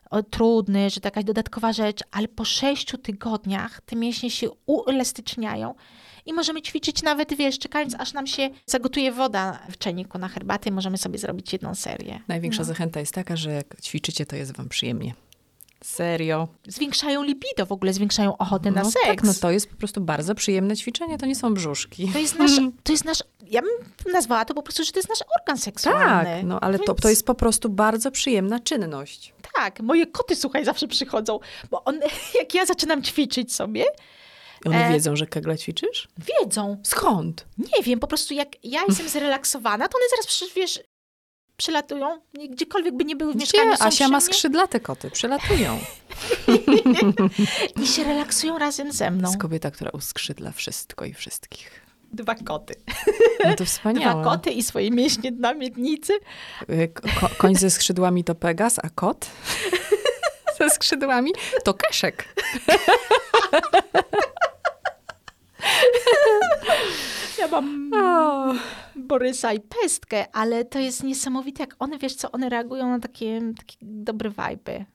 o, 0.09 0.23
trudny, 0.23 0.89
że 0.89 1.01
to 1.01 1.07
jakaś 1.07 1.23
dodatkowa 1.23 1.73
rzecz, 1.73 1.99
ale 2.11 2.27
po 2.27 2.45
sześciu 2.45 2.97
tygodniach 2.97 3.81
te 3.81 3.95
mięśnie 3.95 4.29
się 4.31 4.49
uelastyczniają 4.65 5.75
i 6.25 6.33
możemy 6.33 6.61
ćwiczyć 6.61 7.03
nawet, 7.03 7.33
wiesz, 7.37 7.59
czekając 7.59 7.95
aż 7.95 8.13
nam 8.13 8.27
się 8.27 8.49
zagotuje 8.65 9.11
woda 9.11 9.59
w 9.71 9.77
czajniku 9.77 10.17
na 10.17 10.27
herbatę 10.27 10.69
i 10.69 10.71
możemy 10.71 10.97
sobie 10.97 11.17
zrobić 11.17 11.53
jedną 11.53 11.75
serię. 11.75 12.19
Największa 12.27 12.61
No. 12.61 12.65
zachęta 12.65 12.99
jest 12.99 13.13
taka, 13.13 13.35
że 13.35 13.51
jak 13.51 13.81
ćwiczycie, 13.81 14.25
to 14.25 14.35
jest 14.35 14.57
wam 14.57 14.69
przyjemnie. 14.69 15.13
Serio. 15.87 16.47
Zwiększają 16.67 17.23
libido 17.23 17.65
w 17.65 17.71
ogóle, 17.71 17.93
zwiększają 17.93 18.37
ochotę 18.37 18.71
na 18.71 18.83
no 18.83 18.91
seks. 18.91 19.05
tak, 19.05 19.23
no 19.23 19.33
to 19.41 19.51
jest 19.51 19.69
po 19.69 19.75
prostu 19.75 20.01
bardzo 20.01 20.35
przyjemne 20.35 20.75
ćwiczenie, 20.77 21.17
to 21.17 21.25
nie 21.25 21.35
są 21.35 21.53
brzuszki. 21.53 22.09
To 22.13 22.19
jest 22.19 22.39
nasz, 22.39 22.51
to 22.83 22.91
jest 22.91 23.05
nasz, 23.05 23.23
ja 23.47 23.61
bym 23.61 23.71
nazwała 24.13 24.45
to 24.45 24.53
po 24.53 24.63
prostu, 24.63 24.83
że 24.83 24.91
to 24.91 24.99
jest 24.99 25.09
nasz 25.09 25.19
organ 25.39 25.57
seksualny. 25.57 26.23
Tak, 26.35 26.43
no 26.43 26.59
ale 26.59 26.79
to, 26.79 26.85
Więc- 26.93 27.01
to 27.01 27.09
jest 27.09 27.25
po 27.25 27.35
prostu 27.35 27.69
bardzo 27.69 28.11
przyjemna 28.11 28.59
czynność. 28.59 29.33
Tak, 29.55 29.79
moje 29.79 30.07
koty, 30.07 30.35
słuchaj, 30.35 30.65
zawsze 30.65 30.87
przychodzą, 30.87 31.39
bo 31.71 31.83
one, 31.83 32.05
jak 32.39 32.53
ja 32.53 32.65
zaczynam 32.65 33.03
ćwiczyć 33.03 33.53
sobie, 33.53 33.85
One 34.65 34.87
E. 34.87 34.93
wiedzą, 34.93 35.15
że 35.15 35.27
kegle 35.27 35.57
ćwiczysz? 35.57 36.07
wiedzą, 36.17 36.77
Skąd? 36.83 37.45
nie 37.57 37.83
wiem, 37.83 37.99
po 37.99 38.07
prostu 38.07 38.33
jak 38.33 38.47
ja 38.63 38.81
jestem 38.87 39.09
zrelaksowana, 39.09 39.87
to 39.87 39.97
one 39.97 40.05
zaraz, 40.09 40.27
przy- 40.27 40.53
wiesz, 40.55 40.79
przylatują, 41.57 42.21
gdziekolwiek 42.49 42.95
by 42.97 43.05
nie 43.05 43.15
były 43.15 43.33
w 43.33 43.35
mieszkaniu, 43.35 43.73
Gdzie? 43.73 43.83
Asia 43.83 44.07
ma 44.07 44.21
skrzydlate 44.21 44.79
koty, 44.79 45.11
przylatują. 45.11 45.79
i 47.83 47.87
się 47.87 48.03
relaksują 48.03 48.57
razem 48.57 48.91
ze 48.91 49.11
mną. 49.11 49.27
jest 49.29 49.41
kobieta, 49.41 49.71
która 49.71 49.91
uskrzydla 49.91 50.51
wszystko 50.51 51.05
i 51.05 51.13
wszystkich. 51.13 51.81
Dwa 52.13 52.35
koty. 52.35 52.75
No 53.45 53.55
to 53.55 53.65
wspaniałe. 53.65 54.21
Dwa 54.21 54.31
koty 54.31 54.51
i 54.51 54.63
swoje 54.63 54.91
mięśnie 54.91 55.31
na 55.31 55.53
miednicy. 55.53 56.13
Y, 56.69 56.91
Ko 57.19 57.29
koń 57.37 57.55
ze 57.55 57.69
skrzydłami 57.69 58.23
to 58.23 58.35
Pegas, 58.35 58.79
a 58.83 58.89
kot 58.89 59.25
ze 60.59 60.69
skrzydłami 60.69 61.31
to 61.63 61.73
Keszek. 61.73 62.25
Ja 67.39 67.47
mam 67.47 67.91
O. 67.93 68.53
Borysa 68.95 69.53
i 69.53 69.59
Pestkę, 69.59 70.25
ale 70.33 70.65
to 70.65 70.79
jest 70.79 71.03
niesamowite, 71.03 71.63
jak 71.63 71.75
one, 71.79 71.97
wiesz 71.97 72.15
co, 72.15 72.31
one 72.31 72.49
reagują 72.49 72.89
na 72.89 72.99
takie, 72.99 73.41
takie 73.57 73.77
dobre 73.81 74.29
vibe. 74.29 74.85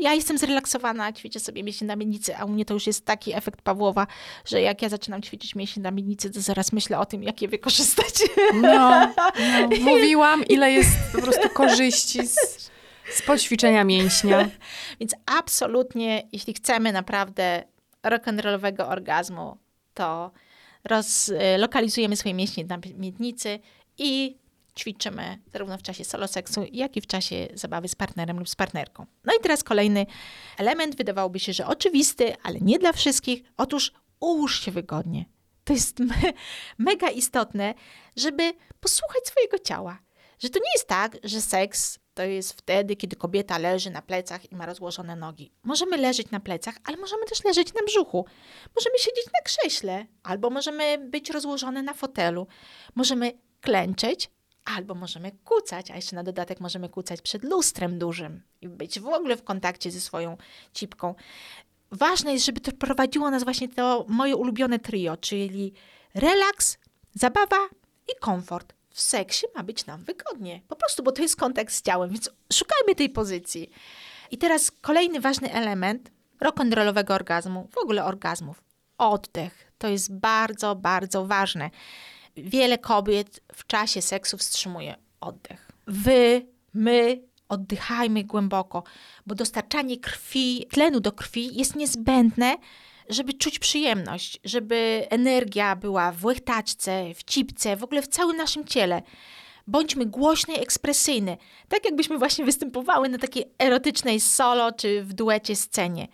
Ja 0.00 0.14
jestem 0.14 0.38
zrelaksowana, 0.38 1.12
ćwiczę 1.12 1.40
sobie 1.40 1.62
mięśnie 1.62 1.86
na 1.86 1.96
miednicy, 1.96 2.36
a 2.36 2.44
u 2.44 2.48
mnie 2.48 2.64
to 2.64 2.74
już 2.74 2.86
jest 2.86 3.04
taki 3.04 3.34
efekt 3.34 3.62
Pawłowa, 3.62 4.06
że 4.44 4.60
jak 4.60 4.82
ja 4.82 4.88
zaczynam 4.88 5.22
ćwiczyć 5.22 5.54
mięśnie 5.54 5.82
na 5.82 5.90
miednicy, 5.90 6.30
to 6.30 6.40
zaraz 6.40 6.72
myślę 6.72 6.98
o 6.98 7.06
tym, 7.06 7.22
jak 7.22 7.42
je 7.42 7.48
wykorzystać. 7.48 8.14
No, 8.54 8.60
no, 8.70 9.68
mówiłam, 9.92 10.44
ile 10.44 10.72
jest 10.72 10.90
po 11.12 11.22
prostu 11.22 11.48
korzyści 11.48 12.26
z, 12.26 12.36
z 13.14 13.22
poćwiczenia 13.26 13.84
mięśnia. 13.84 14.48
Więc 15.00 15.14
absolutnie, 15.26 16.28
jeśli 16.32 16.54
chcemy 16.54 16.92
naprawdę 16.92 17.62
rock'n'rollowego 18.04 18.88
orgazmu, 18.88 19.56
to 19.94 20.30
rozlokalizujemy 20.84 22.16
swoje 22.16 22.34
mięśnie 22.34 22.64
na 22.64 22.78
miednicy 22.96 23.58
i 23.98 24.36
ćwiczymy 24.78 25.38
zarówno 25.52 25.78
w 25.78 25.82
czasie 25.82 26.04
solo 26.04 26.28
seksu, 26.28 26.64
jak 26.72 26.96
i 26.96 27.00
w 27.00 27.06
czasie 27.06 27.48
zabawy 27.54 27.88
z 27.88 27.94
partnerem 27.94 28.38
lub 28.38 28.48
z 28.48 28.54
partnerką. 28.54 29.06
No 29.24 29.32
i 29.38 29.42
teraz 29.42 29.64
kolejny 29.64 30.06
element, 30.58 30.96
wydawałoby 30.96 31.40
się, 31.40 31.52
że 31.52 31.66
oczywisty, 31.66 32.36
ale 32.42 32.60
nie 32.60 32.78
dla 32.78 32.92
wszystkich. 32.92 33.42
Otóż 33.56 33.92
ułóż 34.20 34.60
się 34.60 34.70
wygodnie. 34.70 35.24
To 35.64 35.72
jest 35.72 35.98
me 35.98 36.14
mega 36.78 37.10
istotne, 37.10 37.74
żeby 38.16 38.52
posłuchać 38.80 39.26
swojego 39.26 39.58
ciała. 39.58 39.98
Że 40.38 40.50
to 40.50 40.58
nie 40.58 40.72
jest 40.74 40.88
tak, 40.88 41.16
że 41.24 41.40
seks 41.40 41.98
to 42.14 42.22
jest 42.22 42.52
wtedy, 42.52 42.96
kiedy 42.96 43.16
kobieta 43.16 43.58
leży 43.58 43.90
na 43.90 44.02
plecach 44.02 44.52
i 44.52 44.56
ma 44.56 44.66
rozłożone 44.66 45.16
nogi. 45.16 45.52
Możemy 45.62 45.96
leżeć 45.96 46.30
na 46.30 46.40
plecach, 46.40 46.74
ale 46.84 46.96
możemy 46.96 47.26
też 47.26 47.44
leżeć 47.44 47.74
na 47.74 47.82
brzuchu. 47.86 48.26
Możemy 48.76 48.98
siedzieć 48.98 49.24
na 49.24 49.40
krześle, 49.44 50.06
albo 50.22 50.50
możemy 50.50 50.98
być 50.98 51.30
rozłożone 51.30 51.82
na 51.82 51.94
fotelu. 51.94 52.46
Możemy 52.94 53.32
klęczeć, 53.60 54.30
albo 54.64 54.94
możemy 54.94 55.32
kucać, 55.44 55.90
a 55.90 55.96
jeszcze 55.96 56.16
na 56.16 56.22
dodatek 56.22 56.60
możemy 56.60 56.88
kucać 56.88 57.22
przed 57.22 57.44
lustrem 57.44 57.98
dużym 57.98 58.42
i 58.60 58.68
być 58.68 59.00
w 59.00 59.06
ogóle 59.06 59.36
w 59.36 59.44
kontakcie 59.44 59.90
ze 59.90 60.00
swoją 60.00 60.36
cipką. 60.72 61.14
Ważne 61.90 62.32
jest, 62.32 62.46
żeby 62.46 62.60
to 62.60 62.72
prowadziło 62.72 63.30
nas 63.30 63.44
właśnie 63.44 63.68
to 63.68 64.04
moje 64.08 64.36
ulubione 64.36 64.78
trio, 64.78 65.16
czyli 65.16 65.72
relaks, 66.14 66.78
zabawa 67.14 67.68
i 68.08 68.20
komfort. 68.20 68.74
W 68.92 69.00
seksie 69.00 69.46
ma 69.54 69.62
być 69.62 69.86
nam 69.86 70.04
wygodnie. 70.04 70.60
Po 70.68 70.76
prostu, 70.76 71.02
bo 71.02 71.12
to 71.12 71.22
jest 71.22 71.36
kontakt 71.36 71.72
z 71.72 71.82
ciałem, 71.82 72.10
więc 72.10 72.30
szukajmy 72.52 72.94
tej 72.94 73.10
pozycji. 73.10 73.70
I 74.30 74.38
teraz 74.38 74.70
kolejny 74.70 75.20
ważny 75.20 75.52
element 75.52 76.10
rock'n'rollowego 76.40 77.12
orgazmu, 77.12 77.68
w 77.72 77.78
ogóle 77.78 78.04
orgazmów. 78.04 78.62
Oddech. 78.98 79.72
To 79.78 79.88
jest 79.88 80.14
bardzo, 80.14 80.74
bardzo 80.74 81.26
ważne. 81.26 81.70
Wiele 82.36 82.78
kobiet 82.78 83.40
w 83.54 83.66
czasie 83.66 84.02
seksu 84.02 84.38
wstrzymuje 84.38 84.94
oddech. 85.20 85.70
Wy, 85.86 86.46
my 86.74 87.22
oddychajmy 87.48 88.24
głęboko, 88.24 88.82
bo 89.26 89.34
dostarczanie 89.34 89.98
krwi, 89.98 90.66
tlenu 90.70 91.00
do 91.00 91.12
krwi 91.12 91.58
jest 91.58 91.76
niezbędne, 91.76 92.56
żeby 93.08 93.32
czuć 93.32 93.58
przyjemność, 93.58 94.40
żeby 94.44 95.06
energia 95.10 95.76
była 95.76 96.12
w 96.12 96.24
łechtaczce, 96.24 97.14
w 97.14 97.24
cipce, 97.24 97.76
w 97.76 97.84
ogóle 97.84 98.02
w 98.02 98.08
całym 98.08 98.36
naszym 98.36 98.64
ciele. 98.64 99.02
Bądźmy 99.66 100.06
głośne 100.06 100.54
i 100.54 100.62
ekspresyjne, 100.62 101.36
tak 101.68 101.84
jakbyśmy 101.84 102.18
właśnie 102.18 102.44
występowały 102.44 103.08
na 103.08 103.18
takiej 103.18 103.44
erotycznej 103.58 104.20
solo 104.20 104.72
czy 104.72 105.02
w 105.02 105.12
duecie 105.12 105.56
scenie. 105.56 106.08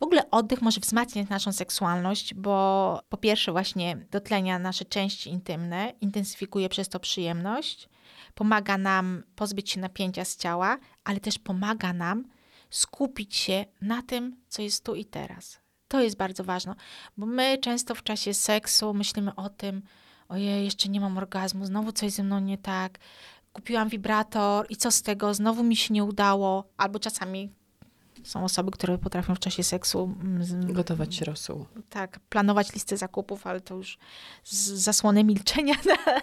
W 0.00 0.02
ogóle 0.02 0.30
oddech 0.30 0.62
może 0.62 0.80
wzmacniać 0.80 1.28
naszą 1.28 1.52
seksualność, 1.52 2.34
bo 2.34 3.00
po 3.08 3.16
pierwsze 3.16 3.52
właśnie 3.52 4.06
dotlenia 4.10 4.58
nasze 4.58 4.84
części 4.84 5.30
intymne, 5.30 5.92
intensyfikuje 6.00 6.68
przez 6.68 6.88
to 6.88 7.00
przyjemność, 7.00 7.88
pomaga 8.34 8.78
nam 8.78 9.22
pozbyć 9.36 9.70
się 9.70 9.80
napięcia 9.80 10.24
z 10.24 10.36
ciała, 10.36 10.78
ale 11.04 11.20
też 11.20 11.38
pomaga 11.38 11.92
nam 11.92 12.24
skupić 12.70 13.36
się 13.36 13.64
na 13.80 14.02
tym, 14.02 14.36
co 14.48 14.62
jest 14.62 14.84
tu 14.84 14.94
i 14.94 15.04
teraz. 15.04 15.67
To 15.88 16.00
jest 16.00 16.16
bardzo 16.16 16.44
ważne, 16.44 16.74
bo 17.16 17.26
my 17.26 17.58
często 17.58 17.94
w 17.94 18.02
czasie 18.02 18.34
seksu 18.34 18.94
myślimy 18.94 19.34
o 19.34 19.48
tym, 19.48 19.82
ojej, 20.28 20.64
jeszcze 20.64 20.88
nie 20.88 21.00
mam 21.00 21.18
orgazmu, 21.18 21.66
znowu 21.66 21.92
coś 21.92 22.12
ze 22.12 22.22
mną 22.22 22.40
nie 22.40 22.58
tak, 22.58 22.98
kupiłam 23.52 23.88
wibrator 23.88 24.66
i 24.68 24.76
co 24.76 24.90
z 24.90 25.02
tego, 25.02 25.34
znowu 25.34 25.62
mi 25.62 25.76
się 25.76 25.94
nie 25.94 26.04
udało, 26.04 26.64
albo 26.76 26.98
czasami 26.98 27.50
są 28.24 28.44
osoby, 28.44 28.70
które 28.70 28.98
potrafią 28.98 29.34
w 29.34 29.38
czasie 29.38 29.62
seksu 29.62 30.14
mm, 30.22 30.44
z- 30.44 30.72
Gotować 30.72 31.20
rosół. 31.20 31.66
tak, 31.90 32.20
planować 32.20 32.72
listę 32.74 32.96
zakupów, 32.96 33.46
ale 33.46 33.60
to 33.60 33.74
już 33.74 33.98
z 34.44 34.56
zasłony 34.70 35.24
milczenia 35.24 35.74
na, 36.06 36.20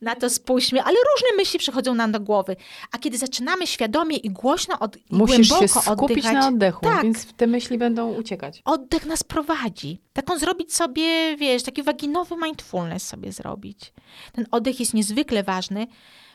na 0.00 0.16
to 0.16 0.30
spójrzmy, 0.30 0.82
ale 0.82 0.96
różne 1.14 1.36
myśli 1.36 1.58
przychodzą 1.58 1.94
nam 1.94 2.12
do 2.12 2.20
głowy. 2.20 2.56
A 2.92 2.98
kiedy 2.98 3.18
zaczynamy 3.18 3.66
świadomie 3.66 4.16
i 4.16 4.30
głośno 4.30 4.78
od, 4.78 4.96
i 4.96 5.00
Musisz 5.10 5.48
się 5.48 5.54
głęboko 5.54 5.82
skupić 5.82 6.10
oddychać, 6.18 6.34
na 6.34 6.48
oddechu, 6.48 6.80
tak. 6.80 7.02
więc 7.02 7.32
te 7.32 7.46
myśli 7.46 7.78
będą 7.78 8.12
uciekać. 8.14 8.62
oddech 8.64 9.06
nas 9.06 9.22
prowadzi. 9.22 10.00
Taką 10.12 10.38
zrobić 10.38 10.74
sobie, 10.74 11.36
wiesz, 11.36 11.62
taki 11.62 11.82
waginowy 11.82 12.36
mindfulness 12.36 13.08
sobie 13.08 13.32
zrobić. 13.32 13.92
Ten 14.32 14.46
oddech 14.50 14.80
jest 14.80 14.94
niezwykle 14.94 15.42
ważny, 15.42 15.86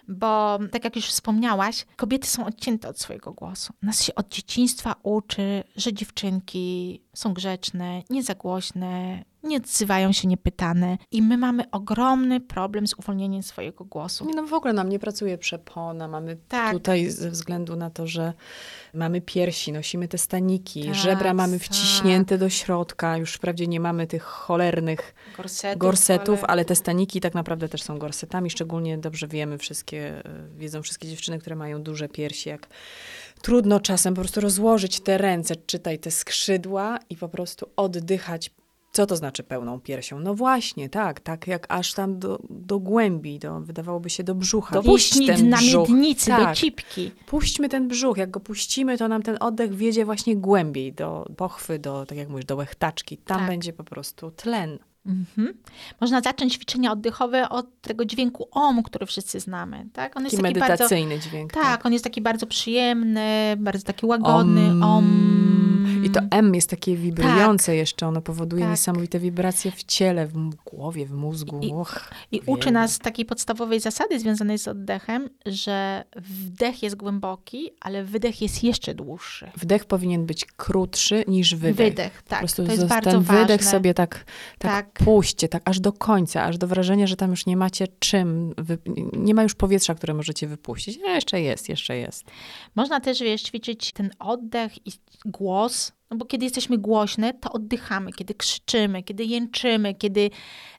bo 0.07 0.59
tak 0.71 0.83
jak 0.83 0.95
już 0.95 1.05
wspomniałaś, 1.05 1.85
kobiety 1.95 2.27
są 2.27 2.45
odcięte 2.45 2.89
od 2.89 2.99
swojego 2.99 3.33
głosu. 3.33 3.73
Nas 3.81 4.03
się 4.03 4.15
od 4.15 4.29
dzieciństwa 4.29 4.95
uczy, 5.03 5.63
że 5.75 5.93
dziewczynki 5.93 7.01
są 7.13 7.33
grzeczne, 7.33 8.03
nie 8.09 8.23
za 8.23 8.35
głośne, 8.35 9.23
nie 9.47 9.57
odzywają 9.57 10.11
się 10.11 10.27
niepytane 10.27 10.97
i 11.11 11.21
my 11.21 11.37
mamy 11.37 11.63
ogromny 11.71 12.39
problem 12.41 12.87
z 12.87 12.93
uwolnieniem 12.93 13.43
swojego 13.43 13.85
głosu. 13.85 14.25
Nie, 14.25 14.33
No 14.35 14.47
w 14.47 14.53
ogóle 14.53 14.73
nam 14.73 14.89
nie 14.89 14.99
pracuje 14.99 15.37
przepona, 15.37 16.07
mamy 16.07 16.37
Tak. 16.47 16.73
tutaj 16.73 17.09
ze 17.09 17.31
względu 17.31 17.75
na 17.75 17.89
to, 17.89 18.07
że 18.07 18.33
mamy 18.93 19.21
piersi, 19.21 19.71
nosimy 19.71 20.07
te 20.07 20.17
staniki, 20.17 20.85
Tak, 20.85 20.95
żebra 20.95 21.33
mamy 21.33 21.59
tak. 21.59 21.67
wciśnięte 21.67 22.37
do 22.37 22.49
środka, 22.49 23.17
już 23.17 23.33
wprawdzie 23.33 23.67
nie 23.67 23.79
mamy 23.79 24.07
tych 24.07 24.23
cholernych 24.23 25.13
Gorsetów, 25.37 25.79
gorsetów, 25.79 26.39
ale- 26.43 26.47
ale... 26.47 26.65
te 26.65 26.75
staniki 26.75 27.21
tak 27.21 27.33
naprawdę 27.33 27.69
też 27.69 27.81
są 27.83 27.97
gorsetami, 27.97 28.49
szczególnie 28.49 28.97
dobrze 28.97 29.27
wiemy 29.27 29.57
wszystkie, 29.57 30.25
e, 30.25 30.47
wiedzą 30.57 30.81
wszystkie 30.81 31.07
dziewczyny, 31.07 31.39
które 31.39 31.55
mają 31.55 31.83
duże 31.83 32.09
piersi, 32.09 32.49
jak 32.49 32.67
trudno 33.41 33.79
czasem 33.79 34.13
po 34.13 34.21
prostu 34.21 34.41
rozłożyć 34.41 34.99
te 34.99 35.17
ręce, 35.17 35.55
czytaj 35.55 35.99
te 35.99 36.11
skrzydła 36.11 36.99
i 37.09 37.15
po 37.15 37.29
prostu 37.29 37.69
oddychać. 37.75 38.51
Co 38.97 39.05
to 39.05 39.15
znaczy 39.15 39.43
pełną 39.43 39.79
piersią? 39.79 40.19
No 40.19 40.35
właśnie, 40.35 40.89
tak, 40.89 41.19
tak 41.19 41.47
jak 41.47 41.65
aż 41.69 41.93
tam 41.93 42.19
do, 42.19 42.39
do 42.49 42.79
głębi, 42.79 43.39
do, 43.39 43.59
wydawałoby 43.59 44.09
się 44.09 44.23
do 44.23 44.35
brzucha. 44.35 44.75
do 44.75 44.83
Puść 44.83 45.25
ten 45.27 45.49
na 45.49 45.57
brzuch. 45.57 45.89
miednicy, 45.89 46.31
do 46.31 46.37
Tak. 46.37 46.55
cipki. 46.57 47.11
Puśćmy 47.25 47.69
ten 47.69 47.87
brzuch, 47.87 48.17
jak 48.17 48.31
go 48.31 48.39
puścimy, 48.39 48.97
to 48.97 49.07
nam 49.07 49.23
ten 49.23 49.37
oddech 49.39 49.75
wiedzie 49.75 50.05
właśnie 50.05 50.35
głębiej, 50.35 50.93
do 50.93 51.25
pochwy, 51.37 51.79
do, 51.79 52.05
tak 52.05 52.17
jak 52.17 52.29
mówisz, 52.29 52.45
do 52.45 52.55
łechtaczki. 52.55 53.17
Tam 53.17 53.37
Tak. 53.37 53.47
będzie 53.47 53.73
po 53.73 53.83
prostu 53.83 54.31
tlen. 54.31 54.79
Mhm. 55.05 55.53
Można 56.01 56.21
zacząć 56.21 56.53
ćwiczenia 56.53 56.91
oddechowe 56.91 57.49
od 57.49 57.81
tego 57.81 58.05
dźwięku 58.05 58.47
OM, 58.51 58.83
który 58.83 59.05
wszyscy 59.05 59.39
znamy. 59.39 59.87
Tak? 59.93 60.17
On 60.17 60.23
jest 60.23 60.37
taki, 60.37 60.53
taki 60.53 60.59
medytacyjny 60.59 61.15
bardzo, 61.15 61.29
dźwięk. 61.29 61.53
Tak, 61.53 61.63
tak, 61.63 61.85
on 61.85 61.93
jest 61.93 62.03
taki 62.03 62.21
bardzo 62.21 62.47
przyjemny, 62.47 63.55
bardzo 63.57 63.85
taki 63.85 64.05
łagodny. 64.05 64.69
Om. 64.69 64.83
om. 64.83 65.56
I 66.07 66.11
to 66.11 66.19
M 66.31 66.55
jest 66.55 66.69
takie 66.69 66.95
wibrujące 66.95 67.65
tak. 67.65 67.75
jeszcze. 67.75 68.07
Ono 68.07 68.21
powoduje 68.21 68.61
tak. 68.63 68.71
niesamowite 68.71 69.19
wibracje 69.19 69.71
w 69.71 69.83
ciele, 69.83 70.27
w 70.27 70.55
głowie, 70.55 71.05
w 71.05 71.11
mózgu. 71.11 71.59
I, 72.31 72.37
i 72.37 72.41
uczy 72.45 72.71
nas 72.71 72.99
takiej 72.99 73.25
podstawowej 73.25 73.79
zasady 73.79 74.19
związanej 74.19 74.59
z 74.59 74.67
oddechem, 74.67 75.29
że 75.45 76.03
wdech 76.15 76.83
jest 76.83 76.95
głęboki, 76.95 77.71
ale 77.81 78.03
wydech 78.03 78.41
jest 78.41 78.63
jeszcze 78.63 78.93
dłuższy. 78.93 79.51
Wdech 79.57 79.85
powinien 79.85 80.25
być 80.25 80.45
krótszy 80.45 81.23
niż 81.27 81.55
wydech. 81.55 81.75
Wydech, 81.75 82.21
tak. 82.21 82.29
Po 82.29 82.35
prostu 82.39 82.65
to 82.65 82.71
jest 82.71 82.79
ten 82.79 82.89
bardzo 82.89 83.21
wydech 83.21 83.47
ważne. 83.47 83.71
sobie 83.71 83.93
tak, 83.93 84.25
tak, 84.59 84.71
tak 84.71 85.05
puśćcie, 85.05 85.47
tak 85.47 85.61
aż 85.65 85.79
do 85.79 85.93
końca, 85.93 86.43
aż 86.43 86.57
do 86.57 86.67
wrażenia, 86.67 87.07
że 87.07 87.15
tam 87.15 87.29
już 87.29 87.45
nie 87.45 87.57
macie 87.57 87.87
czym, 87.99 88.53
nie 89.13 89.33
ma 89.33 89.43
już 89.43 89.55
powietrza, 89.55 89.95
które 89.95 90.13
możecie 90.13 90.47
wypuścić. 90.47 90.99
A 91.07 91.11
jeszcze 91.11 91.41
jest, 91.41 91.69
jeszcze 91.69 91.97
jest. 91.97 92.25
Można 92.75 92.99
też, 92.99 93.19
wiesz, 93.19 93.41
ćwiczyć 93.41 93.91
ten 93.91 94.11
oddech 94.19 94.87
i 94.87 94.91
głos, 95.25 95.91
no 96.11 96.17
bo 96.17 96.25
kiedy 96.25 96.45
jesteśmy 96.45 96.77
głośne, 96.77 97.33
to 97.33 97.51
oddychamy. 97.51 98.11
Kiedy 98.11 98.33
krzyczymy, 98.33 99.03
kiedy 99.03 99.25
jęczymy, 99.25 99.95
kiedy 99.95 100.29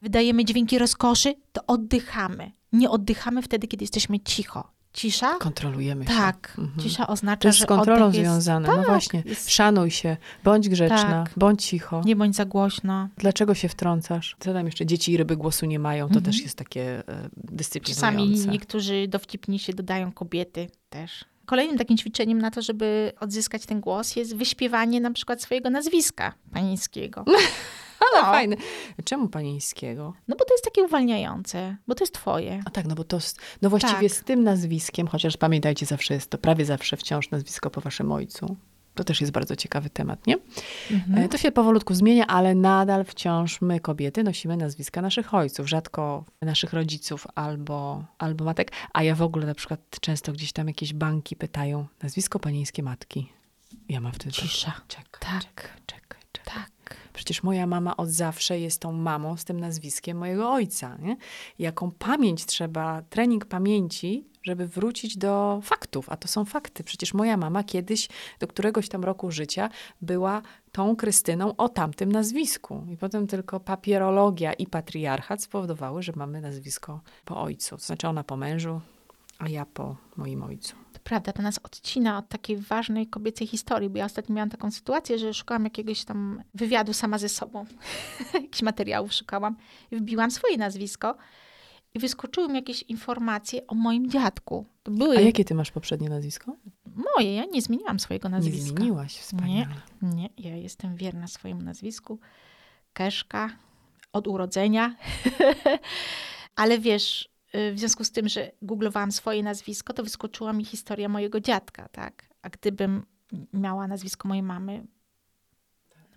wydajemy 0.02 0.44
dźwięki 0.44 0.78
rozkoszy, 0.78 1.34
to 1.52 1.60
oddychamy. 1.66 2.52
Nie 2.72 2.90
oddychamy 2.90 3.42
wtedy, 3.42 3.66
kiedy 3.68 3.82
jesteśmy 3.84 4.20
cicho. 4.20 4.72
Cisza? 4.92 5.34
Kontrolujemy 5.38 6.04
się. 6.04 6.10
Tak. 6.10 6.54
Mhm. 6.58 6.80
Cisza 6.88 7.06
oznacza, 7.06 7.40
to 7.40 7.48
jest 7.48 7.58
że 7.58 7.64
z 7.64 7.68
kontrolą 7.68 8.06
oddech 8.06 8.20
związane. 8.20 8.66
Jest... 8.68 8.76
No 8.76 8.82
tak, 8.82 8.90
właśnie. 8.92 9.22
Jest... 9.26 9.50
Szanuj 9.50 9.90
się, 9.90 10.16
bądź 10.44 10.68
grzeczna, 10.68 11.24
Tak. 11.24 11.32
bądź 11.36 11.64
cicho. 11.64 12.02
Nie 12.04 12.16
bądź 12.16 12.36
za 12.36 12.44
głośno. 12.44 13.08
Dlaczego 13.16 13.54
się 13.54 13.68
wtrącasz? 13.68 14.36
Tam 14.38 14.66
jeszcze? 14.66 14.86
Dzieci 14.86 15.12
i 15.12 15.16
ryby 15.16 15.36
głosu 15.36 15.66
nie 15.66 15.78
mają. 15.78 16.04
To 16.08 16.14
Mhm. 16.14 16.24
też 16.24 16.42
jest 16.42 16.58
takie 16.58 17.08
e, 17.08 17.28
dyscyplinujące. 17.36 18.00
Czasami 18.00 18.46
niektórzy 18.52 19.08
dowcipniejsi 19.08 19.74
dodają 19.74 20.12
kobiety 20.12 20.70
też. 20.90 21.24
Kolejnym 21.49 21.78
takim 21.78 21.96
ćwiczeniem 21.99 22.38
na 22.38 22.51
to, 22.51 22.62
żeby 22.62 23.12
odzyskać 23.20 23.66
ten 23.66 23.80
głos 23.80 24.16
jest 24.16 24.36
wyśpiewanie 24.36 25.01
na 25.01 25.11
przykład 25.11 25.42
swojego 25.42 25.70
nazwiska 25.70 26.34
panieńskiego. 26.53 27.24
Ale 28.12 28.22
No. 28.22 28.32
fajne. 28.32 28.57
Czemu 29.05 29.28
panieńskiego? 29.28 30.14
No 30.28 30.36
bo 30.36 30.44
to 30.44 30.55
jest 30.55 30.64
takie 30.64 30.82
uwalniające, 30.82 31.76
bo 31.86 31.94
to 31.94 32.03
jest 32.05 32.14
twoje. 32.14 32.61
A 32.66 32.70
tak, 32.70 32.86
no 32.86 32.94
bo 32.94 33.05
to, 33.05 33.18
no 33.62 33.70
właściwie 33.70 34.09
Tak. 34.09 34.18
z 34.18 34.24
tym 34.24 34.44
nazwiskiem, 34.44 35.07
chociaż 35.07 35.36
pamiętajcie, 35.36 35.86
zawsze 35.86 36.14
jest 36.14 36.30
to 36.30 36.38
prawie 36.38 36.64
zawsze 36.64 36.96
wciąż 36.96 37.30
nazwisko 37.30 37.70
po 37.70 37.80
waszym 37.80 38.12
ojcu. 38.12 38.57
To 38.99 39.05
też 39.05 39.20
jest 39.20 39.32
bardzo 39.32 39.57
ciekawy 39.57 39.90
temat, 39.90 40.26
nie? 40.26 40.36
Mhm. 40.90 41.18
E, 41.24 41.28
To 41.28 41.38
się 41.38 41.53
powolutku 41.53 41.94
zmienia, 41.94 42.26
ale 42.26 42.55
nadal 42.55 43.05
wciąż 43.05 43.61
my, 43.61 43.80
kobiety, 43.80 44.24
nosimy 44.24 44.57
nazwiska 44.57 45.03
naszych 45.03 45.34
ojców, 45.34 45.68
rzadko 45.68 46.24
naszych 46.42 46.72
rodziców 46.72 47.26
albo, 47.34 48.05
albo 48.18 48.44
matek. 48.44 48.72
A 48.92 49.03
ja 49.03 49.14
w 49.14 49.22
ogóle 49.22 49.46
na 49.46 49.55
przykład 49.55 49.80
często 50.01 50.32
gdzieś 50.32 50.53
tam 50.53 50.66
jakieś 50.68 50.92
banki 50.92 51.36
pytają 51.36 51.86
nazwisko 52.03 52.38
panieńskie 52.38 52.82
matki. 52.82 53.32
Ja 53.88 54.01
mam 54.01 54.12
wtedy 54.12 54.34
tak, 54.36 54.44
Cisza. 54.44 54.72
czekaj, 54.88 55.20
Tak. 55.20 55.42
czekaj, 55.42 55.70
czekaj, 55.86 56.20
czekaj. 56.32 56.55
Tak. 56.55 56.96
Przecież 57.12 57.42
moja 57.42 57.66
mama 57.66 57.96
od 57.96 58.09
zawsze 58.09 58.59
jest 58.61 58.80
tą 58.80 58.92
mamą 58.92 59.36
z 59.36 59.44
tym 59.44 59.61
nazwiskiem 59.61 60.18
mojego 60.18 60.51
ojca. 60.53 60.96
Nie? 61.03 61.16
Jaką 61.59 61.90
pamięć 61.90 62.46
trzeba, 62.46 63.03
trening 63.03 63.44
pamięci, 63.46 64.24
żeby 64.49 64.66
wrócić 64.66 65.16
do 65.16 65.61
faktów. 65.62 66.11
A 66.11 66.16
to 66.16 66.28
są 66.28 66.44
fakty. 66.44 66.84
Przecież 66.84 67.14
moja 67.14 67.36
mama 67.36 67.64
kiedyś, 67.64 68.09
do 68.38 68.46
któregoś 68.46 68.88
tam 68.88 69.05
roku 69.05 69.30
życia, 69.30 69.70
była 70.03 70.42
tą 70.72 70.96
Krystyną 70.96 71.57
o 71.57 71.68
tamtym 71.68 72.12
nazwisku. 72.12 72.84
I 72.92 72.96
potem 72.96 73.26
tylko 73.26 73.61
papierologia 73.61 74.53
i 74.53 74.66
patriarchat 74.66 75.42
spowodowały, 75.42 76.03
że 76.03 76.12
mamy 76.16 76.40
nazwisko 76.40 77.01
po 77.24 77.42
ojcu. 77.42 77.78
Znaczy 77.78 78.09
ona 78.09 78.24
po 78.24 78.36
mężu, 78.36 78.80
a 79.38 79.49
ja 79.49 79.66
po 79.66 79.96
moim 80.16 80.42
ojcu. 80.42 80.76
Prawda, 81.05 81.32
to 81.32 81.42
nas 81.42 81.59
odcina 81.59 82.18
od 82.18 82.28
takiej 82.28 82.57
ważnej 82.57 83.07
kobiecej 83.07 83.46
historii, 83.46 83.90
bo 83.90 83.99
ja 83.99 84.05
ostatnio 84.05 84.34
miałam 84.34 84.51
taką 84.51 84.70
sytuację, 84.70 85.18
że 85.18 85.34
szukałam 85.34 85.64
jakiegoś 85.64 86.05
tam 86.05 86.42
wywiadu 86.55 86.92
sama 86.92 87.18
ze 87.18 87.28
sobą. 87.28 87.66
Jakichś 88.34 88.62
materiałów 88.62 89.12
szukałam 89.12 89.57
i 89.90 89.96
wbiłam 89.96 90.30
swoje 90.30 90.59
nazwisko 90.59 91.16
i 91.95 91.99
wyskoczyły 91.99 92.49
mi 92.49 92.55
jakieś 92.55 92.82
informacje 92.82 93.66
o 93.66 93.74
moim 93.74 94.11
dziadku. 94.11 94.66
Były 94.84 95.18
A 95.18 95.20
jakie 95.20 95.45
ty 95.45 95.55
masz 95.55 95.70
poprzednie 95.70 96.09
nazwisko? 96.09 96.57
moje, 97.16 97.34
ja 97.34 97.45
nie 97.45 97.62
zmieniłam 97.62 98.01
swojego 98.01 98.28
Nie 98.28 98.32
nazwiska. 98.34 98.76
zmieniłaś, 98.76 99.16
wspaniale. 99.16 99.74
Nie, 100.03 100.28
ja 100.39 100.57
jestem 100.57 100.97
wierna 100.97 101.26
swojemu 101.26 101.62
nazwisku. 101.62 102.18
Keszka 102.93 103.51
od 104.12 104.26
urodzenia. 104.28 104.97
Ale 106.57 106.78
wiesz, 106.78 107.28
y, 107.55 107.72
w 107.72 107.78
związku 107.78 108.05
z 108.05 108.11
tym, 108.11 108.28
że 108.28 108.53
googlowałam 108.62 109.12
swoje 109.12 109.43
nazwisko, 109.43 109.93
to 109.93 110.03
wyskoczyła 110.03 110.53
mi 110.53 110.64
historia 110.64 111.09
mojego 111.09 111.41
dziadka, 111.41 111.89
tak? 111.89 112.28
A 112.43 112.49
gdybym 112.49 113.07
miała 113.53 113.86
nazwisko 113.86 114.28
mojej 114.28 114.43
mamy, 114.43 114.86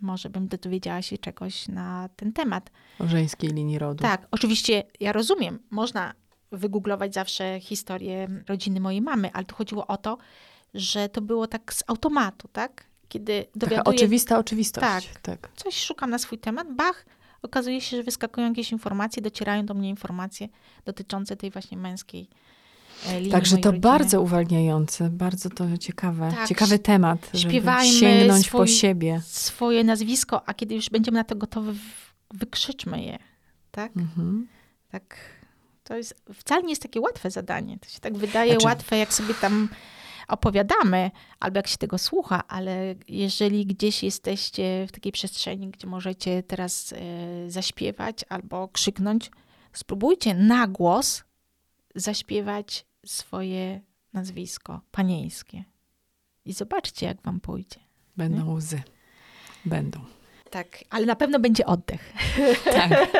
może 0.02 0.30
bym 0.30 0.48
dowiedziała 0.48 1.02
się 1.02 1.18
czegoś 1.18 1.68
na 1.68 2.10
ten 2.16 2.34
temat. 2.34 2.72
O 3.00 3.08
żeńskiej 3.08 3.50
linii 3.50 3.80
rodu. 3.80 4.02
Tak, 4.02 4.28
oczywiście 4.32 4.84
ja 5.00 5.12
rozumiem, 5.12 5.60
można 5.70 6.14
wygooglować 6.52 7.14
zawsze 7.14 7.60
historię 7.60 8.28
rodziny 8.48 8.80
mojej 8.80 9.02
mamy, 9.02 9.32
ale 9.34 9.46
tu 9.46 9.56
chodziło 9.56 9.88
o 9.88 9.98
to, 9.98 10.18
że 10.74 11.10
to 11.10 11.22
było 11.22 11.48
tak 11.48 11.74
z 11.74 11.84
automatu, 11.88 12.48
tak? 12.48 12.86
Kiedy 13.08 13.44
Taka 13.44 13.60
dowiaduję 13.60 13.96
oczywista 13.96 14.40
oczywistość. 14.40 15.10
Tak. 15.14 15.40
tak. 15.42 15.52
coś, 15.56 15.84
szukam 15.84 16.10
na 16.10 16.18
swój 16.18 16.38
temat, 16.38 16.76
bach, 16.76 17.06
okazuje 17.42 17.82
się, 17.82 17.98
że 17.98 18.04
wyskakują 18.04 18.48
jakieś 18.48 18.72
informacje, 18.72 19.22
docierają 19.22 19.66
do 19.66 19.74
mnie 19.74 19.90
informacje 19.90 20.48
dotyczące 20.86 21.36
tej 21.36 21.52
właśnie 21.52 21.78
męskiej 21.78 22.30
linii 23.14 23.32
Także 23.32 23.58
to 23.58 23.70
rodziny. 23.72 23.82
bardzo 23.82 24.22
uwalniające, 24.22 25.10
bardzo 25.10 25.50
to 25.50 25.78
ciekawe, 25.78 26.32
Tak, 26.36 26.48
ciekawy 26.48 26.80
temat, 26.80 27.30
żeby 27.34 27.54
śpiewajmy 27.54 27.94
sięgnąć 28.00 28.46
swój- 28.46 28.58
po 28.60 28.68
siebie. 28.68 29.22
Swoje 29.26 29.84
nazwisko, 29.84 30.42
a 30.50 30.54
kiedy 30.54 30.76
już 30.76 30.90
będziemy 30.90 31.18
na 31.18 31.24
to 31.24 31.36
gotowi, 31.36 31.80
wykrzyczmy 32.34 33.04
je, 33.04 33.18
tak? 33.72 33.98
Mhm. 33.98 34.48
Tak, 34.92 35.16
to 35.84 35.96
jest, 35.98 36.16
wcale 36.34 36.64
nie 36.64 36.70
jest 36.70 36.82
takie 36.82 37.02
łatwe 37.02 37.32
zadanie. 37.32 37.80
To 37.80 37.90
się 37.90 38.00
tak 38.00 38.18
wydaje 38.18 38.52
Znaczy- 38.52 38.66
łatwe, 38.66 38.98
jak 38.98 39.14
sobie 39.14 39.34
tam 39.34 39.70
opowiadamy, 40.28 41.12
albo 41.40 41.58
jak 41.58 41.68
się 41.68 41.78
tego 41.78 41.98
słucha, 41.98 42.48
ale 42.48 42.96
jeżeli 43.08 43.66
gdzieś 43.66 44.04
jesteście 44.04 44.86
w 44.90 44.92
takiej 44.92 45.12
przestrzeni, 45.12 45.68
gdzie 45.70 45.88
możecie 45.88 46.44
teraz 46.44 46.94
e, 46.94 47.50
zaśpiewać 47.52 48.26
albo 48.30 48.68
krzyknąć, 48.68 49.32
spróbujcie 49.74 50.34
na 50.34 50.68
głos 50.68 51.24
zaśpiewać 51.96 52.86
swoje 53.06 53.82
nazwisko 54.14 54.82
panieńskie. 54.92 55.64
I 56.46 56.54
zobaczcie, 56.54 57.06
jak 57.06 57.22
wam 57.22 57.40
pójdzie. 57.40 57.80
Będą 58.18 58.54
łzy. 58.54 58.82
Będą. 59.66 60.00
Tak, 60.50 60.68
ale 60.90 61.06
na 61.06 61.16
pewno 61.16 61.40
będzie 61.40 61.66
oddech. 61.66 62.14
Tak. 62.74 62.92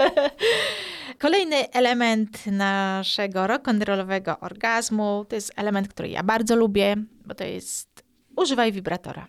Kolejny 1.20 1.72
element 1.72 2.46
naszego 2.46 3.40
rock'n'rollowego 3.40 4.36
orgazmu 4.42 5.26
to 5.30 5.36
jest 5.36 5.52
element, 5.56 5.88
który 5.88 6.10
ja 6.10 6.24
bardzo 6.24 6.56
lubię, 6.56 6.96
bo 7.26 7.36
to 7.36 7.44
jest 7.44 8.04
używaj 8.38 8.72
wibratora. 8.72 9.28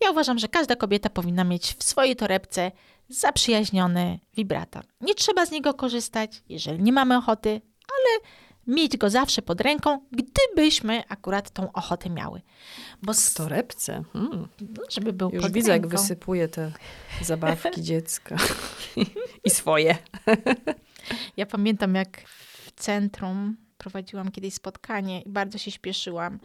Ja 0.00 0.10
uważam, 0.10 0.38
że 0.38 0.48
każda 0.48 0.76
kobieta 0.76 1.10
powinna 1.10 1.44
mieć 1.44 1.74
w 1.74 1.84
swojej 1.84 2.16
torebce 2.16 2.72
zaprzyjaźniony 3.08 4.18
wibrator. 4.36 4.84
Nie 5.00 5.14
trzeba 5.14 5.46
z 5.46 5.50
niego 5.50 5.74
korzystać, 5.74 6.42
jeżeli 6.48 6.82
nie 6.82 6.92
mamy 6.92 7.16
ochoty, 7.16 7.60
ale 7.88 8.30
mieć 8.66 8.96
go 8.96 9.10
zawsze 9.10 9.42
pod 9.42 9.60
ręką, 9.60 9.98
gdybyśmy 10.12 11.02
akurat 11.08 11.50
tą 11.50 11.72
ochotę 11.72 12.10
miały. 12.10 12.42
Bo 13.02 13.12
W 13.12 13.16
s- 13.16 13.34
torebce. 13.34 14.02
Hmm. 14.12 14.48
no, 14.60 14.82
żeby 14.90 15.12
był 15.12 15.30
Już 15.30 15.42
pod 15.42 15.52
widzę, 15.52 15.72
jak 15.72 15.82
ręką. 15.82 15.96
wysypuje 15.96 16.48
te 16.48 16.72
zabawki 17.24 17.82
dziecka. 17.82 18.36
I 19.44 19.50
swoje. 19.50 19.98
Ja 21.36 21.46
pamiętam, 21.46 21.94
jak 21.94 22.20
w 22.26 22.72
centrum 22.76 23.56
prowadziłam 23.90 24.30
kiedyś 24.30 24.54
spotkanie 24.54 25.22
i 25.22 25.28
bardzo 25.28 25.58
się 25.58 25.70
śpieszyłam. 25.70 26.38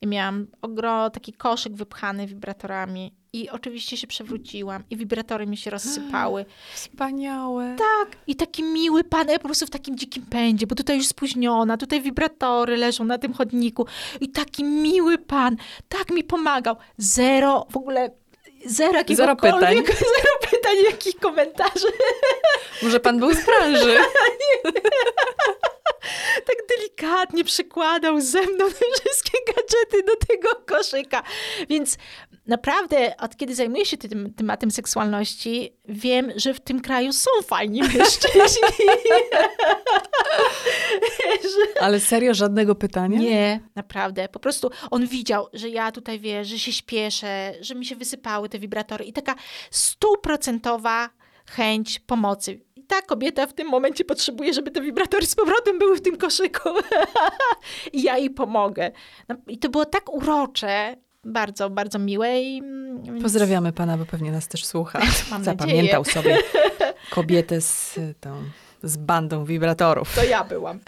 I 0.00 0.06
miałam 0.06 0.46
ogro, 0.62 1.10
taki 1.10 1.32
koszyk 1.32 1.72
wypchany 1.72 2.26
wibratorami. 2.26 3.12
I 3.32 3.50
oczywiście 3.50 3.96
się 3.96 4.06
przewróciłam 4.06 4.84
i 4.90 4.96
wibratory 4.96 5.46
mi 5.46 5.56
się 5.56 5.70
rozsypały. 5.70 6.44
Wspaniałe. 6.74 7.76
Tak, 7.78 8.16
i 8.26 8.36
taki 8.36 8.62
miły 8.62 9.04
pan, 9.04 9.28
ja 9.28 9.38
po 9.38 9.48
prostu 9.48 9.66
w 9.66 9.70
takim 9.70 9.98
dzikim 9.98 10.26
pędzie, 10.26 10.66
bo 10.66 10.74
tutaj 10.74 10.96
już 10.96 11.06
spóźniona, 11.06 11.76
tutaj 11.76 12.02
wibratory 12.02 12.76
leżą 12.76 13.04
na 13.04 13.18
tym 13.18 13.32
chodniku. 13.32 13.86
I 14.20 14.28
taki 14.28 14.64
miły 14.64 15.18
pan, 15.18 15.56
tak 15.88 16.10
mi 16.10 16.24
pomagał. 16.24 16.76
Zero, 16.98 17.66
w 17.70 17.76
ogóle 17.76 18.10
zero 18.66 18.98
jakiegokolwiek, 18.98 19.86
pytań. 19.86 19.96
zero 19.96 20.50
pytań, 20.50 20.74
jakich 20.90 21.16
komentarzy. 21.16 21.88
Może 22.82 23.00
pan 23.00 23.18
był 23.18 23.34
z 23.34 23.46
branży. 23.46 23.96
tak 26.46 26.56
delikatnie 26.76 27.44
przykładał 27.44 28.20
ze 28.20 28.42
mną 28.42 28.68
te 28.68 28.84
wszystkie 29.00 29.38
gadżety 29.46 30.02
do 30.06 30.26
tego 30.26 30.48
koszyka. 30.66 31.22
Więc 31.68 31.98
naprawdę, 32.46 33.16
od 33.16 33.36
kiedy 33.36 33.54
zajmuję 33.54 33.86
się 33.86 33.96
tym 33.96 34.34
tematem 34.34 34.70
seksualności, 34.70 35.76
wiem, 35.84 36.32
że 36.36 36.54
w 36.54 36.60
tym 36.60 36.80
kraju 36.80 37.12
są 37.12 37.30
fajni 37.46 37.82
mężczyźni. 37.82 38.68
Ale 41.80 42.00
serio, 42.00 42.34
żadnego 42.34 42.74
pytania? 42.74 43.18
Nie, 43.18 43.60
naprawdę. 43.74 44.28
Po 44.28 44.40
prostu 44.40 44.70
on 44.90 45.06
widział, 45.06 45.48
że 45.52 45.68
ja 45.68 45.92
tutaj, 45.92 46.20
wiesz, 46.20 46.48
że 46.48 46.58
się 46.58 46.72
śpieszę, 46.72 47.54
że 47.60 47.74
mi 47.74 47.86
się 47.86 47.96
wysypały 47.96 48.48
te 48.48 48.58
wibratory 48.58 49.04
i 49.04 49.12
taka 49.12 49.34
stuprocentowa 49.70 51.10
chęć 51.46 51.98
pomocy. 51.98 52.60
Ta 52.88 53.02
kobieta 53.02 53.46
w 53.46 53.52
tym 53.52 53.68
momencie 53.68 54.04
potrzebuje, 54.04 54.52
żeby 54.54 54.70
te 54.70 54.80
wibratory 54.80 55.26
z 55.26 55.34
powrotem 55.34 55.78
były 55.78 55.96
w 55.96 56.02
tym 56.02 56.16
koszyku. 56.16 56.68
I 57.92 58.02
ja 58.02 58.18
jej 58.18 58.30
pomogę. 58.30 58.90
No, 59.28 59.36
I 59.46 59.58
to 59.58 59.68
było 59.68 59.84
tak 59.84 60.12
urocze, 60.12 60.96
bardzo, 61.24 61.70
bardzo 61.70 61.98
miłe. 61.98 62.42
I, 62.42 62.58
mm, 62.58 63.22
Pozdrawiamy 63.22 63.72
pana, 63.72 63.98
bo 63.98 64.06
pewnie 64.06 64.32
nas 64.32 64.48
też 64.48 64.64
słucha. 64.64 65.00
Mam 65.30 65.44
Zapamiętał 65.44 66.02
nadzieję. 66.02 66.22
sobie 66.22 66.38
kobietę 67.10 67.60
z 67.60 67.98
tą 68.20 68.42
z 68.82 68.96
bandą 68.96 69.44
wibratorów. 69.44 70.14
To 70.14 70.24
ja 70.24 70.44
byłam. 70.44 70.80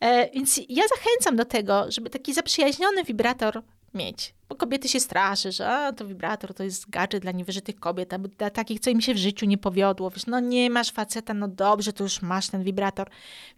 e, 0.00 0.30
więc 0.30 0.60
ja 0.68 0.82
zachęcam 0.96 1.36
do 1.36 1.44
tego, 1.44 1.84
żeby 1.88 2.10
taki 2.10 2.34
zaprzyjaźniony 2.34 3.04
wibrator 3.04 3.62
mieć. 3.94 4.34
Bo 4.48 4.56
kobiety 4.56 4.88
się 4.88 5.00
straszy, 5.00 5.52
że 5.52 5.68
a, 5.68 5.92
to 5.92 6.06
wibrator 6.06 6.54
to 6.54 6.64
jest 6.64 6.90
gadżet 6.90 7.22
dla 7.22 7.32
niewyżytych 7.32 7.80
kobiet, 7.80 8.12
albo 8.12 8.28
dla 8.28 8.50
takich, 8.50 8.80
co 8.80 8.90
im 8.90 9.00
się 9.00 9.14
w 9.14 9.18
życiu 9.18 9.46
nie 9.46 9.58
powiodło. 9.58 10.10
Wiesz, 10.10 10.26
no 10.26 10.40
nie 10.40 10.70
masz 10.70 10.92
faceta, 10.92 11.34
no 11.34 11.48
dobrze, 11.48 11.92
to 11.92 12.04
już 12.04 12.22
masz 12.22 12.48
ten 12.48 12.62
wibrator. 12.62 13.08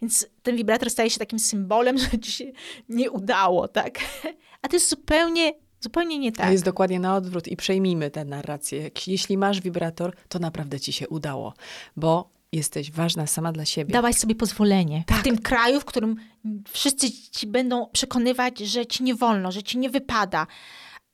Więc 0.01 0.27
ten 0.43 0.55
wibrator 0.55 0.89
staje 0.89 1.09
się 1.09 1.19
takim 1.19 1.39
symbolem, 1.39 1.97
że 2.11 2.19
ci 2.19 2.31
się 2.31 2.45
nie 2.89 3.11
udało, 3.11 3.67
tak? 3.67 3.99
A 4.61 4.67
to 4.67 4.75
jest 4.75 4.89
zupełnie 4.89 5.53
Zupełnie 5.79 6.19
nie 6.19 6.31
tak. 6.31 6.45
To 6.45 6.51
jest 6.51 6.63
dokładnie 6.63 6.99
na 6.99 7.15
odwrót 7.15 7.47
i 7.47 7.57
przejmijmy 7.57 8.11
tę 8.11 8.25
narrację. 8.25 8.91
Jeśli 9.07 9.37
masz 9.37 9.61
wibrator, 9.61 10.15
to 10.29 10.39
naprawdę 10.39 10.79
ci 10.79 10.93
się 10.93 11.07
udało, 11.07 11.53
bo 11.95 12.29
jesteś 12.51 12.91
ważna 12.91 13.27
sama 13.27 13.51
dla 13.51 13.65
siebie. 13.65 13.93
Dałaś 13.93 14.15
sobie 14.15 14.35
pozwolenie. 14.35 15.03
Tak. 15.07 15.19
W 15.19 15.23
tym 15.23 15.37
kraju, 15.37 15.79
w 15.79 15.85
którym 15.85 16.15
wszyscy 16.69 17.11
ci 17.11 17.47
będą 17.47 17.89
przekonywać, 17.89 18.59
że 18.59 18.85
ci 18.85 19.03
nie 19.03 19.15
wolno, 19.15 19.51
że 19.51 19.63
ci 19.63 19.77
nie 19.77 19.89
wypada, 19.89 20.47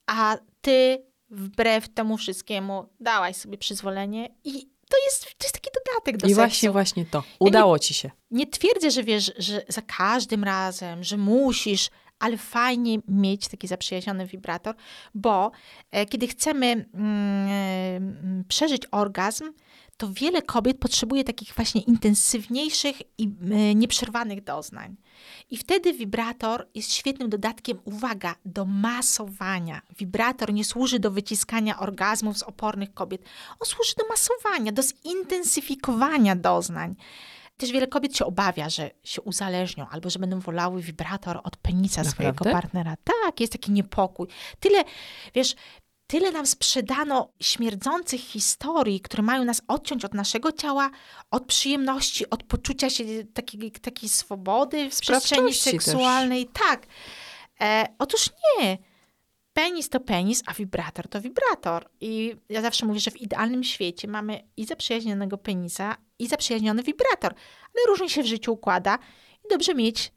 a 0.06 0.36
ty 0.60 1.04
wbrew 1.30 1.88
temu 1.88 2.16
wszystkiemu 2.16 2.88
dałaś 3.00 3.36
sobie 3.36 3.58
przyzwolenie 3.58 4.28
i 4.44 4.74
to 4.88 4.96
jest, 5.04 5.22
to 5.22 5.44
jest 5.44 5.54
taki 5.54 5.70
dodatek 5.84 6.16
do 6.16 6.26
I 6.26 6.30
seksu. 6.30 6.34
właśnie, 6.34 6.70
właśnie 6.70 7.06
to. 7.06 7.22
Udało 7.38 7.74
ja 7.74 7.76
nie, 7.76 7.80
ci 7.80 7.94
się. 7.94 8.10
Nie 8.30 8.46
twierdzę, 8.46 8.90
że 8.90 9.04
wiesz, 9.04 9.32
że 9.38 9.62
za 9.68 9.82
każdym 9.82 10.44
razem, 10.44 11.04
że 11.04 11.16
musisz, 11.16 11.90
ale 12.18 12.36
fajnie 12.36 12.98
mieć 13.08 13.48
taki 13.48 13.66
zaprzyjaźniony 13.66 14.26
wibrator, 14.26 14.74
bo 15.14 15.50
e, 15.90 16.06
kiedy 16.06 16.26
chcemy 16.26 16.66
mm, 16.66 17.48
e, 18.40 18.44
przeżyć 18.48 18.82
orgazm, 18.90 19.44
to 19.96 20.12
wiele 20.12 20.42
kobiet 20.42 20.78
potrzebuje 20.78 21.24
takich 21.24 21.54
właśnie 21.54 21.80
intensywniejszych 21.80 22.96
i 23.18 23.28
nieprzerwanych 23.74 24.44
doznań. 24.44 24.96
I 25.50 25.56
wtedy 25.56 25.92
wibrator 25.92 26.68
jest 26.74 26.92
świetnym 26.92 27.30
dodatkiem, 27.30 27.78
uwaga, 27.84 28.34
do 28.44 28.64
masowania. 28.64 29.82
Wibrator 29.98 30.52
nie 30.52 30.64
służy 30.64 30.98
do 30.98 31.10
wyciskania 31.10 31.78
orgazmów 31.78 32.38
z 32.38 32.42
opornych 32.42 32.94
kobiet. 32.94 33.22
On 33.60 33.66
służy 33.66 33.94
do 33.98 34.04
masowania, 34.08 34.72
do 34.72 34.82
zintensyfikowania 34.82 36.36
doznań. 36.36 36.96
Też 37.56 37.72
wiele 37.72 37.86
kobiet 37.86 38.16
się 38.16 38.24
obawia, 38.24 38.68
że 38.68 38.90
się 39.04 39.22
uzależnią 39.22 39.88
albo 39.88 40.10
że 40.10 40.18
będą 40.18 40.40
wolały 40.40 40.82
wibrator 40.82 41.40
od 41.44 41.56
penisa 41.56 42.02
Naprawdę? 42.02 42.10
swojego 42.10 42.44
partnera. 42.44 42.96
Tak, 43.04 43.40
jest 43.40 43.52
taki 43.52 43.72
niepokój. 43.72 44.28
Tyle, 44.60 44.84
wiesz, 45.34 45.54
tyle 46.14 46.32
nam 46.32 46.46
sprzedano 46.46 47.32
śmierdzących 47.40 48.20
historii, 48.20 49.00
które 49.00 49.22
mają 49.22 49.44
nas 49.44 49.62
odciąć 49.68 50.04
od 50.04 50.14
naszego 50.14 50.52
ciała, 50.52 50.90
od 51.30 51.46
przyjemności, 51.46 52.30
od 52.30 52.42
poczucia 52.42 52.90
się 52.90 53.04
takiej, 53.34 53.72
takiej 53.72 54.08
swobody 54.08 54.90
w 54.90 55.00
przestrzeni 55.00 55.54
seksualnej. 55.54 56.46
Też. 56.46 56.62
Tak. 56.68 56.86
E, 57.60 57.86
otóż 57.98 58.30
nie. 58.60 58.78
Penis 59.52 59.88
to 59.88 60.00
penis, 60.00 60.42
a 60.46 60.54
wibrator 60.54 61.08
to 61.08 61.20
wibrator. 61.20 61.88
I 62.00 62.36
ja 62.48 62.62
zawsze 62.62 62.86
mówię, 62.86 63.00
że 63.00 63.10
w 63.10 63.20
idealnym 63.20 63.64
świecie 63.64 64.08
mamy 64.08 64.48
i 64.56 64.66
zaprzyjaźnionego 64.66 65.38
penisa, 65.38 65.96
i 66.18 66.26
zaprzyjaźniony 66.26 66.82
wibrator. 66.82 67.34
Ale 67.74 67.86
różnie 67.88 68.08
się 68.08 68.22
w 68.22 68.26
życiu 68.26 68.52
układa 68.52 68.98
i 69.44 69.48
dobrze 69.50 69.74
mieć 69.74 70.12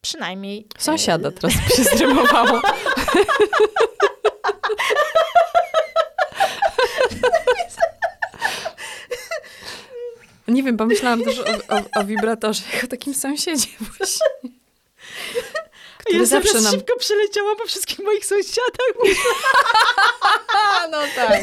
przynajmniej... 0.00 0.66
Sąsiada 0.78 1.30
teraz 1.30 1.52
się 1.76 1.84
zrymowało. 1.84 2.60
Nie 10.48 10.62
wiem, 10.62 10.76
pomyślałam 10.76 11.22
też 11.22 11.38
o, 11.38 11.76
o, 11.76 12.00
o 12.00 12.04
wibratorze 12.04 12.62
jako 12.74 12.86
takim 12.86 13.14
sąsiedzie 13.14 13.68
właśnie. 13.98 14.50
Który 15.98 16.18
ja 16.18 16.24
zawsze 16.24 16.60
nam... 16.60 16.72
szybko 16.72 16.96
przeleciałam 16.98 17.56
po 17.56 17.66
wszystkich 17.66 17.98
moich 17.98 18.26
sąsiadach. 18.26 18.92
no 20.92 20.98
tak. 21.16 21.42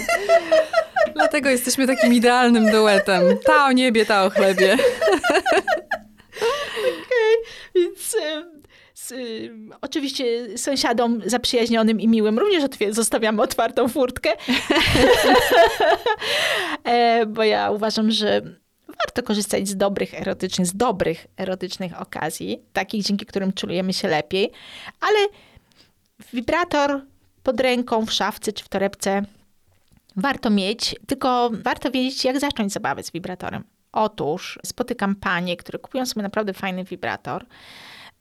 Dlatego 1.13 1.49
jesteśmy 1.49 1.87
takim 1.87 2.13
idealnym 2.13 2.71
duetem. 2.71 3.23
Ta 3.45 3.65
o 3.65 3.71
niebie, 3.71 4.05
ta 4.05 4.25
o 4.25 4.29
chlebie. 4.29 4.73
Okej, 4.73 6.43
okay, 7.01 7.43
więc... 7.75 8.15
Z, 8.95 9.13
oczywiście 9.81 10.57
sąsiadom 10.57 11.21
zaprzyjaźnionym 11.25 11.99
i 11.99 12.07
miłym 12.07 12.39
również 12.39 12.63
zostawiamy 12.89 13.41
otwartą 13.41 13.87
furtkę, 13.87 14.29
e, 16.83 17.25
bo 17.25 17.43
ja 17.43 17.71
uważam, 17.71 18.11
że 18.11 18.41
warto 19.05 19.23
korzystać 19.23 19.67
z 19.67 19.77
dobrych 19.77 20.13
erotycznych, 20.13 20.67
z 20.67 20.75
dobrych 20.75 21.27
erotycznych 21.37 22.01
okazji, 22.01 22.59
takich, 22.73 23.03
dzięki 23.03 23.25
którym 23.25 23.53
czujemy 23.53 23.93
się 23.93 24.07
lepiej, 24.07 24.51
ale 25.01 25.19
wibrator 26.33 27.01
pod 27.43 27.59
ręką, 27.59 28.05
w 28.05 28.11
szafce 28.11 28.53
czy 28.53 28.63
w 28.63 28.69
torebce 28.69 29.21
warto 30.15 30.49
mieć, 30.49 30.95
tylko 31.07 31.49
warto 31.53 31.91
wiedzieć, 31.91 32.25
jak 32.25 32.39
zacząć 32.39 32.73
zabawę 32.73 33.03
z 33.03 33.11
wibratorem. 33.11 33.63
Otóż 33.91 34.59
spotykam 34.65 35.15
panie, 35.15 35.57
które 35.57 35.79
kupują 35.79 36.05
sobie 36.05 36.23
naprawdę 36.23 36.53
fajny 36.53 36.83
wibrator 36.83 37.45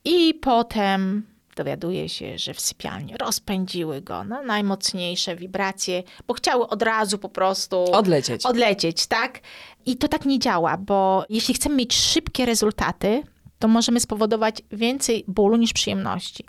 i 0.04 0.34
potem 0.34 1.26
dowiaduje 1.56 2.08
się, 2.08 2.38
że 2.38 2.54
w 2.54 2.60
sypialni 2.60 3.16
rozpędziły 3.16 4.00
go 4.00 4.24
na 4.24 4.42
najmocniejsze 4.42 5.36
wibracje, 5.36 6.02
bo 6.26 6.34
chciały 6.34 6.68
od 6.68 6.82
razu 6.82 7.18
po 7.18 7.28
prostu 7.28 7.76
odlecieć. 7.76 8.46
Odlecieć, 8.46 9.06
tak? 9.06 9.40
I 9.86 9.96
to 9.96 10.08
tak 10.08 10.24
nie 10.24 10.38
działa, 10.38 10.76
bo 10.76 11.24
jeśli 11.28 11.54
chcemy 11.54 11.74
mieć 11.76 11.94
szybkie 11.94 12.46
rezultaty, 12.46 13.22
to 13.58 13.68
możemy 13.68 14.00
spowodować 14.00 14.62
więcej 14.72 15.24
bólu 15.28 15.56
niż 15.56 15.72
przyjemności. 15.72 16.44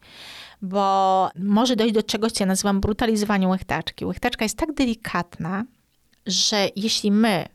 Bo 0.61 1.29
może 1.35 1.75
dojść 1.75 1.93
do 1.93 2.03
czegoś, 2.03 2.31
co 2.31 2.43
ja 2.43 2.47
nazywam 2.47 2.81
brutalizowaniem 2.81 3.49
łechtaczki. 3.49 4.05
Łechtaczka 4.05 4.45
jest 4.45 4.57
tak 4.57 4.73
delikatna, 4.73 5.65
że 6.25 6.69
jeśli 6.75 7.11
my 7.11 7.45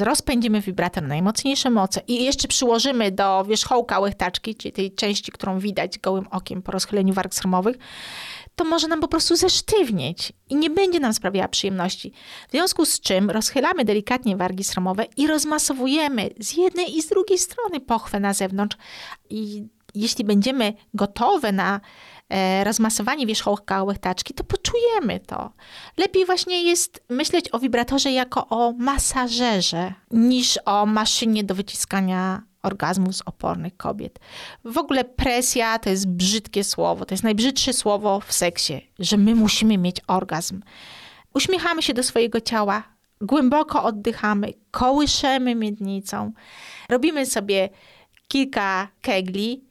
rozpędzimy 0.00 0.60
wibrator 0.60 1.02
na 1.02 1.08
najmocniejsze 1.08 1.70
moce 1.70 2.00
i 2.08 2.24
jeszcze 2.24 2.48
przyłożymy 2.48 3.12
do 3.12 3.44
wierzchołka 3.44 4.00
łechtaczki, 4.00 4.54
czyli 4.54 4.72
tej 4.72 4.92
części, 4.92 5.32
którą 5.32 5.58
widać 5.58 5.98
gołym 5.98 6.26
okiem 6.30 6.62
po 6.62 6.72
rozchyleniu 6.72 7.14
warg 7.14 7.34
sromowych, 7.34 7.76
to 8.56 8.64
może 8.64 8.88
nam 8.88 9.00
po 9.00 9.08
prostu 9.08 9.36
zesztywnieć 9.36 10.32
i 10.48 10.56
nie 10.56 10.70
będzie 10.70 11.00
nam 11.00 11.14
sprawiała 11.14 11.48
przyjemności. 11.48 12.12
W 12.48 12.50
związku 12.50 12.86
z 12.86 13.00
czym 13.00 13.30
rozchylamy 13.30 13.84
delikatnie 13.84 14.36
wargi 14.36 14.64
sromowe 14.64 15.06
i 15.16 15.26
rozmasowujemy 15.26 16.30
z 16.40 16.56
jednej 16.56 16.96
i 16.96 17.02
z 17.02 17.08
drugiej 17.08 17.38
strony 17.38 17.80
pochwę 17.80 18.20
na 18.20 18.34
zewnątrz. 18.34 18.76
I 19.30 19.68
jeśli 20.00 20.24
będziemy 20.24 20.72
gotowe 20.94 21.52
na 21.52 21.80
e, 22.28 22.64
rozmasowanie 22.64 23.26
wierzchołka 23.26 23.84
łechtaczki, 23.84 24.34
to 24.34 24.44
poczujemy 24.44 25.20
to. 25.20 25.52
Lepiej 25.96 26.26
właśnie 26.26 26.62
jest 26.62 27.04
myśleć 27.08 27.54
o 27.54 27.58
wibratorze 27.58 28.12
jako 28.12 28.48
o 28.48 28.72
masażerze, 28.72 29.92
niż 30.10 30.58
o 30.64 30.86
maszynie 30.86 31.44
do 31.44 31.54
wyciskania 31.54 32.42
orgazmu 32.62 33.12
z 33.12 33.22
opornych 33.26 33.76
kobiet. 33.76 34.18
W 34.64 34.78
ogóle 34.78 35.04
presja 35.04 35.78
to 35.78 35.90
jest 35.90 36.08
brzydkie 36.08 36.64
słowo, 36.64 37.04
to 37.04 37.14
jest 37.14 37.24
najbrzydsze 37.24 37.72
słowo 37.72 38.20
w 38.20 38.32
seksie, 38.32 38.90
że 38.98 39.16
my 39.16 39.34
musimy 39.34 39.78
mieć 39.78 39.96
orgazm. 40.06 40.60
Uśmiechamy 41.34 41.82
się 41.82 41.94
do 41.94 42.02
swojego 42.02 42.40
ciała, 42.40 42.82
głęboko 43.20 43.84
oddychamy, 43.84 44.52
kołyszemy 44.70 45.54
miednicą, 45.54 46.32
robimy 46.88 47.26
sobie 47.26 47.68
kilka 48.28 48.88
kegli 49.02 49.67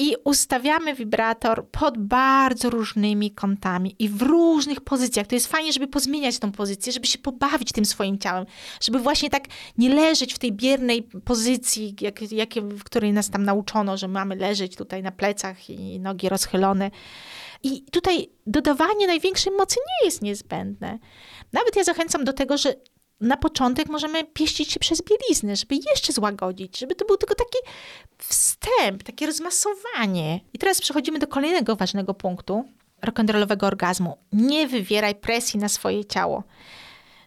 i 0.00 0.16
ustawiamy 0.24 0.94
wibrator 0.94 1.68
pod 1.68 1.98
bardzo 1.98 2.70
różnymi 2.70 3.30
kątami 3.30 3.96
i 3.98 4.08
w 4.08 4.22
różnych 4.22 4.80
pozycjach. 4.80 5.26
To 5.26 5.34
jest 5.34 5.46
fajnie, 5.46 5.72
żeby 5.72 5.86
pozmieniać 5.86 6.38
tą 6.38 6.52
pozycję, 6.52 6.92
żeby 6.92 7.06
się 7.06 7.18
pobawić 7.18 7.72
tym 7.72 7.84
swoim 7.84 8.18
ciałem, 8.18 8.46
żeby 8.80 8.98
właśnie 8.98 9.30
tak 9.30 9.44
nie 9.78 9.94
leżeć 9.94 10.34
w 10.34 10.38
tej 10.38 10.52
biernej 10.52 11.02
pozycji, 11.02 11.96
jak, 12.00 12.32
jak, 12.32 12.54
w 12.54 12.84
której 12.84 13.12
nas 13.12 13.30
tam 13.30 13.44
nauczono, 13.44 13.96
że 13.96 14.08
mamy 14.08 14.36
leżeć 14.36 14.76
tutaj 14.76 15.02
na 15.02 15.12
plecach 15.12 15.70
i 15.70 16.00
nogi 16.00 16.28
rozchylone. 16.28 16.90
I 17.62 17.82
tutaj 17.82 18.28
dodawanie 18.46 19.06
największej 19.06 19.52
mocy 19.52 19.76
nie 19.76 20.06
jest 20.06 20.22
niezbędne. 20.22 20.98
Nawet 21.52 21.76
ja 21.76 21.84
zachęcam 21.84 22.24
do 22.24 22.32
tego, 22.32 22.58
że 22.58 22.74
na 23.20 23.36
początek 23.36 23.88
możemy 23.88 24.24
pieścić 24.24 24.72
się 24.72 24.80
przez 24.80 25.02
bieliznę, 25.02 25.56
żeby 25.56 25.74
jeszcze 25.90 26.12
złagodzić, 26.12 26.78
żeby 26.78 26.94
to 26.94 27.04
był 27.04 27.16
tylko 27.16 27.34
taki 27.34 27.58
wstęp, 28.18 29.02
takie 29.02 29.26
rozmasowanie. 29.26 30.40
I 30.52 30.58
teraz 30.58 30.80
przechodzimy 30.80 31.18
do 31.18 31.26
kolejnego 31.26 31.76
ważnego 31.76 32.14
punktu 32.14 32.64
rock'n'rollowego 33.02 33.64
orgazmu. 33.64 34.16
Nie 34.32 34.68
wywieraj 34.68 35.14
presji 35.14 35.60
na 35.60 35.68
swoje 35.68 36.04
ciało. 36.04 36.42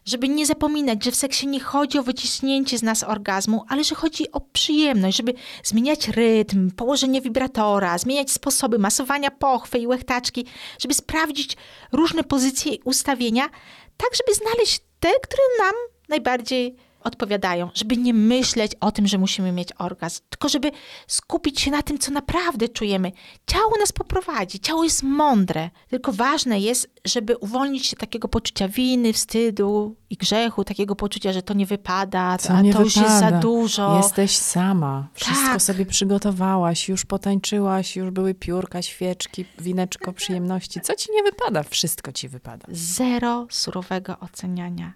Żeby 0.06 0.30
nie 0.30 0.46
zapominać, 0.46 1.04
że 1.04 1.12
w 1.12 1.16
seksie 1.16 1.48
nie 1.48 1.60
chodzi 1.60 2.00
o 2.00 2.04
wyciśnięcie 2.04 2.78
z 2.78 2.84
nas 2.84 3.04
orgazmu, 3.04 3.66
ale 3.70 3.84
że 3.84 3.96
chodzi 3.96 4.32
o 4.32 4.42
przyjemność, 4.42 5.18
żeby 5.18 5.34
zmieniać 5.64 6.08
rytm, 6.08 6.72
położenie 6.72 7.22
wibratora, 7.22 7.98
zmieniać 7.98 8.32
sposoby 8.32 8.80
masowania 8.80 9.32
pochwy 9.32 9.78
i 9.78 9.88
łechtaczki, 9.88 10.46
żeby 10.80 10.94
sprawdzić 10.94 11.58
różne 11.92 12.24
pozycje 12.24 12.74
i 12.74 12.82
ustawienia, 12.84 13.50
tak 13.98 14.10
żeby 14.16 14.34
znaleźć 14.34 14.82
te, 15.00 15.12
które 15.24 15.44
nam 15.60 15.74
najbardziej 16.10 16.76
odpowiadają, 17.04 17.70
żeby 17.74 17.98
nie 17.98 18.14
myśleć 18.14 18.72
o 18.80 18.92
tym, 18.92 19.08
że 19.08 19.18
musimy 19.18 19.52
mieć 19.52 19.70
orgazm, 19.78 20.22
tylko 20.30 20.50
żeby 20.50 20.72
skupić 21.08 21.62
się 21.62 21.72
na 21.72 21.82
tym, 21.82 22.00
co 22.00 22.12
naprawdę 22.12 22.70
czujemy. 22.70 23.12
Ciało 23.48 23.72
nas 23.80 23.92
poprowadzi, 23.92 24.60
ciało 24.60 24.84
jest 24.84 25.04
mądre, 25.04 25.70
tylko 25.90 26.14
ważne 26.14 26.60
jest, 26.60 26.90
żeby 27.06 27.38
uwolnić 27.38 27.86
się 27.86 27.96
takiego 27.96 28.28
poczucia 28.28 28.68
winy, 28.68 29.14
wstydu 29.14 29.96
i 30.10 30.18
grzechu, 30.18 30.64
takiego 30.64 30.96
poczucia, 30.96 31.34
że 31.34 31.42
to 31.42 31.54
nie 31.54 31.66
wypada, 31.66 32.38
a 32.50 32.62
nie 32.62 32.74
to 32.74 32.82
już 32.84 32.96
jest 32.96 33.10
za 33.10 33.16
wypada. 33.26 33.40
dużo. 33.40 33.98
Jesteś 33.98 34.38
sama. 34.38 35.08
Wszystko 35.14 35.48
Tak. 35.48 35.62
sobie 35.62 35.86
przygotowałaś, 35.86 36.90
już 36.90 37.06
potańczyłaś, 37.06 37.96
już 37.96 38.10
były 38.12 38.34
piórka, 38.34 38.82
świeczki, 38.82 39.46
wineczko 39.60 40.14
przyjemności. 40.14 40.82
Co 40.82 40.96
ci 40.96 41.12
nie 41.12 41.24
wypada? 41.24 41.64
Wszystko 41.64 42.12
ci 42.12 42.30
wypada. 42.30 42.68
Zero 42.72 43.48
surowego 43.50 44.20
oceniania. 44.20 44.94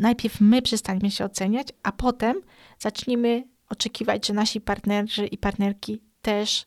Najpierw 0.00 0.40
my 0.40 0.62
przestaniemy 0.62 1.10
się 1.10 1.24
oceniać, 1.24 1.68
a 1.82 1.92
potem 1.92 2.40
zacznijmy 2.78 3.44
oczekiwać, 3.68 4.26
że 4.26 4.32
nasi 4.32 4.60
partnerzy 4.60 5.26
i 5.26 5.38
partnerki 5.38 6.00
też 6.22 6.66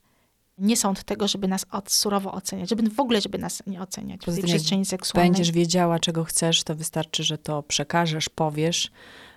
nie 0.58 0.78
są 0.78 0.90
od 0.90 1.04
tego, 1.04 1.28
żeby 1.28 1.48
nas 1.48 1.66
od, 1.72 1.92
surowo 1.92 2.32
oceniać, 2.32 2.70
żeby 2.70 2.90
w 2.90 3.00
ogóle, 3.00 3.22
żeby 3.22 3.38
nas 3.38 3.64
nie 3.68 3.82
oceniać 3.82 4.22
w 4.22 4.26
Poza 4.26 4.36
tej 4.36 4.42
tym, 4.42 4.50
jak 4.50 4.58
przestrzeni 4.58 4.86
seksualnej. 4.86 5.32
Będziesz 5.32 5.52
wiedziała, 5.52 6.00
czego 6.00 6.24
chcesz, 6.24 6.64
to 6.64 6.76
wystarczy, 6.76 7.24
że 7.24 7.38
to 7.38 7.64
przekażesz, 7.64 8.30
powiesz 8.30 8.92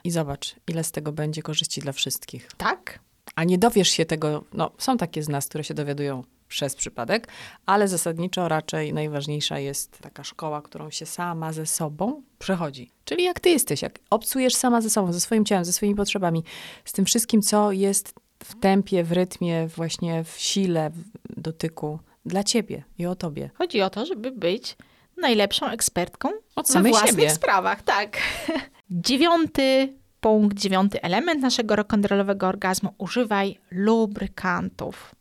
i 0.04 0.10
zobacz, 0.10 0.56
ile 0.68 0.84
z 0.84 0.92
tego 0.92 1.12
będzie 1.12 1.42
korzyści 1.42 1.80
dla 1.80 1.92
wszystkich. 1.92 2.48
Tak? 2.56 2.98
A 3.34 3.44
nie 3.44 3.58
dowiesz 3.58 3.88
się 3.88 4.04
tego, 4.04 4.44
no 4.52 4.70
są 4.78 4.96
takie 4.96 5.22
z 5.22 5.28
nas, 5.28 5.48
które 5.48 5.64
się 5.64 5.74
dowiadują 5.74 6.24
przez 6.48 6.74
przypadek, 6.74 7.28
ale 7.66 7.88
zasadniczo 7.88 8.48
raczej 8.48 8.94
najważniejsza 8.94 9.58
jest 9.58 9.98
taka 9.98 10.24
szkoła, 10.24 10.62
którą 10.62 10.90
się 10.90 11.06
sama 11.06 11.52
ze 11.52 11.66
sobą 11.66 12.22
przechodzi. 12.38 12.90
Czyli 13.04 13.24
jak 13.24 13.40
ty 13.40 13.50
jesteś, 13.50 13.82
jak 13.82 13.98
obcujesz 14.10 14.54
sama 14.54 14.80
ze 14.80 14.90
sobą, 14.90 15.12
ze 15.12 15.20
swoim 15.20 15.44
ciałem, 15.44 15.64
ze 15.64 15.72
swoimi 15.72 15.94
potrzebami, 15.94 16.44
z 16.84 16.92
tym 16.92 17.04
wszystkim, 17.04 17.42
co 17.42 17.72
jest 17.72 18.14
w 18.44 18.60
tempie, 18.60 19.04
w 19.04 19.12
rytmie, 19.12 19.68
właśnie 19.68 20.24
w 20.24 20.34
sile, 20.38 20.90
w 20.90 21.40
dotyku 21.40 21.98
dla 22.26 22.44
ciebie 22.44 22.84
i 22.98 23.06
o 23.06 23.14
tobie. 23.14 23.50
Chodzi 23.54 23.82
o 23.82 23.90
to, 23.90 24.06
żeby 24.06 24.30
być 24.30 24.76
najlepszą 25.16 25.66
ekspertką 25.66 26.28
Od 26.56 26.72
we 26.72 26.82
własnych 26.82 27.10
siebie. 27.10 27.30
sprawach, 27.30 27.82
tak. 27.82 28.18
Dziewiąty 28.90 29.94
punkt, 30.20 30.58
dziewiąty 30.58 31.02
element 31.02 31.40
naszego 31.40 31.74
rock'n'rollowego 31.74 32.44
orgazmu. 32.44 32.94
Używaj 32.98 33.58
lubrykantów. 33.70 35.14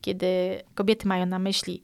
Kiedy 0.00 0.62
kobiety 0.74 1.08
mają 1.08 1.26
na 1.26 1.38
myśli 1.38 1.82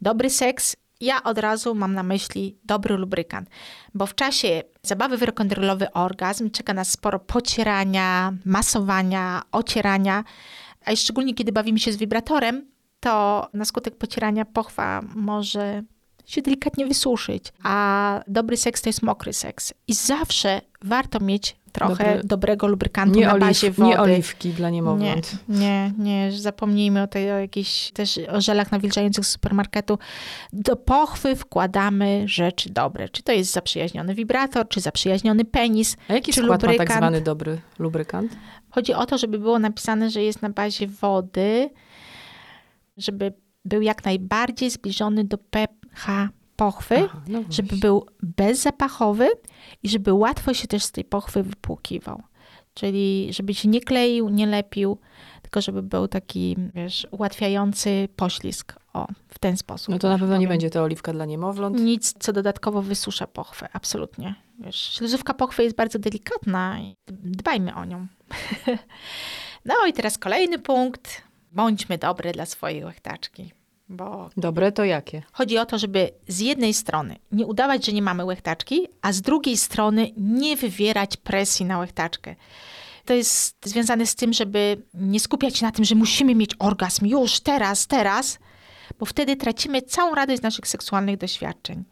dobry 0.00 0.30
seks, 0.30 0.76
ja 1.00 1.22
od 1.22 1.38
razu 1.38 1.74
mam 1.74 1.94
na 1.94 2.02
myśli 2.02 2.58
dobry 2.64 2.96
lubrykant, 2.96 3.48
bo 3.94 4.06
w 4.06 4.14
czasie 4.14 4.62
zabawy 4.82 5.18
w 5.18 5.20
rock'n'rollowy 5.22 5.86
orgazm 5.94 6.50
czeka 6.50 6.74
nas 6.74 6.90
sporo 6.90 7.18
pocierania, 7.18 8.32
masowania, 8.44 9.42
ocierania, 9.52 10.24
a 10.84 10.96
szczególnie 10.96 11.34
kiedy 11.34 11.52
bawimy 11.52 11.78
się 11.78 11.92
z 11.92 11.96
wibratorem, 11.96 12.66
to 13.00 13.46
na 13.52 13.64
skutek 13.64 13.96
pocierania 13.96 14.44
pochwa 14.44 15.02
może 15.14 15.82
się 16.26 16.42
delikatnie 16.42 16.86
wysuszyć, 16.86 17.44
a 17.62 18.20
dobry 18.26 18.56
seks 18.56 18.82
to 18.82 18.88
jest 18.88 19.02
mokry 19.02 19.32
seks. 19.32 19.74
I 19.88 19.94
zawsze 19.94 20.60
warto 20.82 21.20
mieć 21.20 21.56
trochę 21.72 22.04
Dobry- 22.04 22.24
dobrego 22.24 22.66
lubrykantu 22.66 23.18
Nie, 23.18 23.26
na 23.26 23.32
oliw, 23.32 23.46
bazie 23.46 23.70
wody. 23.70 23.88
nie 23.90 24.00
oliwki 24.00 24.50
dla 24.50 24.70
Nie, 24.70 24.74
niemowląt. 24.76 25.32
nie, 25.48 25.92
nie, 25.98 26.32
zapomnijmy 26.32 27.02
o 27.02 27.06
tej, 27.06 27.32
o 27.32 27.38
jakichś 27.38 27.90
też 27.90 28.20
o 28.32 28.40
żelach 28.40 28.72
nawilżających 28.72 29.26
z 29.26 29.30
supermarketu. 29.30 29.98
Do 30.52 30.76
pochwy 30.76 31.36
wkładamy 31.36 32.22
rzeczy 32.28 32.70
dobre. 32.70 33.08
Czy 33.08 33.22
to 33.22 33.32
jest 33.32 33.52
zaprzyjaźniony 33.52 34.14
wibrator, 34.14 34.68
czy 34.68 34.80
zaprzyjaźniony 34.80 35.44
penis. 35.44 35.96
A 36.08 36.12
jaki 36.14 36.32
Czy 36.32 36.40
skład 36.40 36.50
ma 36.50 36.58
tak 36.58 36.70
lubrykant? 36.70 36.98
zwany 37.00 37.20
dobry 37.20 37.60
lubrykant? 37.78 38.36
Chodzi 38.70 38.94
o 38.94 39.06
to, 39.06 39.18
żeby 39.18 39.38
było 39.38 39.58
napisane, 39.58 40.10
że 40.10 40.22
jest 40.22 40.42
na 40.42 40.50
bazie 40.50 40.86
wody, 40.86 41.70
żeby 42.96 43.32
był 43.64 43.82
jak 43.82 44.04
najbardziej 44.04 44.70
zbliżony 44.70 45.24
do 45.24 45.38
pH 45.94 46.28
pochwy, 46.56 46.96
Aha, 46.96 47.20
no 47.28 47.42
żeby 47.50 47.76
był 47.76 48.06
bezzapachowy 48.22 49.28
i 49.82 49.88
żeby 49.88 50.12
łatwo 50.12 50.54
się 50.54 50.68
też 50.68 50.84
z 50.84 50.92
tej 50.92 51.04
pochwy 51.04 51.42
wypłukiwał. 51.42 52.22
Czyli 52.74 53.28
żeby 53.32 53.54
się 53.54 53.68
nie 53.68 53.80
kleił, 53.80 54.28
nie 54.28 54.46
lepił, 54.46 54.98
tylko 55.42 55.60
żeby 55.60 55.82
był 55.82 56.08
taki, 56.08 56.56
wiesz, 56.74 57.06
ułatwiający 57.10 58.08
poślizg. 58.16 58.74
O, 58.92 59.06
w 59.28 59.38
ten 59.38 59.56
sposób. 59.56 59.88
No 59.88 59.98
to 59.98 60.08
na 60.08 60.18
pewno 60.18 60.36
nie 60.36 60.48
będzie 60.48 60.70
to 60.70 60.82
oliwka 60.82 61.12
dla 61.12 61.24
niemowląt. 61.24 61.80
Nic, 61.80 62.14
co 62.18 62.32
dodatkowo 62.32 62.82
wysusza 62.82 63.26
pochwę, 63.26 63.68
absolutnie. 63.72 64.34
Wiesz, 64.58 64.76
śluzówka 64.76 65.34
pochwy 65.34 65.64
jest 65.64 65.76
bardzo 65.76 65.98
delikatna 65.98 66.80
i 66.80 66.96
dbajmy 67.08 67.74
o 67.74 67.84
nią. 67.84 68.06
no 69.64 69.74
i 69.88 69.92
teraz 69.92 70.18
kolejny 70.18 70.58
punkt. 70.58 71.22
Bądźmy 71.52 71.98
dobre 71.98 72.32
dla 72.32 72.46
swojej 72.46 72.84
łechtaczki, 72.84 73.52
bo 73.88 74.30
Dobre 74.36 74.72
to 74.72 74.84
jakie? 74.84 75.22
chodzi 75.32 75.58
o 75.58 75.66
to, 75.66 75.78
żeby 75.78 76.10
z 76.28 76.40
jednej 76.40 76.74
strony 76.74 77.16
nie 77.32 77.46
udawać, 77.46 77.86
że 77.86 77.92
nie 77.92 78.02
mamy 78.02 78.24
łechtaczki, 78.24 78.88
a 79.02 79.12
z 79.12 79.20
drugiej 79.20 79.56
strony 79.56 80.10
nie 80.16 80.56
wywierać 80.56 81.16
presji 81.16 81.66
na 81.66 81.78
łechtaczkę. 81.78 82.36
To 83.04 83.14
jest 83.14 83.56
związane 83.64 84.06
z 84.06 84.14
tym, 84.14 84.32
żeby 84.32 84.82
nie 84.94 85.20
skupiać 85.20 85.58
się 85.58 85.66
na 85.66 85.72
tym, 85.72 85.84
że 85.84 85.94
musimy 85.94 86.34
mieć 86.34 86.50
orgazm 86.58 87.06
już, 87.06 87.40
teraz, 87.40 87.86
teraz, 87.86 88.38
bo 88.98 89.06
wtedy 89.06 89.36
tracimy 89.36 89.82
całą 89.82 90.14
radość 90.14 90.40
z 90.40 90.42
naszych 90.42 90.68
seksualnych 90.68 91.16
doświadczeń. 91.16 91.84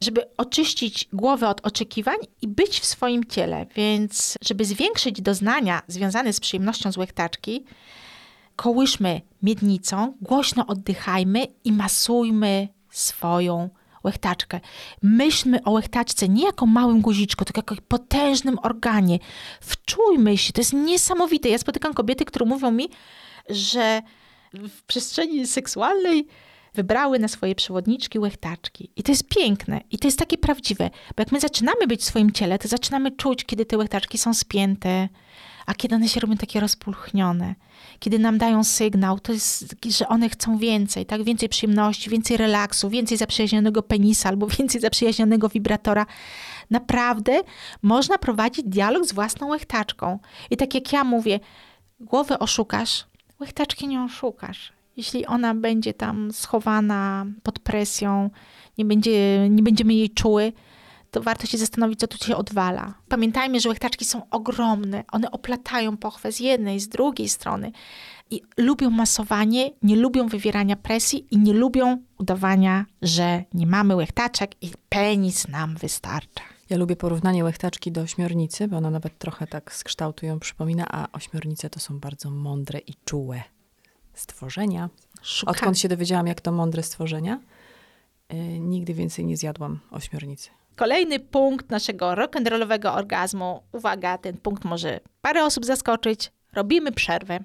Żeby 0.00 0.36
oczyścić 0.36 1.08
głowę 1.12 1.48
od 1.48 1.66
oczekiwań 1.66 2.16
i 2.42 2.48
być 2.48 2.80
w 2.80 2.84
swoim 2.84 3.24
ciele. 3.24 3.66
Więc, 3.76 4.38
żeby 4.42 4.64
zwiększyć 4.64 5.22
doznania 5.22 5.82
związane 5.88 6.32
z 6.32 6.40
przyjemnością 6.40 6.92
z 6.92 6.96
łechtaczki, 6.96 7.64
kołyszmy 8.56 9.20
miednicą, 9.42 10.16
głośno 10.20 10.66
oddychajmy 10.66 11.46
i 11.64 11.72
masujmy 11.72 12.68
swoją 12.90 13.70
łechtaczkę. 14.04 14.60
Myślmy 15.02 15.64
o 15.64 15.70
łechtaczce 15.70 16.28
nie 16.28 16.44
jako 16.44 16.66
małym 16.66 17.00
guziczku, 17.00 17.44
tylko 17.44 17.58
jako 17.58 17.74
potężnym 17.88 18.58
organie. 18.62 19.18
Wczujmy 19.60 20.38
się, 20.38 20.52
to 20.52 20.60
jest 20.60 20.72
niesamowite. 20.72 21.48
Ja 21.48 21.58
spotykam 21.58 21.94
kobiety, 21.94 22.24
które 22.24 22.46
mówią 22.46 22.70
mi, 22.70 22.88
że 23.48 24.02
w 24.52 24.82
przestrzeni 24.82 25.46
seksualnej 25.46 26.26
wybrały 26.74 27.18
na 27.18 27.28
swoje 27.28 27.54
przewodniczki 27.54 28.18
łechtaczki. 28.18 28.90
I 28.96 29.02
to 29.02 29.12
jest 29.12 29.28
piękne. 29.28 29.80
I 29.90 29.98
to 29.98 30.08
jest 30.08 30.18
takie 30.18 30.38
prawdziwe. 30.38 30.90
Bo 31.16 31.20
jak 31.20 31.32
my 31.32 31.40
zaczynamy 31.40 31.86
być 31.86 32.00
w 32.00 32.04
swoim 32.04 32.32
ciele, 32.32 32.58
to 32.58 32.68
zaczynamy 32.68 33.10
czuć, 33.10 33.44
kiedy 33.44 33.66
te 33.66 33.78
łechtaczki 33.78 34.18
są 34.18 34.34
spięte, 34.34 35.08
a 35.66 35.74
kiedy 35.74 35.94
one 35.94 36.08
się 36.08 36.20
robią 36.20 36.36
takie 36.36 36.60
rozpulchnione. 36.60 37.54
Kiedy 37.98 38.18
nam 38.18 38.38
dają 38.38 38.64
sygnał, 38.64 39.20
to 39.20 39.32
jest, 39.32 39.74
że 39.86 40.08
one 40.08 40.28
chcą 40.28 40.58
więcej, 40.58 41.06
tak? 41.06 41.24
Więcej 41.24 41.48
przyjemności, 41.48 42.10
więcej 42.10 42.36
relaksu, 42.36 42.90
więcej 42.90 43.18
zaprzyjaźnionego 43.18 43.82
penisa 43.82 44.28
albo 44.28 44.46
więcej 44.58 44.80
zaprzyjaźnionego 44.80 45.48
wibratora. 45.48 46.06
Naprawdę 46.70 47.40
można 47.82 48.18
prowadzić 48.18 48.64
dialog 48.66 49.04
z 49.04 49.12
własną 49.12 49.48
łechtaczką. 49.48 50.18
I 50.50 50.56
tak 50.56 50.74
jak 50.74 50.92
ja 50.92 51.04
mówię, 51.04 51.40
głowę 52.00 52.38
oszukasz, 52.38 53.06
łechtaczki 53.40 53.88
nie 53.88 54.02
oszukasz. 54.02 54.72
Jeśli 54.96 55.26
ona 55.26 55.54
będzie 55.54 55.94
tam 55.94 56.32
schowana 56.32 57.26
pod 57.42 57.58
presją, 57.58 58.30
nie, 58.78 58.84
będzie, 58.84 59.48
nie 59.50 59.62
będziemy 59.62 59.94
jej 59.94 60.10
czuły, 60.10 60.52
to 61.14 61.22
warto 61.22 61.46
się 61.46 61.58
zastanowić, 61.58 62.00
co 62.00 62.06
tu 62.06 62.18
się 62.18 62.36
odwala. 62.36 62.94
Pamiętajmy, 63.08 63.60
że 63.60 63.68
łechtaczki 63.68 64.04
są 64.04 64.30
ogromne. 64.30 65.04
One 65.12 65.30
oplatają 65.30 65.96
pochwę 65.96 66.32
z 66.32 66.40
jednej, 66.40 66.80
z 66.80 66.88
drugiej 66.88 67.28
strony. 67.28 67.72
i 68.30 68.42
lubią 68.56 68.90
masowanie, 68.90 69.70
nie 69.82 69.96
lubią 69.96 70.28
wywierania 70.28 70.76
presji 70.76 71.26
i 71.30 71.38
nie 71.38 71.52
lubią 71.52 71.98
udawania, 72.18 72.86
że 73.02 73.44
nie 73.54 73.66
mamy 73.66 73.96
łechtaczek 73.96 74.62
i 74.62 74.70
penis 74.88 75.48
nam 75.48 75.76
wystarcza. 75.76 76.44
Ja 76.70 76.76
lubię 76.76 76.96
porównanie 76.96 77.44
łechtaczki 77.44 77.92
do 77.92 78.00
ośmiornicy, 78.00 78.68
bo 78.68 78.76
ona 78.76 78.90
nawet 78.90 79.18
trochę 79.18 79.46
tak 79.46 79.74
z 79.74 79.84
kształtu 79.84 80.26
ją 80.26 80.40
przypomina, 80.40 80.86
a 80.90 81.12
ośmiornice 81.12 81.70
to 81.70 81.80
są 81.80 82.00
bardzo 82.00 82.30
mądre 82.30 82.78
i 82.78 82.94
czułe 83.04 83.42
stworzenia. 84.14 84.90
Szuka... 85.22 85.52
Odkąd 85.52 85.78
się 85.78 85.88
dowiedziałam, 85.88 86.26
jak 86.26 86.40
to 86.40 86.52
mądre 86.52 86.82
stworzenia, 86.82 87.40
yy, 88.30 88.60
nigdy 88.60 88.94
więcej 88.94 89.24
nie 89.24 89.36
zjadłam 89.36 89.80
ośmiornicy. 89.90 90.50
Kolejny 90.76 91.20
punkt 91.20 91.70
naszego 91.70 92.06
rock'n'rollowego 92.14 92.94
orgazmu. 92.94 93.62
Uwaga, 93.72 94.18
ten 94.18 94.36
punkt 94.36 94.64
może 94.64 95.00
parę 95.22 95.44
osób 95.44 95.64
zaskoczyć. 95.64 96.32
Robimy 96.52 96.92
przerwę. 96.92 97.38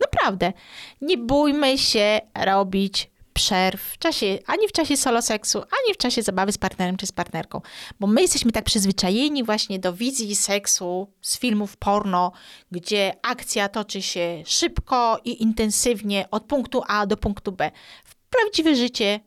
Naprawdę. 0.00 0.52
Nie 1.00 1.18
bójmy 1.18 1.78
się 1.78 2.20
robić 2.44 3.10
przerw 3.32 3.82
w 3.82 3.98
czasie, 3.98 4.38
ani 4.46 4.68
w 4.68 4.72
czasie 4.72 4.96
solo 4.96 5.22
seksu, 5.22 5.58
ani 5.58 5.94
w 5.94 5.96
czasie 5.96 6.22
zabawy 6.22 6.52
z 6.52 6.58
partnerem 6.58 6.96
czy 6.96 7.06
z 7.06 7.12
partnerką. 7.12 7.60
Bo 8.00 8.06
my 8.06 8.22
jesteśmy 8.22 8.52
tak 8.52 8.64
przyzwyczajeni 8.64 9.44
właśnie 9.44 9.78
do 9.78 9.92
wizji 9.92 10.36
seksu 10.36 11.08
z 11.20 11.38
filmów 11.38 11.76
porno, 11.76 12.32
gdzie 12.70 13.12
akcja 13.22 13.68
toczy 13.68 14.02
się 14.02 14.42
szybko 14.46 15.20
i 15.24 15.42
intensywnie 15.42 16.28
od 16.30 16.44
punktu 16.44 16.82
A 16.88 17.06
do 17.06 17.16
punktu 17.16 17.52
B. 17.52 17.70
W 18.04 18.14
prawdziwe 18.14 18.76
życie 18.76 19.20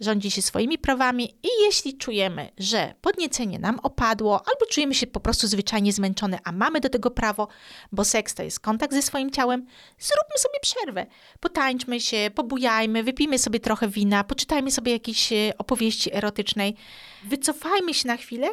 rządzi 0.00 0.30
się 0.30 0.42
swoimi 0.42 0.78
prawami 0.78 1.24
i 1.42 1.48
jeśli 1.64 1.96
czujemy, 1.98 2.50
że 2.58 2.94
podniecenie 3.00 3.58
nam 3.58 3.78
opadło, 3.82 4.34
albo 4.38 4.66
czujemy 4.70 4.94
się 4.94 5.06
po 5.06 5.20
prostu 5.20 5.46
zwyczajnie 5.48 5.92
zmęczone, 5.92 6.38
a 6.44 6.52
mamy 6.52 6.80
do 6.80 6.88
tego 6.88 7.10
prawo, 7.10 7.48
bo 7.92 8.04
seks 8.04 8.34
to 8.34 8.42
jest 8.42 8.60
kontakt 8.60 8.92
ze 8.94 9.02
swoim 9.02 9.30
ciałem, 9.30 9.60
zróbmy 9.98 10.38
sobie 10.38 10.58
przerwę. 10.62 11.06
Potańczmy 11.40 12.00
się, 12.00 12.30
pobujajmy, 12.34 13.02
wypijmy 13.02 13.38
sobie 13.38 13.60
trochę 13.60 13.88
wina, 13.88 14.24
poczytajmy 14.24 14.70
sobie 14.70 14.92
jakieś 14.92 15.32
e, 15.32 15.52
opowieści 15.58 16.14
erotycznej, 16.14 16.74
wycofajmy 17.24 17.94
się 17.94 18.08
na 18.08 18.16
chwilę 18.16 18.48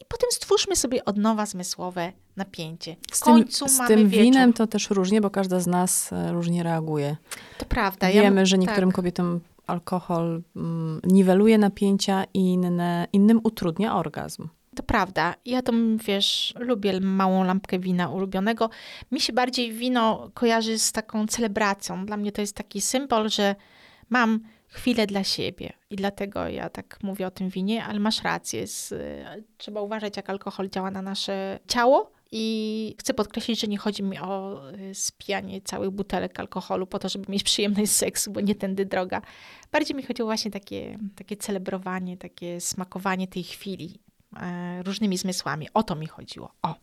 i 0.00 0.04
potem 0.08 0.28
stwórzmy 0.32 0.76
sobie 0.76 1.04
od 1.04 1.16
nowa 1.16 1.46
zmysłowe 1.46 2.12
napięcie. 2.36 2.96
W 3.12 3.16
Z 3.16 3.20
końcu 3.20 3.64
tym, 3.64 3.74
z 3.74 3.78
mamy 3.78 3.88
tym 3.88 4.08
wieczór. 4.08 4.22
winem 4.24 4.52
to 4.52 4.66
też 4.66 4.90
różnie, 4.90 5.20
bo 5.20 5.30
każda 5.30 5.60
z 5.60 5.66
nas 5.66 6.12
e, 6.12 6.32
różnie 6.32 6.62
reaguje. 6.62 7.16
To 7.58 7.64
prawda. 7.64 8.10
ja- 8.10 8.22
Wiemy, 8.22 8.46
że 8.46 8.58
niektórym 8.58 8.88
tak. 8.90 8.96
kobietom 8.96 9.40
alkohol 9.70 10.42
mm, 10.56 11.00
niweluje 11.04 11.58
napięcia 11.58 12.24
i 12.34 12.52
inne, 12.52 13.06
innym 13.12 13.40
utrudnia 13.44 13.96
orgazm. 13.96 14.48
To 14.76 14.82
prawda. 14.82 15.34
Ja 15.44 15.62
to, 15.62 15.72
wiesz, 16.04 16.54
lubię 16.58 17.00
małą 17.00 17.44
lampkę 17.44 17.78
wina 17.78 18.08
ulubionego. 18.08 18.70
Mi 19.12 19.20
się 19.20 19.32
bardziej 19.32 19.72
wino 19.72 20.30
kojarzy 20.34 20.78
z 20.78 20.92
taką 20.92 21.26
celebracją. 21.26 22.06
Dla 22.06 22.16
mnie 22.16 22.32
to 22.32 22.40
jest 22.40 22.56
taki 22.56 22.80
symbol, 22.80 23.28
że 23.28 23.54
mam 24.08 24.40
chwilę 24.68 25.06
dla 25.06 25.24
siebie. 25.24 25.72
I 25.90 25.96
dlatego 25.96 26.48
ja 26.48 26.70
tak 26.70 26.98
mówię 27.02 27.26
o 27.26 27.30
tym 27.30 27.48
winie, 27.48 27.84
ale 27.84 28.00
masz 28.00 28.22
rację. 28.22 28.66
Z, 28.66 28.94
trzeba 29.56 29.80
uważać, 29.80 30.16
jak 30.16 30.30
alkohol 30.30 30.68
działa 30.68 30.90
na 30.90 31.02
nasze 31.02 31.58
ciało. 31.68 32.12
I 32.32 32.94
chcę 32.98 33.14
podkreślić, 33.14 33.60
że 33.60 33.66
nie 33.66 33.78
chodzi 33.78 34.02
mi 34.02 34.18
o 34.18 34.62
y, 34.90 34.94
spijanie 34.94 35.60
całych 35.60 35.90
butelek 35.90 36.40
alkoholu 36.40 36.86
po 36.86 36.98
to, 36.98 37.08
żeby 37.08 37.32
mieć 37.32 37.42
przyjemność 37.42 37.92
seksu, 37.92 38.30
bo 38.30 38.40
nie 38.40 38.54
tędy 38.54 38.86
droga. 38.86 39.22
Bardziej 39.72 39.96
mi 39.96 40.02
chodziło 40.02 40.26
właśnie 40.26 40.50
takie, 40.50 40.98
takie 41.16 41.36
celebrowanie, 41.36 42.16
takie 42.16 42.60
smakowanie 42.60 43.28
tej 43.28 43.42
chwili 43.42 44.00
e, 44.36 44.82
różnymi 44.82 45.18
zmysłami. 45.18 45.68
O 45.74 45.82
to 45.82 45.94
mi 45.94 46.06
chodziło. 46.06 46.54
O. 46.62 46.74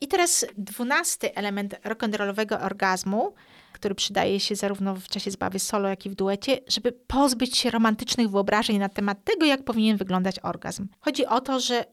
I 0.00 0.08
teraz 0.08 0.46
dwunasty 0.56 1.34
element 1.34 1.74
rock'n'rollowego 1.84 2.64
orgazmu, 2.64 3.34
który 3.72 3.94
przydaje 3.94 4.40
się 4.40 4.56
zarówno 4.56 4.94
w 4.94 5.08
czasie 5.08 5.30
zabawy 5.30 5.58
solo, 5.58 5.88
jak 5.88 6.06
i 6.06 6.10
w 6.10 6.14
duecie, 6.14 6.58
żeby 6.66 6.92
pozbyć 6.92 7.56
się 7.56 7.70
romantycznych 7.70 8.30
wyobrażeń 8.30 8.78
na 8.78 8.88
temat 8.88 9.24
tego, 9.24 9.46
jak 9.46 9.64
powinien 9.64 9.96
wyglądać 9.96 10.38
orgazm. 10.38 10.86
Chodzi 11.00 11.26
o 11.26 11.40
to, 11.40 11.60
że 11.60 11.84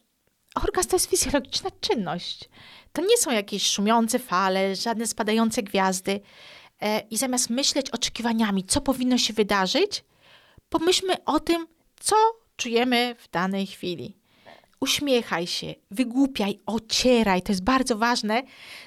orgazm 0.63 0.89
to 0.89 0.95
jest 0.95 1.09
fizjologiczna 1.09 1.69
czynność. 1.81 2.49
To 2.93 3.01
nie 3.01 3.17
są 3.17 3.31
jakieś 3.31 3.69
szumiące 3.69 4.19
fale, 4.19 4.75
żadne 4.75 5.07
spadające 5.07 5.63
gwiazdy. 5.63 6.21
E, 6.81 6.99
I 6.99 7.17
zamiast 7.17 7.49
myśleć 7.49 7.89
oczekiwaniami, 7.89 8.63
co 8.63 8.81
powinno 8.81 9.17
się 9.17 9.33
wydarzyć, 9.33 10.03
pomyślmy 10.69 11.23
o 11.25 11.39
tym, 11.39 11.67
co 11.99 12.15
czujemy 12.57 13.15
w 13.19 13.29
danej 13.29 13.67
chwili. 13.67 14.17
Uśmiechaj 14.79 15.47
się, 15.47 15.75
wygłupiaj, 15.91 16.59
ocieraj. 16.65 17.41
To 17.41 17.51
jest 17.51 17.63
bardzo 17.63 17.97
ważne, 17.97 18.43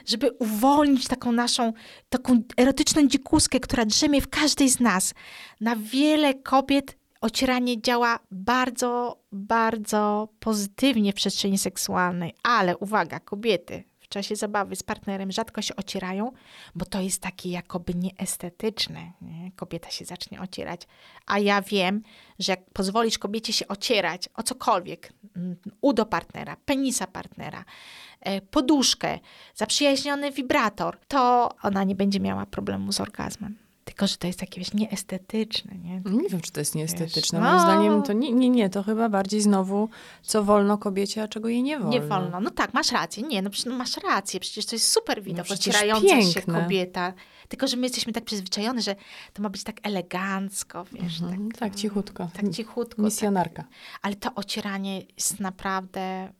żeby 0.06 0.30
uwolnić 0.30 1.08
taką 1.08 1.32
naszą, 1.32 1.72
taką 2.08 2.42
erotyczną 2.56 3.08
dzikuskę, 3.08 3.60
która 3.60 3.84
drzemie 3.84 4.20
w 4.20 4.28
każdej 4.28 4.68
z 4.68 4.80
nas. 4.80 5.14
Na 5.60 5.76
wiele 5.76 6.34
kobiet 6.34 6.97
ocieranie 7.20 7.82
działa 7.82 8.18
bardzo, 8.30 9.18
bardzo 9.32 10.28
pozytywnie 10.40 11.12
w 11.12 11.14
przestrzeni 11.14 11.58
seksualnej. 11.58 12.34
Ale 12.42 12.76
uwaga, 12.76 13.20
kobiety 13.20 13.84
w 14.08 14.10
czasie 14.10 14.36
zabawy 14.36 14.76
z 14.76 14.82
partnerem 14.82 15.32
rzadko 15.32 15.62
się 15.62 15.76
ocierają, 15.76 16.32
bo 16.74 16.84
to 16.84 17.00
jest 17.00 17.22
takie 17.22 17.50
jakoby 17.50 17.94
nieestetyczne. 17.94 19.12
Nie? 19.22 19.52
Kobieta 19.52 19.90
się 19.90 20.04
zacznie 20.04 20.40
ocierać. 20.40 20.82
A 21.26 21.38
ja 21.38 21.62
wiem, 21.62 22.02
że 22.38 22.52
jak 22.52 22.70
pozwolisz 22.70 23.18
kobiecie 23.18 23.52
się 23.52 23.68
ocierać 23.68 24.28
o 24.34 24.42
cokolwiek, 24.42 25.12
mm, 25.36 25.56
udo 25.80 26.06
partnera, 26.06 26.56
penisa 26.64 27.06
partnera, 27.06 27.64
e, 28.20 28.40
poduszkę, 28.40 29.18
zaprzyjaźniony 29.54 30.32
wibrator, 30.32 30.98
to 31.08 31.50
ona 31.62 31.84
nie 31.84 31.94
będzie 31.94 32.20
miała 32.20 32.46
problemu 32.46 32.92
z 32.92 33.00
orgazmem. 33.00 33.67
Tylko, 33.88 34.06
że 34.06 34.16
to 34.16 34.26
jest 34.26 34.38
takie, 34.40 34.60
wiesz, 34.60 34.74
nieestetyczne, 34.74 35.72
nie? 35.84 36.00
Nie 36.22 36.28
wiem, 36.28 36.40
czy 36.40 36.52
to 36.52 36.60
jest 36.60 36.74
nieestetyczne. 36.74 37.38
Wiesz, 37.38 37.42
Moim 37.48 37.56
no. 37.56 37.62
zdaniem 37.62 38.02
to 38.02 38.12
nie, 38.12 38.32
nie, 38.32 38.48
nie, 38.50 38.70
to 38.70 38.82
chyba 38.82 39.08
bardziej 39.08 39.40
znowu, 39.40 39.88
co 40.22 40.44
wolno 40.44 40.78
kobiecie, 40.78 41.22
a 41.22 41.28
czego 41.28 41.48
jej 41.48 41.62
nie 41.62 41.78
wolno. 41.78 41.92
Nie 41.92 42.00
wolno. 42.00 42.40
No 42.40 42.50
tak, 42.50 42.74
masz 42.74 42.92
rację. 42.92 43.22
Nie, 43.22 43.42
no, 43.42 43.50
przecież- 43.50 43.70
no 43.72 43.78
masz 43.78 43.96
rację. 43.96 44.40
Przecież 44.40 44.66
to 44.66 44.74
jest 44.74 44.90
super 44.92 45.22
widok, 45.22 45.48
No 45.48 45.54
ocierająca 45.54 46.08
się 46.22 46.34
piękne. 46.34 46.62
kobieta. 46.62 47.12
Tylko, 47.48 47.66
że 47.66 47.76
my 47.76 47.82
jesteśmy 47.82 48.12
tak 48.12 48.24
przyzwyczajone, 48.24 48.82
że 48.82 48.96
to 49.32 49.42
ma 49.42 49.48
być 49.50 49.64
tak 49.64 49.76
elegancko, 49.82 50.84
wiesz, 50.92 51.20
Mhm, 51.20 51.50
tak, 51.50 51.58
tak, 51.60 51.74
cichutko. 51.74 52.28
tak 52.34 52.50
cichutko. 52.50 52.96
Tak. 52.96 53.04
Misjonarka. 53.04 53.64
Ale 54.02 54.14
to 54.16 54.34
ocieranie 54.34 55.02
jest 55.16 55.40
naprawdę 55.40 56.00
e, 56.00 56.30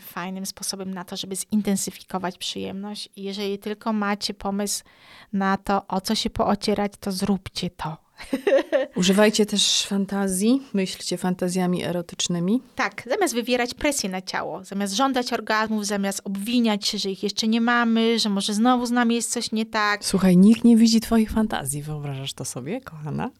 fajnym 0.00 0.46
sposobem 0.46 0.94
na 0.94 1.04
to, 1.04 1.16
żeby 1.16 1.36
zintensyfikować 1.36 2.38
przyjemność. 2.38 3.08
I 3.16 3.22
jeżeli 3.22 3.58
tylko 3.58 3.92
macie 3.92 4.34
pomysł 4.34 4.84
na 5.32 5.56
to, 5.56 5.86
o 5.86 6.00
co 6.00 6.14
się 6.14 6.30
poocierać, 6.30 6.92
to 7.00 7.12
zróbcie 7.12 7.70
to. 7.70 8.07
Używajcie 8.96 9.46
też 9.46 9.86
fantazji, 9.86 10.62
myślcie 10.72 11.16
fantazjami 11.16 11.84
erotycznymi. 11.84 12.62
Tak, 12.74 13.02
zamiast 13.06 13.34
wywierać 13.34 13.74
presję 13.74 14.10
na 14.10 14.22
ciało, 14.22 14.64
zamiast 14.64 14.94
żądać 14.94 15.32
orgazmów, 15.32 15.86
zamiast 15.86 16.20
obwiniać 16.24 16.86
się, 16.86 16.98
że 16.98 17.10
ich 17.10 17.22
jeszcze 17.22 17.48
nie 17.48 17.60
mamy, 17.60 18.18
że 18.18 18.28
może 18.28 18.54
znowu 18.54 18.86
z 18.86 18.90
nami 18.90 19.14
jest 19.14 19.32
coś 19.32 19.52
nie 19.52 19.66
tak. 19.66 20.04
Słuchaj, 20.04 20.36
nikt 20.36 20.64
nie 20.64 20.76
widzi 20.76 21.00
twoich 21.00 21.30
fantazji. 21.30 21.82
Wyobrażasz 21.82 22.32
to 22.32 22.44
sobie, 22.44 22.80
kochana? 22.80 23.30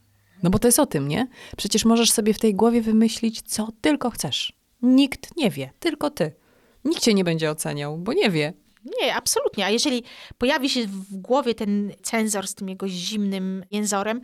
No 0.43 0.51
bo 0.51 0.59
to 0.59 0.69
jest 0.69 0.79
o 0.79 0.87
tym, 0.87 1.09
nie? 1.09 1.29
Przecież 1.57 1.85
możesz 1.85 2.11
sobie 2.11 2.35
w 2.35 2.39
tej 2.39 2.55
głowie 2.55 2.83
wymyślić, 2.83 3.43
co 3.43 3.69
tylko 3.81 4.11
chcesz. 4.11 4.53
Nikt 4.83 5.37
nie 5.37 5.51
wie, 5.51 5.71
tylko 5.81 6.11
ty. 6.11 6.33
Nikt 6.85 7.03
cię 7.03 7.15
nie 7.15 7.25
będzie 7.25 7.51
oceniał, 7.51 7.99
bo 7.99 8.13
nie 8.13 8.31
wie. 8.31 8.53
Nie, 9.03 9.15
absolutnie. 9.15 9.65
A 9.67 9.71
jeżeli 9.71 10.03
pojawi 10.39 10.71
się 10.71 10.87
w 10.87 11.17
głowie 11.17 11.55
ten 11.55 11.93
cenzor 12.03 12.47
z 12.47 12.55
tym 12.55 12.69
jego 12.69 12.89
zimnym 12.89 13.65
jęzorem, 13.71 14.21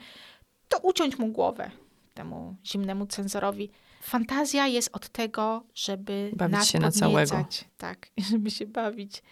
to 0.68 0.78
uciąć 0.78 1.18
mu 1.18 1.28
głowę 1.28 1.70
temu 2.14 2.56
zimnemu 2.64 3.06
cenzorowi. 3.06 3.70
Fantazja 4.02 4.66
jest 4.66 4.90
od 4.92 5.08
tego, 5.08 5.62
żeby 5.74 6.30
Bawić 6.36 6.52
nas 6.52 6.68
się 6.68 6.78
na 6.78 6.90
całego. 6.90 7.44
Tak, 7.76 8.08
żeby 8.30 8.50
się 8.50 8.66
bawić. 8.66 9.22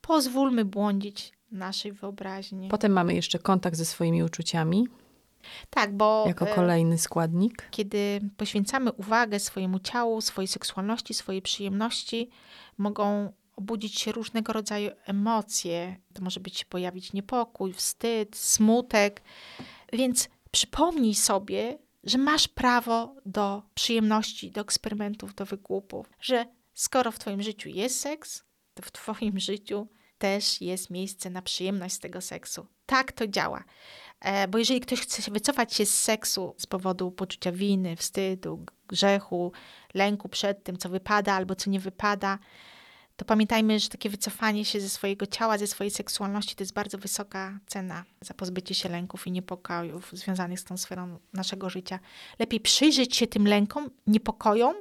Pozwólmy 0.00 0.64
błądzić 0.64 1.32
naszej 1.50 1.92
wyobraźni. 1.92 2.68
Potem 2.68 2.92
mamy 2.92 3.14
jeszcze 3.14 3.38
kontakt 3.38 3.76
ze 3.76 3.84
swoimi 3.84 4.22
uczuciami, 4.22 4.88
tak, 5.70 5.96
bo 5.96 6.24
jako 6.26 6.48
e, 6.48 6.54
kolejny 6.54 6.98
składnik. 6.98 7.68
kiedy 7.70 8.20
poświęcamy 8.36 8.92
uwagę 8.92 9.38
swojemu 9.38 9.78
ciału, 9.78 10.20
swojej 10.20 10.48
seksualności, 10.48 11.14
swojej 11.14 11.42
przyjemności, 11.42 12.30
mogą 12.78 13.32
obudzić 13.56 14.00
się 14.00 14.12
różnego 14.12 14.52
rodzaju 14.52 14.90
emocje. 15.04 15.96
To 16.14 16.22
może 16.22 16.40
być 16.40 16.64
pojawić 16.64 17.12
niepokój, 17.12 17.72
wstyd, 17.72 18.36
smutek. 18.36 19.22
Więc 19.92 20.28
przypomnij 20.56 21.14
sobie, 21.14 21.78
że 22.04 22.18
masz 22.18 22.48
prawo 22.48 23.14
do 23.26 23.62
przyjemności, 23.74 24.50
do 24.50 24.60
eksperymentów, 24.60 25.34
do 25.34 25.44
wygłupów, 25.46 26.10
że 26.20 26.46
skoro 26.74 27.12
w 27.12 27.18
twoim 27.18 27.42
życiu 27.42 27.68
jest 27.68 28.00
seks, 28.00 28.44
to 28.74 28.82
w 28.82 28.92
twoim 28.92 29.38
życiu 29.50 29.88
też 30.18 30.60
jest 30.60 30.90
miejsce 30.90 31.30
na 31.30 31.42
przyjemność 31.42 31.94
z 31.94 31.98
tego 31.98 32.20
seksu. 32.20 32.66
Tak 32.86 33.12
to 33.12 33.26
działa. 33.28 33.64
E, 34.20 34.48
Bo 34.48 34.58
jeżeli 34.58 34.80
ktoś 34.80 35.00
chce 35.00 35.30
wycofać 35.30 35.74
się 35.74 35.86
z 35.86 36.02
seksu 36.02 36.54
z 36.58 36.66
powodu 36.66 37.10
poczucia 37.10 37.52
winy, 37.52 37.96
wstydu, 37.96 38.64
grzechu, 38.88 39.52
lęku 39.94 40.28
przed 40.28 40.64
tym, 40.64 40.76
co 40.76 40.88
wypada 40.88 41.32
albo 41.34 41.54
co 41.54 41.70
nie 41.70 41.80
wypada, 41.80 42.38
to 43.16 43.24
pamiętajmy, 43.24 43.80
że 43.80 43.88
takie 43.88 44.10
wycofanie 44.10 44.64
się 44.64 44.80
ze 44.80 44.88
swojego 44.88 45.26
ciała, 45.26 45.58
ze 45.58 45.66
swojej 45.66 45.90
seksualności 45.90 46.56
to 46.56 46.62
jest 46.62 46.72
bardzo 46.72 46.98
wysoka 46.98 47.58
cena 47.66 48.04
za 48.20 48.34
pozbycie 48.34 48.74
się 48.74 48.88
lęków 48.88 49.26
i 49.26 49.30
niepokojów 49.30 50.10
związanych 50.12 50.60
z 50.60 50.64
tą 50.64 50.76
sferą 50.76 51.18
naszego 51.32 51.70
życia. 51.70 51.98
Lepiej 52.38 52.60
przyjrzeć 52.60 53.16
się 53.16 53.26
tym 53.26 53.46
lękom, 53.46 53.90
niepokojom 54.06 54.74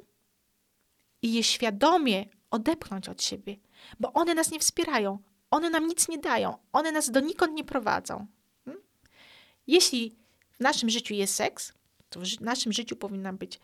i 1.22 1.34
je 1.34 1.44
świadomie 1.44 2.26
odepchnąć 2.52 3.10
od 3.10 3.24
siebie, 3.24 3.58
bo 4.00 4.14
one 4.14 4.34
nas 4.34 4.52
nie 4.52 4.60
wspierają, 4.60 5.20
one 5.52 5.70
nam 5.70 5.88
nic 5.88 6.08
nie 6.10 6.18
dają, 6.18 6.58
one 6.72 6.92
nas 6.92 7.12
donikąd 7.12 7.54
nie 7.54 7.64
prowadzą. 7.64 8.28
Hmm? 8.66 8.84
Jeśli 9.68 10.16
w 10.52 10.60
naszym 10.60 10.90
życiu 10.90 11.14
jest 11.14 11.36
seks, 11.36 11.74
to 12.10 12.20
w 12.20 12.42
naszym 12.42 12.74
życiu 12.74 12.96
powinna 12.96 13.34
być 13.34 13.60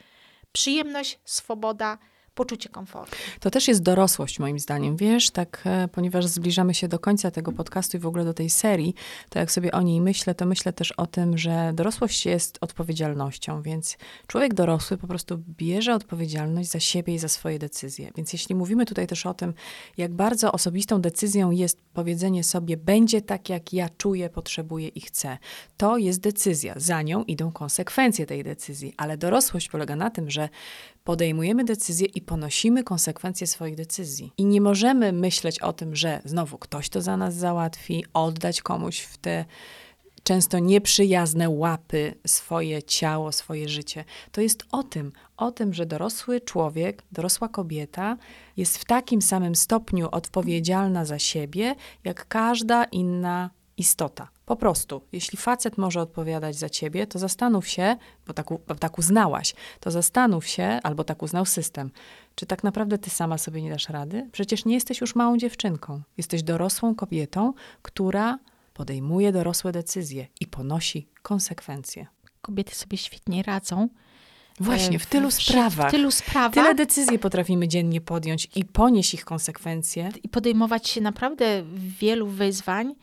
przyjemność, 0.51 1.19
swoboda, 1.25 1.97
poczucie 2.33 2.69
komfortu. 2.69 3.15
To 3.39 3.51
też 3.51 3.67
jest 3.67 3.81
dorosłość, 3.81 4.39
moim 4.39 4.59
zdaniem. 4.59 4.97
Wiesz, 4.97 5.31
tak, 5.31 5.61
e, 5.65 5.87
ponieważ 5.87 6.25
zbliżamy 6.25 6.73
się 6.73 6.87
do 6.87 6.99
końca 6.99 7.31
tego 7.31 7.51
podcastu 7.51 7.97
i 7.97 7.99
w 7.99 8.05
ogóle 8.05 8.25
do 8.25 8.33
tej 8.33 8.49
serii, 8.49 8.93
to 9.29 9.39
jak 9.39 9.51
sobie 9.51 9.71
o 9.71 9.81
niej 9.81 10.01
myślę, 10.01 10.35
to 10.35 10.45
myślę 10.45 10.73
też 10.73 10.91
o 10.91 11.07
tym, 11.07 11.37
że 11.37 11.71
dorosłość 11.73 12.25
jest 12.25 12.57
odpowiedzialnością, 12.61 13.61
więc 13.61 13.97
człowiek 14.27 14.53
dorosły 14.53 14.97
po 14.97 15.07
prostu 15.07 15.37
bierze 15.57 15.95
odpowiedzialność 15.95 16.69
za 16.69 16.79
siebie 16.79 17.13
i 17.13 17.19
za 17.19 17.27
swoje 17.27 17.59
decyzje. 17.59 18.11
Więc 18.15 18.33
jeśli 18.33 18.55
mówimy 18.55 18.85
tutaj 18.85 19.07
też 19.07 19.25
o 19.25 19.33
tym, 19.33 19.53
jak 19.97 20.13
bardzo 20.13 20.51
osobistą 20.51 21.01
decyzją 21.01 21.51
jest 21.51 21.81
powiedzenie 21.93 22.43
sobie, 22.43 22.77
będzie 22.77 23.21
tak, 23.21 23.49
jak 23.49 23.73
ja 23.73 23.89
czuję, 23.89 24.29
potrzebuję 24.29 24.87
i 24.87 25.01
chcę, 25.01 25.37
to 25.77 25.97
jest 25.97 26.19
decyzja. 26.19 26.73
Za 26.77 27.01
nią 27.01 27.23
idą 27.23 27.51
konsekwencje 27.51 28.25
tej 28.25 28.43
decyzji, 28.43 28.93
ale 28.97 29.17
dorosłość 29.17 29.69
polega 29.69 29.95
na 29.95 30.09
tym, 30.09 30.29
że 30.29 30.49
podejmujemy 31.03 31.63
decyzje 31.63 32.07
i 32.07 32.21
ponosimy 32.21 32.83
konsekwencje 32.83 33.47
swoich 33.47 33.75
decyzji. 33.75 34.31
I 34.37 34.45
nie 34.45 34.61
możemy 34.61 35.11
myśleć 35.11 35.59
o 35.59 35.73
tym, 35.73 35.95
że 35.95 36.21
znowu 36.25 36.57
ktoś 36.57 36.89
to 36.89 37.01
za 37.01 37.17
nas 37.17 37.35
załatwi, 37.35 38.05
oddać 38.13 38.61
komuś 38.61 38.99
w 38.99 39.17
te 39.17 39.45
często 40.23 40.59
nieprzyjazne 40.59 41.49
łapy 41.49 42.13
swoje 42.27 42.83
ciało, 42.83 43.31
swoje 43.31 43.69
życie. 43.69 44.05
To 44.31 44.41
jest 44.41 44.63
o 44.71 44.83
tym, 44.83 45.11
o 45.37 45.51
tym, 45.51 45.73
że 45.73 45.85
dorosły 45.85 46.41
człowiek, 46.41 47.03
dorosła 47.11 47.49
kobieta 47.49 48.17
jest 48.57 48.77
w 48.77 48.85
takim 48.85 49.21
samym 49.21 49.55
stopniu 49.55 50.07
odpowiedzialna 50.11 51.05
za 51.05 51.19
siebie, 51.19 51.75
jak 52.03 52.27
każda 52.27 52.83
inna 52.83 53.49
istota. 53.77 54.27
Po 54.51 54.55
prostu, 54.55 55.01
jeśli 55.11 55.37
facet 55.37 55.77
może 55.77 56.01
odpowiadać 56.01 56.55
za 56.55 56.69
ciebie, 56.69 57.07
to 57.07 57.19
zastanów 57.19 57.67
się, 57.67 57.95
bo 58.27 58.33
tak, 58.33 58.47
bo 58.67 58.75
tak 58.75 58.97
uznałaś, 58.97 59.53
to 59.79 59.91
zastanów 59.91 60.47
się, 60.47 60.79
albo 60.83 61.03
tak 61.03 61.23
uznał 61.23 61.45
system, 61.45 61.91
czy 62.35 62.45
tak 62.45 62.63
naprawdę 62.63 62.97
ty 62.97 63.09
sama 63.09 63.37
sobie 63.37 63.61
nie 63.61 63.69
dasz 63.69 63.89
rady? 63.89 64.29
Przecież 64.31 64.65
nie 64.65 64.73
jesteś 64.73 65.01
już 65.01 65.15
małą 65.15 65.37
dziewczynką. 65.37 66.01
Jesteś 66.17 66.43
dorosłą 66.43 66.95
kobietą, 66.95 67.53
która 67.81 68.39
podejmuje 68.73 69.31
dorosłe 69.31 69.71
decyzje 69.71 70.27
i 70.39 70.47
ponosi 70.47 71.07
konsekwencje. 71.21 72.07
Kobiety 72.41 72.75
sobie 72.75 72.97
świetnie 72.97 73.43
radzą. 73.43 73.89
Właśnie, 74.59 74.99
w 74.99 75.05
tylu 75.05 75.31
w, 75.31 75.33
sprawach. 75.33 75.87
W 75.87 75.91
tylu 75.91 76.11
sprawach. 76.11 76.53
Tyle 76.53 76.75
decyzji 76.75 77.19
potrafimy 77.19 77.67
dziennie 77.67 78.01
podjąć 78.01 78.47
i 78.55 78.65
ponieść 78.65 79.13
ich 79.13 79.25
konsekwencje. 79.25 80.11
I 80.23 80.29
podejmować 80.29 80.89
się 80.89 81.01
naprawdę 81.01 81.63
wielu 81.99 82.27
wyzwań, 82.27 82.95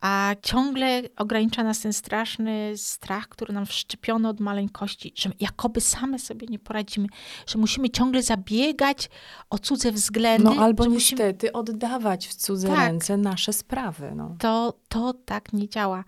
a 0.00 0.34
ciągle 0.42 1.02
ogranicza 1.16 1.64
nas 1.64 1.80
ten 1.80 1.92
straszny 1.92 2.72
strach, 2.76 3.28
który 3.28 3.54
nam 3.54 3.66
wszczepiono 3.66 4.28
od 4.28 4.40
maleńkości, 4.40 5.12
że 5.16 5.30
jakoby 5.40 5.80
same 5.80 6.18
sobie 6.18 6.46
nie 6.46 6.58
poradzimy, 6.58 7.08
że 7.46 7.58
musimy 7.58 7.90
ciągle 7.90 8.22
zabiegać 8.22 9.10
o 9.50 9.58
cudze 9.58 9.92
względy. 9.92 10.44
No 10.44 10.62
albo 10.62 10.86
niestety 10.86 11.46
musimy... 11.46 11.52
oddawać 11.52 12.28
w 12.28 12.34
cudze 12.34 12.68
tak, 12.68 12.78
ręce 12.78 13.16
nasze 13.16 13.52
sprawy. 13.52 14.12
No. 14.16 14.36
To, 14.38 14.74
to 14.88 15.14
tak 15.24 15.52
nie 15.52 15.68
działa. 15.68 16.04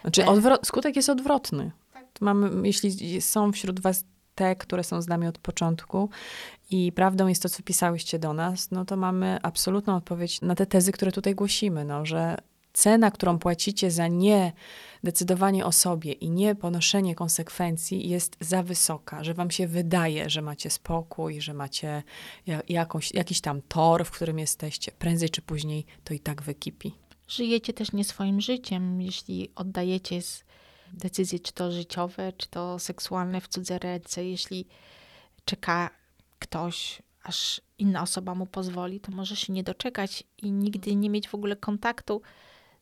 Znaczy 0.00 0.22
odwro- 0.22 0.64
skutek 0.64 0.96
jest 0.96 1.08
odwrotny. 1.08 1.70
Tak. 1.92 2.04
Mamy, 2.20 2.66
jeśli 2.66 3.20
są 3.20 3.52
wśród 3.52 3.80
was 3.80 4.04
te, 4.34 4.56
które 4.56 4.84
są 4.84 5.02
z 5.02 5.08
nami 5.08 5.26
od 5.26 5.38
początku 5.38 6.10
i 6.70 6.92
prawdą 6.92 7.26
jest 7.26 7.42
to, 7.42 7.48
co 7.48 7.62
pisałyście 7.62 8.18
do 8.18 8.32
nas, 8.32 8.70
no 8.70 8.84
to 8.84 8.96
mamy 8.96 9.38
absolutną 9.42 9.96
odpowiedź 9.96 10.40
na 10.40 10.54
te 10.54 10.66
tezy, 10.66 10.92
które 10.92 11.12
tutaj 11.12 11.34
głosimy, 11.34 11.84
no, 11.84 12.06
że 12.06 12.36
cena, 12.76 13.10
którą 13.10 13.38
płacicie 13.38 13.90
za 13.90 14.08
nie 14.08 14.52
decydowanie 15.04 15.66
o 15.66 15.72
sobie 15.72 16.12
i 16.12 16.30
nie 16.30 16.54
ponoszenie 16.54 17.14
konsekwencji 17.14 18.08
jest 18.08 18.36
za 18.40 18.62
wysoka, 18.62 19.24
że 19.24 19.34
wam 19.34 19.50
się 19.50 19.66
wydaje, 19.66 20.30
że 20.30 20.42
macie 20.42 20.70
spokój, 20.70 21.40
że 21.40 21.54
macie 21.54 22.02
jakąś, 22.68 23.14
jakiś 23.14 23.40
tam 23.40 23.62
tor, 23.62 24.04
w 24.04 24.10
którym 24.10 24.38
jesteście. 24.38 24.92
Prędzej 24.92 25.30
czy 25.30 25.42
później 25.42 25.86
to 26.04 26.14
i 26.14 26.20
tak 26.20 26.42
wykipi. 26.42 26.94
Żyjecie 27.28 27.72
też 27.72 27.92
nie 27.92 28.04
swoim 28.04 28.40
życiem, 28.40 29.00
jeśli 29.00 29.50
oddajecie 29.54 30.20
decyzje, 30.92 31.38
czy 31.40 31.52
to 31.52 31.72
życiowe, 31.72 32.32
czy 32.32 32.48
to 32.48 32.78
seksualne 32.78 33.40
w 33.40 33.48
cudze 33.48 33.78
ręce, 33.78 34.24
jeśli 34.24 34.66
czeka 35.44 35.90
ktoś, 36.38 37.02
aż 37.22 37.60
inna 37.78 38.02
osoba 38.02 38.34
mu 38.34 38.46
pozwoli, 38.46 39.00
to 39.00 39.12
może 39.12 39.36
się 39.36 39.52
nie 39.52 39.62
doczekać 39.62 40.24
i 40.42 40.52
nigdy 40.52 40.96
nie 40.96 41.10
mieć 41.10 41.28
w 41.28 41.34
ogóle 41.34 41.56
kontaktu 41.56 42.22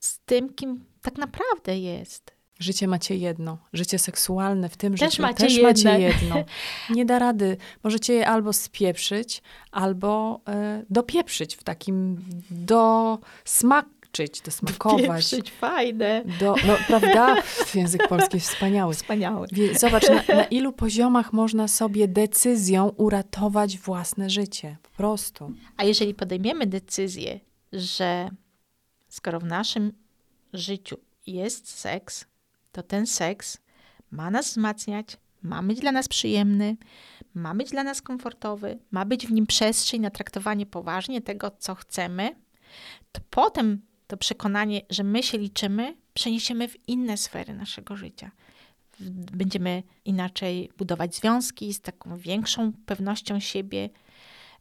z 0.04 0.18
tym, 0.18 0.54
kim 0.54 0.84
tak 1.02 1.18
naprawdę 1.18 1.78
jest. 1.78 2.34
Życie 2.58 2.88
macie 2.88 3.16
jedno. 3.16 3.58
Życie 3.72 3.98
seksualne 3.98 4.68
w 4.68 4.76
tym 4.76 4.96
też 4.96 5.10
życiu 5.10 5.22
macie 5.22 5.44
też 5.44 5.52
jedne. 5.52 5.68
macie 5.68 6.00
jedno. 6.00 6.36
Nie 6.96 7.04
da 7.04 7.18
rady. 7.18 7.56
Możecie 7.84 8.14
je 8.14 8.28
albo 8.28 8.52
spieprzyć, 8.52 9.42
albo 9.70 10.40
y, 10.80 10.86
dopieprzyć 10.90 11.56
w 11.56 11.62
takim 11.64 12.24
do 12.50 13.18
smaczyć, 13.44 14.40
dosmakować. 14.40 15.02
Dopieprzyć, 15.06 15.50
fajne. 15.50 16.24
Do, 16.40 16.54
no, 16.66 16.76
prawda? 16.86 17.42
Język 17.74 18.08
polski 18.08 18.36
jest 18.36 18.48
wspaniały. 18.48 18.94
Wspaniały. 18.94 19.48
Zobacz, 19.78 20.08
na, 20.08 20.34
na 20.34 20.44
ilu 20.58 20.72
poziomach 20.72 21.32
można 21.32 21.68
sobie 21.68 22.08
decyzją 22.08 22.88
uratować 22.88 23.78
własne 23.78 24.30
życie. 24.30 24.76
Po 24.82 24.90
prostu. 24.90 25.52
A 25.76 25.84
jeżeli 25.84 26.14
podejmiemy 26.14 26.66
decyzję, 26.66 27.40
że 27.72 28.30
skoro 29.14 29.40
w 29.40 29.44
naszym 29.44 29.92
życiu 30.52 30.96
jest 31.26 31.68
seks, 31.68 32.26
to 32.72 32.82
ten 32.82 33.06
seks 33.06 33.58
ma 34.10 34.30
nas 34.30 34.46
wzmacniać, 34.46 35.16
ma 35.42 35.62
być 35.62 35.80
dla 35.80 35.92
nas 35.92 36.08
przyjemny, 36.08 36.76
ma 37.34 37.54
być 37.54 37.70
dla 37.70 37.84
nas 37.84 38.02
komfortowy, 38.02 38.78
ma 38.90 39.04
być 39.04 39.26
w 39.26 39.32
nim 39.32 39.46
przestrzeń 39.46 40.00
na 40.00 40.10
traktowanie 40.10 40.66
poważnie 40.66 41.20
tego, 41.20 41.50
co 41.58 41.74
chcemy, 41.74 42.36
to 43.12 43.20
potem 43.30 43.82
to 44.06 44.16
przekonanie, 44.16 44.80
że 44.90 45.04
my 45.04 45.22
się 45.22 45.38
liczymy, 45.38 45.96
przeniesiemy 46.14 46.68
w 46.68 46.88
inne 46.88 47.16
sfery 47.16 47.54
naszego 47.54 47.96
życia. 47.96 48.30
Będziemy 49.32 49.82
inaczej 50.04 50.70
budować 50.78 51.14
związki 51.14 51.74
z 51.74 51.80
taką 51.80 52.16
większą 52.16 52.72
pewnością 52.86 53.40
siebie, 53.40 53.90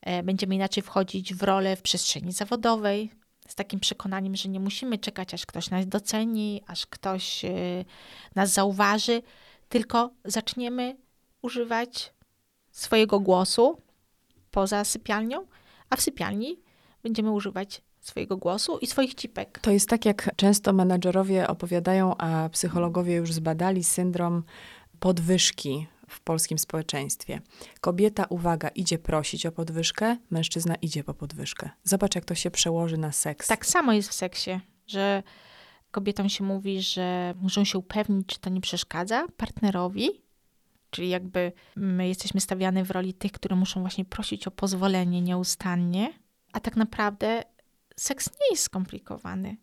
e, 0.02 0.24
będziemy 0.24 0.56
inaczej 0.56 0.84
wchodzić 0.84 1.34
w 1.34 1.44
rolę 1.44 1.76
w 1.76 1.82
przestrzeni 1.82 2.32
zawodowej, 2.32 3.23
z 3.48 3.56
takim 3.56 3.80
przekonaniem, 3.80 4.36
że 4.36 4.50
nie 4.50 4.60
musimy 4.60 4.98
czekać, 4.98 5.34
aż 5.34 5.46
ktoś 5.46 5.70
nas 5.70 5.88
doceni, 5.88 6.62
aż 6.68 6.86
ktoś 6.86 7.46
y, 7.46 7.86
nas 8.36 8.54
zauważy, 8.54 9.22
tylko 9.70 10.10
zaczniemy 10.26 10.98
używać 11.42 12.14
swojego 12.72 13.20
głosu 13.20 13.82
poza 14.52 14.84
sypialnią, 14.84 15.46
a 15.90 15.96
w 15.96 16.02
sypialni 16.02 16.60
będziemy 17.04 17.32
używać 17.32 17.82
swojego 18.02 18.38
głosu 18.38 18.78
i 18.78 18.88
swoich 18.88 19.14
cipek. 19.14 19.60
To 19.60 19.72
jest 19.72 19.90
tak, 19.90 20.06
jak 20.06 20.36
często 20.36 20.74
menadżerowie 20.74 21.48
opowiadają, 21.48 22.18
a 22.18 22.50
psychologowie 22.50 23.16
już 23.16 23.34
zbadali 23.34 23.84
syndrom 23.84 24.44
podwyżki 25.00 25.88
w 26.14 26.22
polskim 26.22 26.60
społeczeństwie. 26.60 27.42
Kobieta, 27.82 28.26
uwaga, 28.30 28.68
idzie 28.68 29.00
prosić 29.00 29.46
o 29.46 29.52
podwyżkę, 29.52 30.18
mężczyzna 30.30 30.76
idzie 30.76 31.04
po 31.04 31.14
podwyżkę. 31.14 31.70
Zobacz, 31.84 32.16
jak 32.16 32.26
to 32.26 32.36
się 32.36 32.52
przełoży 32.52 32.98
na 32.98 33.12
seks. 33.12 33.48
Tak 33.48 33.66
samo 33.66 33.94
jest 33.94 34.10
w 34.10 34.14
seksie, 34.14 34.60
że 34.88 35.24
kobietom 35.92 36.30
się 36.30 36.44
mówi, 36.44 36.82
że 36.82 37.34
muszą 37.42 37.64
się 37.64 37.78
upewnić, 37.78 38.28
czy 38.28 38.40
to 38.40 38.50
nie 38.50 38.62
przeszkadza 38.62 39.28
partnerowi, 39.38 40.10
czyli 40.90 41.10
jakby 41.10 41.52
my 41.76 42.08
jesteśmy 42.08 42.42
stawiane 42.42 42.84
w 42.84 42.92
roli 42.92 43.14
tych, 43.14 43.32
które 43.32 43.56
muszą 43.56 43.82
właśnie 43.82 44.06
prosić 44.06 44.48
o 44.48 44.52
pozwolenie 44.52 45.22
nieustannie, 45.22 46.14
a 46.54 46.60
tak 46.60 46.76
naprawdę 46.76 47.44
seks 47.96 48.30
nie 48.30 48.52
jest 48.52 48.64
skomplikowany. 48.64 49.58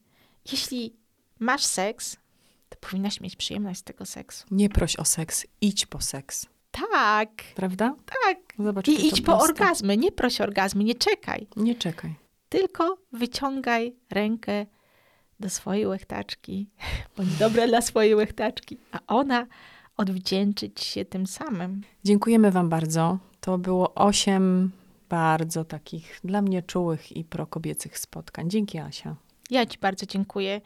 Jeśli 0.53 0.97
masz 1.39 1.65
seks, 1.65 2.17
to 2.71 2.79
powinnaś 2.81 3.21
mieć 3.21 3.37
przyjemność 3.37 3.81
z 3.81 3.83
tego 3.83 4.07
seksu. 4.07 4.47
Nie 4.51 4.69
proś 4.69 4.97
o 4.97 5.05
seks, 5.05 5.47
idź 5.61 5.87
po 5.87 6.01
seks. 6.01 6.47
Tak. 6.71 7.31
Prawda? 7.55 7.95
Tak. 8.25 8.39
Zobacz, 8.59 8.89
I 8.89 9.07
idź 9.07 9.21
po 9.21 9.39
orgazmy, 9.39 9.97
nie 9.97 10.13
proś 10.13 10.41
orgazmy, 10.41 10.85
nie 10.85 10.95
czekaj. 10.95 11.47
Nie 11.57 11.75
czekaj. 11.75 12.15
Tylko 12.49 12.99
wyciągaj 13.13 13.97
rękę 14.11 14.67
do 15.41 15.51
swojej 15.51 15.87
łechtaczki, 15.87 16.69
bądź 17.17 17.37
dobra 17.37 17.67
dla 17.67 17.81
swojej 17.81 18.15
łechtaczki, 18.15 18.77
a 18.93 18.99
ona 19.07 19.47
odwdzięczyć 19.97 20.81
się 20.81 21.05
tym 21.05 21.27
samym. 21.27 21.83
Dziękujemy 22.05 22.51
Wam 22.51 22.69
bardzo. 22.69 23.19
To 23.41 23.59
było 23.59 23.95
osiem 23.95 24.71
bardzo 25.09 25.65
takich 25.65 26.21
dla 26.25 26.43
mnie 26.43 26.63
czułych 26.63 27.17
i 27.17 27.25
prokobiecych 27.25 27.99
spotkań. 27.99 28.51
Dzięki 28.51 28.79
Asia. 28.79 29.17
Ja 29.51 29.67
ci 29.67 29.79
bardzo 29.79 30.07
dziękuję. 30.07 30.61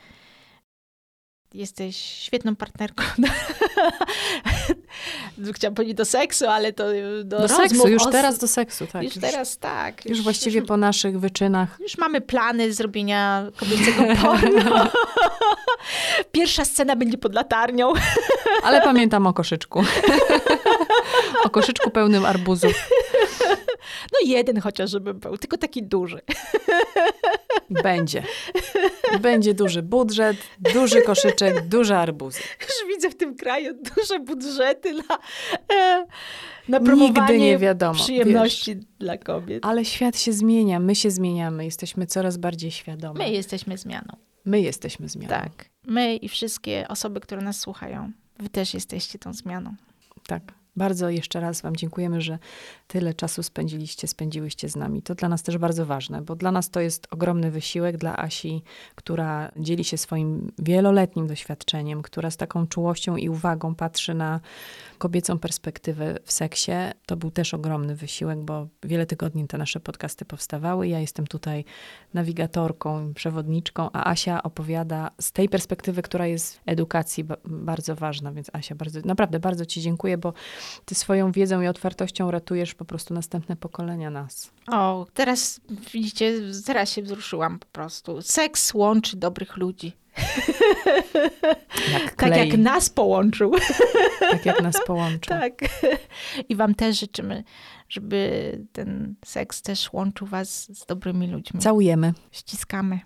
Jesteś 1.55 1.97
świetną 1.97 2.56
partnerką. 2.56 3.05
Chciałam 5.55 5.74
powiedzieć 5.74 5.97
do 5.97 6.05
seksu, 6.05 6.47
ale 6.47 6.72
to 6.72 6.85
do, 7.24 7.40
Do 7.40 7.48
seksu, 7.48 7.89
już 7.89 8.02
teraz 8.12 8.39
do 8.39 8.48
seksu, 8.48 8.86
tak. 8.86 9.02
już, 9.02 9.14
teraz 9.14 9.59
tak. 9.59 10.06
Już 10.06 10.22
właściwie 10.22 10.62
po 10.62 10.76
naszych 10.76 11.20
wyczynach. 11.20 11.76
Już 11.81 11.98
mamy 11.98 12.20
plany 12.20 12.72
zrobienia 12.72 13.47
kobiecego 13.56 14.02
porno. 14.22 14.90
Pierwsza 16.32 16.64
scena 16.64 16.97
będzie 16.97 17.18
pod 17.18 17.35
latarnią. 17.35 17.93
Ale 18.62 18.82
pamiętam 18.82 19.26
o 19.26 19.32
koszyczku. 19.32 19.85
o 21.44 21.51
koszyczku 21.51 21.90
pełnym 21.90 22.24
arbuzów. 22.24 22.89
No 24.12 24.18
jeden 24.24 24.60
chociaż, 24.60 24.90
żeby 24.90 25.14
był, 25.14 25.39
tylko 25.39 25.56
taki 25.56 25.82
duży. 25.82 26.20
Będzie. 27.70 28.22
Będzie 29.20 29.54
duży 29.54 29.82
budżet, 29.82 30.36
duży 30.74 31.02
koszyczek, 31.02 31.68
duże 31.68 31.98
arbuzy. 31.98 32.40
Już 32.60 32.94
widzę 32.94 33.10
w 33.10 33.14
tym 33.16 33.36
kraju 33.36 33.74
duże 33.96 34.20
budżety 34.20 34.92
na, 34.94 35.18
e, 35.76 36.06
na 36.68 36.80
promowanie 36.80 37.10
Nigdy 37.20 37.38
nie 37.38 37.58
wiadomo. 37.58 37.94
przyjemności 37.94 38.74
wiesz. 38.76 38.84
dla 38.98 39.18
kobiet. 39.18 39.66
Ale 39.66 39.84
świat 39.84 40.18
się 40.18 40.32
zmienia, 40.32 40.80
my 40.80 40.94
się 40.94 41.10
zmieniamy, 41.10 41.64
jesteśmy 41.64 42.06
coraz 42.06 42.36
bardziej 42.36 42.70
świadome. 42.70 43.18
My 43.24 43.30
jesteśmy 43.30 43.78
zmianą. 43.78 44.16
My 44.44 44.60
jesteśmy 44.60 45.08
zmianą. 45.08 45.28
Tak. 45.28 45.68
My 45.86 46.16
i 46.16 46.28
wszystkie 46.28 46.86
osoby, 46.88 47.20
które 47.20 47.42
nas 47.42 47.60
słuchają. 47.60 48.12
Wy 48.38 48.48
też 48.48 48.74
jesteście 48.74 49.18
tą 49.18 49.34
zmianą. 49.34 49.74
Tak. 50.26 50.42
Bardzo 50.76 51.10
jeszcze 51.10 51.40
raz 51.40 51.62
Wam 51.62 51.76
dziękujemy, 51.76 52.20
że 52.20 52.38
tyle 52.86 53.14
czasu 53.14 53.42
spędziliście, 53.42 54.09
spędziłyście 54.09 54.68
z 54.68 54.76
nami. 54.76 55.02
To 55.02 55.14
dla 55.14 55.28
nas 55.28 55.42
też 55.42 55.59
bardzo 55.59 55.86
ważne, 55.86 56.22
bo 56.22 56.36
dla 56.36 56.52
nas 56.52 56.70
to 56.70 56.80
jest 56.80 57.06
ogromny 57.10 57.51
wysiłek, 57.51 57.96
dla 57.96 58.16
Asi, 58.16 58.62
która 58.94 59.51
dzieli 59.56 59.84
się 59.84 59.98
swoim 59.98 60.52
wieloletnim 60.59 61.26
doświadczeniem, 61.26 62.02
która 62.02 62.30
z 62.30 62.36
taką 62.36 62.66
czułością 62.66 63.16
i 63.16 63.28
uwagą 63.28 63.74
patrzy 63.74 64.14
na 64.14 64.40
kobiecą 65.05 65.39
perspektywę 65.39 66.18
w 66.24 66.32
seksie. 66.32 66.72
To 67.06 67.16
był 67.16 67.31
też 67.31 67.55
ogromny 67.55 67.97
wysiłek, 67.97 68.39
bo 68.39 68.68
wiele 68.82 69.06
tygodni 69.06 69.47
te 69.48 69.59
nasze 69.59 69.81
podcasty 69.81 70.24
powstawały. 70.24 70.89
Ja 70.89 71.01
jestem 71.01 71.26
tutaj 71.26 71.64
nawigatorką, 72.14 73.14
przewodniczką, 73.14 73.90
a 73.93 74.10
Asia 74.10 74.43
opowiada 74.43 75.10
z 75.20 75.32
tej 75.32 75.48
perspektywy, 75.48 76.02
która 76.02 76.26
jest 76.26 76.56
w 76.56 76.60
edukacji 76.66 77.24
bardzo 77.44 77.97
ważna, 77.97 78.32
więc 78.32 78.51
Asia, 78.52 78.74
bardzo, 78.74 79.01
naprawdę 79.05 79.40
bardzo 79.40 79.66
Ci 79.66 79.81
dziękuję, 79.81 80.18
bo 80.18 80.32
Ty 80.85 80.94
swoją 80.94 81.32
wiedzą 81.32 81.60
i 81.60 81.66
otwartością 81.66 82.31
ratujesz 82.31 82.74
po 82.74 82.85
prostu 82.85 83.14
następne 83.14 83.56
pokolenia 83.56 84.10
nas. 84.10 84.51
O, 84.66 85.06
teraz 85.14 85.60
widzicie, 85.93 86.32
teraz 86.66 86.90
się 86.90 87.02
wzruszyłam 87.02 87.59
po 87.59 87.66
prostu. 87.66 88.22
Seks 88.22 88.74
łączy 88.74 89.16
dobrych 89.16 89.56
ludzi. 89.56 90.03
Jak 91.92 92.14
tak 92.14 92.36
jak 92.36 92.58
nas 92.58 92.90
połączył. 92.90 93.52
Tak 94.20 94.46
jak 94.46 94.62
nas 94.62 94.76
połączył. 94.86 95.38
tak. 95.38 95.52
I 96.48 96.56
wam 96.56 96.74
też 96.74 97.00
życzymy, 97.00 97.44
żeby 97.88 98.60
ten 98.72 99.14
seks 99.24 99.62
też 99.62 99.92
łączył 99.92 100.26
was 100.26 100.78
z 100.78 100.86
dobrymi 100.86 101.26
ludźmi. 101.26 101.60
Całujemy. 101.60 102.14
Ściskamy. 102.30 103.00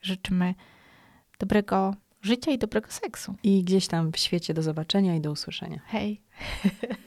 Życzymy 0.00 0.54
dobrego 1.38 1.94
życia 2.22 2.50
i 2.50 2.58
dobrego 2.58 2.90
seksu. 2.90 3.34
I 3.42 3.64
gdzieś 3.64 3.86
tam 3.86 4.12
w 4.12 4.18
świecie 4.18 4.54
do 4.54 4.62
zobaczenia 4.62 5.16
i 5.16 5.20
do 5.20 5.30
usłyszenia. 5.30 5.80
Hej. 5.86 6.20